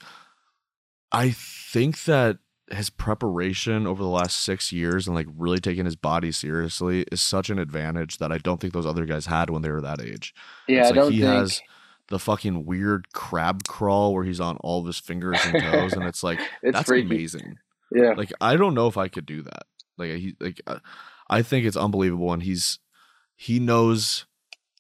I 1.12 1.32
think 1.32 2.04
that 2.06 2.38
his 2.74 2.90
preparation 2.90 3.86
over 3.88 4.02
the 4.04 4.10
last 4.10 4.40
six 4.42 4.72
years 4.72 5.08
and 5.08 5.16
like 5.16 5.28
really 5.38 5.60
taking 5.60 5.86
his 5.86 5.96
body 5.96 6.32
seriously 6.32 7.06
is 7.12 7.22
such 7.22 7.50
an 7.50 7.60
advantage 7.60 8.18
that 8.18 8.32
I 8.32 8.38
don't 8.38 8.60
think 8.60 8.74
those 8.74 8.86
other 8.86 9.06
guys 9.06 9.26
had 9.28 9.50
when 9.50 9.62
they 9.62 9.70
were 9.72 9.82
that 9.82 10.02
age 10.02 10.34
Yeah, 10.68 10.80
It's 10.80 10.86
I 10.88 10.90
like 10.92 10.96
don't 10.96 11.12
he 11.12 11.22
think. 11.22 11.32
has 11.34 11.62
the 12.10 12.20
fucking 12.20 12.66
weird 12.66 13.12
crab 13.14 13.64
crawl 13.68 14.14
where 14.14 14.24
he's 14.24 14.40
on 14.42 14.58
all 14.58 14.82
of 14.82 14.86
his 14.88 15.00
fingers 15.00 15.40
and 15.46 15.62
toes, 15.62 15.94
and 15.94 16.04
it's 16.04 16.24
like 16.24 16.40
It's 16.62 16.74
that's 16.76 16.88
freaky. 16.90 17.08
amazing. 17.16 17.58
Yeah, 17.92 18.14
Like 18.18 18.34
I 18.42 18.56
don't 18.58 18.74
know 18.74 18.88
if 18.88 18.98
I 18.98 19.08
could 19.08 19.26
do 19.26 19.42
that. 19.44 19.64
Like 19.98 20.12
he 20.16 20.36
like 20.40 20.60
uh, 20.68 20.80
I 21.30 21.42
think 21.44 21.66
it's 21.66 21.78
unbelievable, 21.78 22.34
and 22.34 22.44
he's 22.44 22.80
he 23.36 23.60
knows 23.60 24.26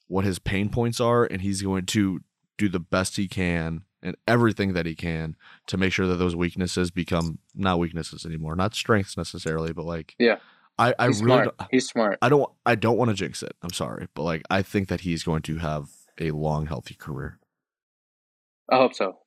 what 0.07 0.25
his 0.25 0.39
pain 0.39 0.69
points 0.69 0.99
are, 0.99 1.23
and 1.25 1.41
he's 1.41 1.61
going 1.61 1.85
to 1.87 2.19
do 2.57 2.67
the 2.69 2.79
best 2.79 3.15
he 3.17 3.27
can 3.27 3.83
and 4.03 4.15
everything 4.27 4.73
that 4.73 4.85
he 4.85 4.95
can 4.95 5.35
to 5.67 5.77
make 5.77 5.93
sure 5.93 6.07
that 6.07 6.17
those 6.17 6.35
weaknesses 6.35 6.91
become 6.91 7.39
not 7.55 7.79
weaknesses 7.79 8.25
anymore, 8.25 8.55
not 8.55 8.75
strengths 8.75 9.17
necessarily, 9.17 9.73
but 9.73 9.85
like 9.85 10.15
Yeah. 10.19 10.37
I 10.77 10.93
I 10.99 11.07
he's 11.07 11.21
really 11.23 11.43
smart. 11.43 11.55
He's 11.71 11.87
smart. 11.87 12.19
I 12.21 12.29
don't 12.29 12.51
I 12.65 12.75
don't 12.75 12.97
want 12.97 13.09
to 13.09 13.15
jinx 13.15 13.41
it. 13.43 13.55
I'm 13.63 13.73
sorry, 13.73 14.07
but 14.13 14.23
like 14.23 14.43
I 14.49 14.61
think 14.61 14.89
that 14.89 15.01
he's 15.01 15.23
going 15.23 15.41
to 15.43 15.57
have 15.59 15.89
a 16.19 16.31
long, 16.31 16.67
healthy 16.67 16.95
career. 16.95 17.39
I 18.71 18.77
hope 18.77 18.93
so. 18.93 19.19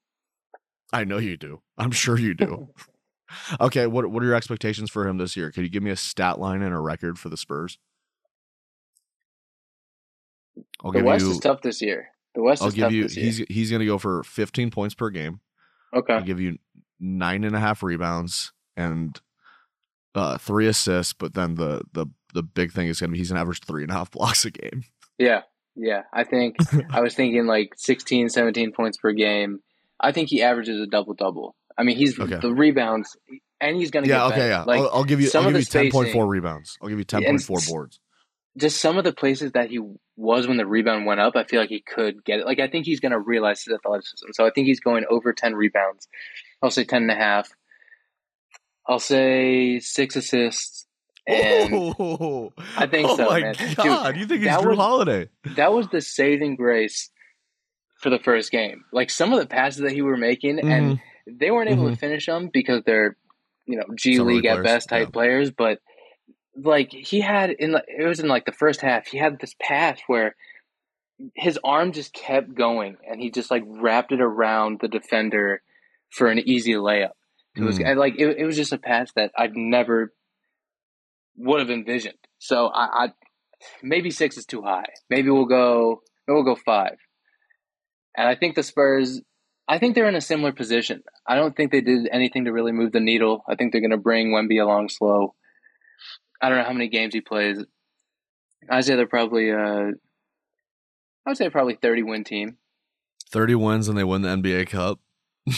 I 0.92 1.04
know 1.04 1.18
you 1.18 1.36
do. 1.36 1.62
I'm 1.78 1.90
sure 1.90 2.18
you 2.18 2.34
do. 2.34 2.68
okay, 3.60 3.86
what 3.86 4.06
what 4.10 4.22
are 4.22 4.26
your 4.26 4.34
expectations 4.34 4.90
for 4.90 5.06
him 5.08 5.18
this 5.18 5.36
year? 5.36 5.50
Could 5.50 5.64
you 5.64 5.70
give 5.70 5.82
me 5.82 5.90
a 5.90 5.96
stat 5.96 6.38
line 6.38 6.62
and 6.62 6.74
a 6.74 6.78
record 6.80 7.18
for 7.18 7.28
the 7.28 7.36
Spurs? 7.36 7.78
I'll 10.84 10.92
The 10.92 10.98
give 10.98 11.06
West 11.06 11.24
you. 11.24 11.30
is 11.32 11.38
tough 11.40 11.62
this 11.62 11.82
year. 11.82 12.08
The 12.36 12.42
West 12.42 12.62
I'll 12.62 12.70
give 12.70 12.92
you. 12.92 13.08
He's 13.08 13.38
he's 13.48 13.70
going 13.70 13.80
to 13.80 13.86
go 13.86 13.98
for 13.98 14.22
15 14.22 14.70
points 14.70 14.94
per 14.94 15.10
game. 15.10 15.40
okay. 15.94 16.12
I'll 16.14 16.22
give 16.22 16.40
you 16.40 16.58
nine 17.00 17.42
and 17.44 17.56
a 17.56 17.58
half 17.58 17.82
rebounds 17.82 18.52
and 18.76 19.18
uh, 20.14 20.38
three 20.38 20.66
assists. 20.68 21.12
But 21.14 21.34
then 21.34 21.54
the 21.56 21.82
the 21.92 22.06
the 22.34 22.42
big 22.42 22.72
thing 22.72 22.88
is 22.88 23.00
going 23.00 23.08
to 23.10 23.12
be 23.12 23.18
he's 23.18 23.30
going 23.30 23.36
to 23.36 23.40
average 23.40 23.60
three 23.66 23.82
and 23.82 23.90
a 23.90 23.94
half 23.94 24.10
blocks 24.12 24.44
a 24.44 24.50
game. 24.50 24.84
Yeah, 25.18 25.42
yeah. 25.74 26.02
I 26.12 26.24
think 26.24 26.56
I 26.90 27.00
was 27.00 27.14
thinking 27.14 27.46
like 27.46 27.72
16, 27.76 28.28
17 28.28 28.72
points 28.72 28.98
per 28.98 29.12
game. 29.12 29.60
I 29.98 30.12
think 30.12 30.28
he 30.28 30.42
averages 30.42 30.78
a 30.80 30.86
double 30.86 31.14
double. 31.14 31.56
I 31.78 31.82
mean, 31.82 31.96
he's 31.96 32.18
Okay. 32.20 32.36
the 32.38 32.52
rebounds, 32.52 33.16
and 33.60 33.76
he's 33.76 33.90
gonna 33.90 34.06
Yeah. 34.06 34.18
get 34.18 34.24
Okay. 34.26 34.36
better. 34.36 34.48
Yeah. 34.50 34.62
Like 34.64 34.80
I'll, 34.80 34.90
I'll 34.92 35.04
give 35.04 35.20
you. 35.22 35.28
some 35.28 35.46
I'll 35.46 35.52
give 35.52 35.60
you 35.60 35.66
10.4 35.90 36.28
rebounds. 36.28 36.76
I'll 36.82 36.88
give 36.90 36.98
you 36.98 37.04
ten 37.04 37.22
point 37.24 37.42
four 37.42 37.58
boards. 37.66 37.98
Just 38.56 38.80
some 38.80 38.98
of 38.98 39.04
the 39.04 39.12
places 39.12 39.52
that 39.52 39.70
he 39.70 39.80
was 40.16 40.46
when 40.46 40.56
the 40.56 40.66
rebound 40.66 41.06
went 41.06 41.20
up. 41.20 41.36
I 41.36 41.44
feel 41.44 41.60
like 41.60 41.68
he 41.68 41.80
could 41.82 42.24
get 42.24 42.40
it. 42.40 42.46
Like 42.46 42.58
I 42.58 42.68
think 42.68 42.86
he's 42.86 43.00
gonna 43.00 43.18
realize 43.18 43.62
his 43.62 43.74
athleticism. 43.74 44.26
So 44.32 44.46
I 44.46 44.50
think 44.50 44.66
he's 44.66 44.80
going 44.80 45.04
over 45.10 45.32
ten 45.32 45.54
rebounds. 45.54 46.08
I'll 46.62 46.70
say 46.70 46.84
ten 46.84 47.02
and 47.02 47.10
a 47.10 47.14
half. 47.14 47.50
I'll 48.88 48.98
say 48.98 49.80
six 49.80 50.16
assists. 50.16 50.86
And 51.28 51.74
oh, 51.74 52.52
I 52.76 52.86
think 52.86 53.08
oh 53.08 53.16
so, 53.16 53.26
my 53.26 53.40
man. 53.40 53.54
Dude, 53.54 53.76
god! 53.76 54.16
you 54.16 54.26
think 54.26 54.42
he's 54.42 54.50
that 54.50 54.62
Drew 54.62 54.70
was- 54.70 54.78
Holiday? 54.78 55.28
that 55.56 55.72
was 55.72 55.88
the 55.88 56.00
saving 56.00 56.54
grace 56.56 57.10
for 58.00 58.10
the 58.10 58.18
first 58.18 58.52
game. 58.52 58.84
Like 58.92 59.10
some 59.10 59.32
of 59.32 59.40
the 59.40 59.46
passes 59.46 59.82
that 59.82 59.92
he 59.92 60.02
were 60.02 60.16
making, 60.16 60.60
and 60.60 60.98
mm-hmm. 60.98 61.32
they 61.38 61.50
weren't 61.50 61.70
able 61.70 61.84
to 61.84 61.90
mm-hmm. 61.90 61.98
finish 61.98 62.26
them 62.26 62.48
because 62.52 62.82
they're, 62.86 63.16
you 63.66 63.76
know, 63.76 63.84
G 63.96 64.20
league 64.20 64.46
at 64.46 64.62
best 64.62 64.88
type 64.88 65.08
yeah. 65.08 65.12
players. 65.12 65.50
But 65.50 65.80
like 66.62 66.90
he 66.92 67.20
had 67.20 67.50
in, 67.50 67.74
it 67.74 68.06
was 68.06 68.20
in 68.20 68.28
like 68.28 68.46
the 68.46 68.52
first 68.52 68.80
half. 68.80 69.06
He 69.06 69.18
had 69.18 69.38
this 69.38 69.54
pass 69.60 69.98
where 70.06 70.34
his 71.34 71.58
arm 71.64 71.92
just 71.92 72.12
kept 72.12 72.54
going, 72.54 72.96
and 73.08 73.20
he 73.20 73.30
just 73.30 73.50
like 73.50 73.64
wrapped 73.66 74.12
it 74.12 74.20
around 74.20 74.80
the 74.80 74.88
defender 74.88 75.62
for 76.10 76.28
an 76.28 76.38
easy 76.38 76.74
layup. 76.74 77.12
It 77.56 77.62
was 77.62 77.78
Mm. 77.78 77.90
and, 77.90 77.98
like 77.98 78.14
it, 78.18 78.36
it 78.38 78.44
was 78.44 78.56
just 78.56 78.72
a 78.72 78.78
pass 78.78 79.10
that 79.16 79.32
I've 79.36 79.56
never 79.56 80.12
would 81.36 81.60
have 81.60 81.70
envisioned. 81.70 82.18
So 82.38 82.66
I, 82.66 83.06
I 83.06 83.12
maybe 83.82 84.10
six 84.10 84.36
is 84.36 84.46
too 84.46 84.62
high. 84.62 84.84
Maybe 85.08 85.30
we'll 85.30 85.46
go 85.46 86.02
maybe 86.26 86.34
we'll 86.34 86.54
go 86.54 86.60
five. 86.64 86.96
And 88.16 88.28
I 88.28 88.34
think 88.34 88.54
the 88.54 88.62
Spurs 88.62 89.20
I 89.68 89.78
think 89.78 89.94
they're 89.94 90.08
in 90.08 90.14
a 90.14 90.20
similar 90.20 90.52
position. 90.52 91.02
I 91.26 91.34
don't 91.34 91.56
think 91.56 91.72
they 91.72 91.80
did 91.80 92.08
anything 92.12 92.44
to 92.44 92.52
really 92.52 92.72
move 92.72 92.92
the 92.92 93.00
needle. 93.00 93.42
I 93.48 93.56
think 93.56 93.72
they're 93.72 93.80
gonna 93.80 93.96
bring 93.96 94.32
Wemby 94.32 94.62
along 94.62 94.90
slow. 94.90 95.34
I 96.40 96.48
don't 96.48 96.58
know 96.58 96.64
how 96.64 96.72
many 96.72 96.88
games 96.88 97.14
he 97.14 97.20
plays. 97.20 97.64
I'd 98.70 98.84
say 98.84 98.96
they're 98.96 99.06
probably 99.06 99.50
uh 99.52 99.90
I 101.26 101.30
would 101.30 101.36
say 101.36 101.48
probably 101.50 101.74
thirty 101.80 102.02
win 102.02 102.24
team. 102.24 102.58
Thirty 103.30 103.54
wins 103.54 103.88
and 103.88 103.96
they 103.98 104.04
win 104.04 104.22
the 104.22 104.28
NBA 104.28 104.68
Cup. 104.68 105.00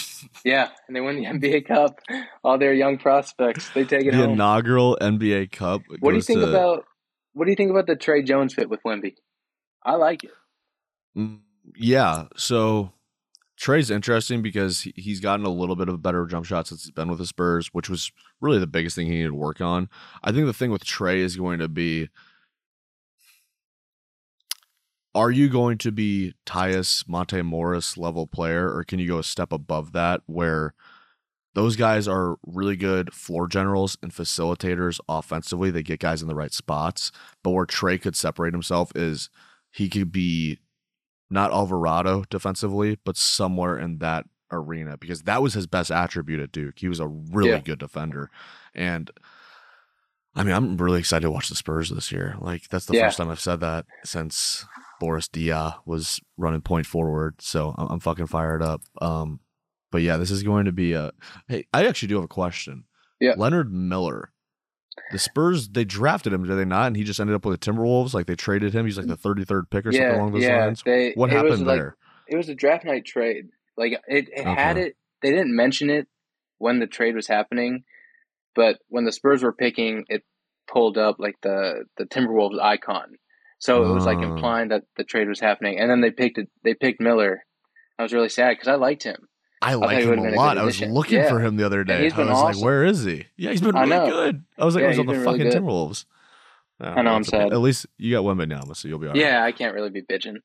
Yeah, 0.45 0.69
and 0.87 0.95
they 0.97 1.01
win 1.01 1.17
the 1.17 1.25
NBA 1.25 1.67
Cup. 1.67 1.99
All 2.45 2.59
their 2.59 2.73
young 2.73 2.99
prospects, 2.99 3.71
they 3.71 3.85
take 3.85 4.07
it 4.07 4.13
the 4.13 4.19
home. 4.19 4.31
inaugural 4.35 4.97
NBA 5.01 5.51
Cup. 5.51 5.83
What 6.01 6.11
do 6.11 6.17
you 6.17 6.23
think 6.23 6.41
to- 6.41 6.49
about 6.49 6.85
what 7.33 7.45
do 7.45 7.51
you 7.51 7.57
think 7.57 7.71
about 7.71 7.87
the 7.87 7.97
Tre 7.97 8.23
Jones 8.23 8.55
fit 8.55 8.69
with 8.71 8.81
Wemby? 8.85 9.15
I 9.85 9.95
like 9.95 10.25
it. 10.25 10.31
Mm, 11.17 11.41
Yeah. 11.77 12.27
So 12.37 12.93
Tre's 13.59 13.91
interesting 13.91 14.41
because 14.41 14.83
he's 14.95 15.19
gotten 15.19 15.45
a 15.45 15.51
little 15.51 15.75
bit 15.75 15.89
of 15.89 15.95
a 15.95 15.99
better 15.99 16.25
jump 16.27 16.47
shot 16.47 16.69
since 16.69 16.85
he's 16.85 16.93
been 16.93 17.09
with 17.09 17.19
the 17.19 17.27
Spurs, 17.27 17.69
which 17.73 17.91
was 17.91 18.13
really 18.41 18.61
the 18.61 18.69
biggest 18.69 18.95
thing 18.95 19.07
he 19.07 19.15
needed 19.15 19.29
to 19.29 19.35
work 19.35 19.61
on. 19.61 19.89
I 20.23 20.31
think 20.31 20.47
the 20.47 20.53
thing 20.53 20.71
with 20.71 20.85
Tre 20.85 21.21
is 21.21 21.37
going 21.37 21.59
to 21.59 21.69
be 21.69 22.09
are 25.15 25.33
you 25.33 25.49
going 25.49 25.79
to 25.79 25.91
be 25.91 26.35
Tyus 26.47 27.09
Monte 27.09 27.43
Morris 27.43 27.97
level 27.97 28.29
player, 28.29 28.73
or 28.73 28.85
can 28.85 29.01
you 29.01 29.09
go 29.09 29.19
a 29.19 29.25
step 29.25 29.53
above 29.53 29.93
that 29.93 30.21
where 30.27 30.75
those 31.55 31.75
guys 31.75 32.07
are 32.07 32.37
really 32.47 32.77
good 32.77 33.13
floor 33.13 33.49
generals 33.49 33.99
and 34.01 34.13
facilitators 34.13 35.01
offensively? 35.09 35.73
They 35.73 35.83
get 35.83 35.99
guys 35.99 36.23
in 36.23 36.29
the 36.29 36.37
right 36.37 36.53
spots. 36.53 37.11
But 37.43 37.51
where 37.51 37.67
Trey 37.67 37.99
could 37.99 38.15
separate 38.15 38.55
himself 38.55 38.93
is 38.95 39.29
he 39.73 39.89
could 39.89 40.13
be 40.13 40.61
not 41.31 41.53
Alvarado 41.53 42.25
defensively, 42.31 42.99
but 43.05 43.17
somewhere 43.17 43.79
in 43.79 43.99
that 43.99 44.25
arena 44.51 44.97
because 44.97 45.23
that 45.23 45.43
was 45.43 45.53
his 45.55 45.67
best 45.67 45.91
attribute 45.91 46.41
at 46.41 46.53
Duke. 46.53 46.79
He 46.79 46.89
was 46.89 47.01
a 47.01 47.07
really 47.09 47.51
Yeah. 47.51 47.59
good 47.61 47.79
defender. 47.79 48.31
And 48.75 49.11
I 50.35 50.45
mean, 50.45 50.55
I'm 50.55 50.77
really 50.77 51.01
excited 51.01 51.23
to 51.23 51.31
watch 51.31 51.49
the 51.49 51.55
Spurs 51.57 51.91
this 51.91 52.13
year. 52.13 52.37
Like 52.41 52.69
that's 52.69 52.87
the 52.87 52.95
Yeah. 52.95 53.07
first 53.07 53.19
time 53.19 53.29
I've 53.31 53.41
said 53.41 53.61
that 53.61 53.87
since 54.05 54.65
Boris 55.01 55.29
Diaw 55.29 55.81
was 55.85 56.21
running 56.37 56.61
point 56.61 56.87
forward. 56.87 57.41
So 57.43 57.75
I'm, 57.77 57.89
I'm 57.93 58.01
fucking 58.01 58.27
fired 58.29 58.63
up. 58.63 58.83
Um, 59.03 59.41
but 59.91 60.03
yeah, 60.03 60.17
this 60.17 60.31
is 60.31 60.43
going 60.43 60.67
to 60.67 60.73
be 60.73 60.93
a. 60.93 61.13
Hey, 61.49 61.67
I 61.73 61.87
actually 61.87 62.09
do 62.09 62.15
have 62.17 62.25
a 62.25 62.29
question. 62.29 62.85
Yeah. 63.21 63.35
Leonard 63.37 63.73
Miller. 63.73 64.33
The 65.13 65.19
Spurs 65.19 65.69
they 65.69 65.85
drafted 65.85 66.33
him, 66.33 66.45
did 66.45 66.57
they 66.57 66.65
not? 66.65 66.89
And 66.89 66.97
he 66.97 67.05
just 67.05 67.21
ended 67.21 67.37
up 67.37 67.45
with 67.45 67.61
the 67.61 67.71
Timberwolves. 67.71 68.15
Like 68.15 68.27
they 68.27 68.37
traded 68.37 68.75
him. 68.75 68.85
He's 68.85 68.97
like 68.99 69.07
the 69.07 69.17
mm. 69.17 69.45
33rd 69.47 69.71
pick 69.71 69.87
or 69.87 69.93
something 69.93 70.11
along 70.11 70.33
those 70.33 70.43
yeah. 70.43 70.65
lines. 70.67 70.83
They, 70.85 71.13
What 71.15 71.31
happened 71.31 71.67
like- 71.67 71.79
there? 71.79 71.97
It 72.29 72.37
was 72.37 72.49
a 72.49 72.55
draft 72.55 72.85
night 72.85 73.07
trade. 73.07 73.47
Like 73.77 73.93
it, 74.07 74.29
it 74.31 74.45
had 74.45 74.77
it. 74.77 74.97
They 75.23 75.31
didn't 75.31 75.55
mention 75.57 75.89
it 75.89 76.09
when 76.59 76.79
the 76.79 76.87
trade 76.87 77.15
was 77.15 77.27
happening, 77.27 77.85
but 78.55 78.79
when 78.89 79.05
the 79.05 79.13
Spurs 79.13 79.43
were 79.43 79.53
picking, 79.53 80.05
it 80.09 80.25
pulled 80.71 80.99
up 80.99 81.17
like 81.19 81.37
the 81.43 81.85
the 81.97 82.05
Timberwolves 82.05 82.61
icon. 82.61 83.17
So 83.61 83.85
it 83.85 83.95
was 83.95 84.05
like 84.05 84.19
Oh. 84.19 84.35
implying 84.35 84.69
that 84.69 84.85
the 84.97 85.05
trade 85.05 85.29
was 85.29 85.41
happening, 85.41 85.79
and 85.81 85.91
then 85.91 86.01
they 86.01 86.11
picked 86.11 86.39
it. 86.39 86.49
They 86.65 86.75
picked 86.75 87.01
Miller. 87.01 87.45
I 87.99 88.03
was 88.03 88.13
really 88.13 88.29
sad 88.29 88.51
because 88.51 88.69
I 88.69 88.75
liked 88.75 89.03
him. 89.05 89.27
I 89.61 89.75
like 89.75 89.99
he 89.99 90.05
him 90.05 90.19
a 90.19 90.31
lot. 90.31 90.55
good 90.55 90.63
I 90.63 90.65
was 90.65 90.81
looking 90.81 91.19
Yeah. 91.19 91.29
for 91.29 91.41
him 91.41 91.57
the 91.57 91.67
other 91.67 91.85
day. 91.85 92.05
he's 92.05 92.13
I 92.15 92.25
was 92.25 92.57
like, 92.57 92.65
where 92.65 92.85
is 92.85 93.05
he? 93.05 93.27
Yeah, 93.37 93.51
he's 93.51 93.61
been 93.61 93.75
really 93.75 94.11
good. 94.11 94.45
I 94.59 94.65
was 94.65 94.75
like, 94.75 94.83
Yeah, 94.83 94.87
I 94.87 94.91
was 94.91 94.99
on 95.01 95.07
the 95.07 95.13
been 95.13 95.23
really 95.23 95.39
fucking. 95.45 95.63
Timberwolves. 95.63 96.05
Yeah, 96.81 96.91
I 96.95 97.03
know, 97.03 97.11
I'm 97.11 97.23
that's 97.23 97.35
okay. 97.35 97.45
sad. 97.45 97.53
At 97.53 97.59
least 97.59 97.87
you 97.97 98.15
got 98.15 98.23
Wembanyama, 98.25 98.77
so 98.77 98.87
you'll 98.89 99.01
be 99.01 99.09
all 99.09 99.15
right. 99.15 99.21
Yeah, 99.21 99.43
I 99.45 99.51
can't 99.53 99.75
really 99.75 99.91
be 99.91 100.03
bitching. 100.03 100.37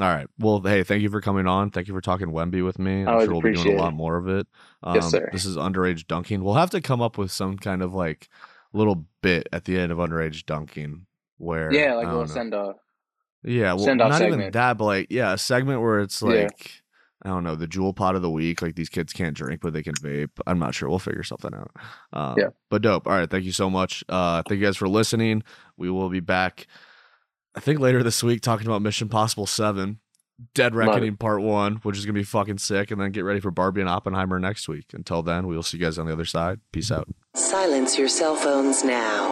All 0.00 0.08
right. 0.08 0.26
Well, 0.38 0.60
hey, 0.60 0.82
thank 0.84 1.02
you 1.02 1.08
for 1.10 1.20
coming 1.20 1.46
on. 1.46 1.70
Thank 1.70 1.86
you 1.88 1.94
for 1.94 2.00
talking 2.00 2.28
Wemby 2.28 2.64
with 2.64 2.78
me. 2.78 3.04
I'm 3.04 3.20
sure 3.24 3.32
we'll 3.32 3.40
be 3.40 3.52
doing 3.52 3.78
a 3.78 3.80
lot 3.80 3.92
more 3.94 4.16
of 4.16 4.28
it. 4.28 4.46
Um, 4.82 4.96
Yes, 4.96 5.10
sir. 5.10 5.28
This 5.32 5.44
is 5.44 5.56
underage 5.56 6.06
dunking. 6.06 6.42
We'll 6.42 6.54
have 6.54 6.70
to 6.70 6.80
come 6.80 7.00
up 7.00 7.16
with 7.18 7.30
some 7.32 7.56
kind 7.58 7.82
of 7.82 7.94
like 7.94 8.28
little 8.72 9.06
bit 9.22 9.48
at 9.52 9.64
the 9.66 9.78
end 9.78 9.92
of 9.92 9.98
underage 9.98 10.46
dunking 10.46 11.06
where 11.38 11.72
Yeah, 11.72 11.94
like 11.94 12.06
I 12.06 12.10
a 12.10 12.12
little 12.12 12.28
send 12.28 12.54
off. 12.54 12.76
Yeah, 13.44 13.74
well, 13.74 13.84
send-off 13.84 14.10
not 14.10 14.22
even 14.22 14.50
that, 14.52 14.78
but 14.78 14.84
like 14.84 15.06
yeah, 15.10 15.32
a 15.34 15.38
segment 15.38 15.80
where 15.80 16.00
it's 16.00 16.20
Yeah. 16.22 16.28
like 16.44 16.82
I 17.24 17.30
don't 17.30 17.44
know 17.44 17.54
the 17.54 17.66
Juul 17.66 17.96
pod 17.96 18.16
of 18.16 18.22
the 18.22 18.30
week. 18.30 18.60
Like 18.60 18.74
these 18.74 18.88
kids 18.90 19.12
can't 19.12 19.34
drink, 19.34 19.60
but 19.62 19.72
they 19.72 19.82
can 19.82 19.94
vape. 19.94 20.30
I'm 20.46 20.58
not 20.58 20.74
sure. 20.74 20.88
We'll 20.88 20.98
figure 20.98 21.22
something 21.22 21.52
out. 21.54 21.70
Um, 22.12 22.34
Yeah. 22.38 22.48
but 22.70 22.82
dope. 22.82 23.06
All 23.06 23.14
right, 23.14 23.30
thank 23.30 23.44
you 23.44 23.52
so 23.52 23.70
much. 23.70 24.04
Uh, 24.08 24.42
thank 24.46 24.60
you 24.60 24.66
guys 24.66 24.76
for 24.76 24.88
listening. 24.88 25.42
We 25.76 25.90
will 25.90 26.10
be 26.10 26.20
back. 26.20 26.66
I 27.54 27.60
think 27.60 27.80
later 27.80 28.02
this 28.02 28.22
week 28.22 28.42
talking 28.42 28.66
about 28.66 28.82
Mission 28.82 29.08
Possible 29.08 29.46
Seven, 29.46 30.00
Dead 30.54 30.74
Reckoning 30.74 31.16
Part 31.16 31.40
One, 31.40 31.76
which 31.76 31.96
is 31.96 32.04
gonna 32.04 32.12
be 32.18 32.24
fucking 32.24 32.58
sick, 32.58 32.90
and 32.90 33.00
then 33.00 33.12
get 33.12 33.22
ready 33.24 33.40
for 33.40 33.50
Barbie 33.52 33.80
and 33.80 33.88
Oppenheimer 33.88 34.38
next 34.40 34.68
week. 34.68 34.86
Until 34.92 35.22
then, 35.22 35.46
we 35.46 35.54
will 35.54 35.62
see 35.62 35.78
you 35.78 35.84
guys 35.84 35.96
on 35.98 36.06
the 36.06 36.12
other 36.12 36.24
side. 36.24 36.60
Peace 36.72 36.90
out. 36.90 37.08
Silence 37.36 37.96
your 37.96 38.08
cell 38.08 38.34
phones 38.36 38.84
now. 38.84 39.30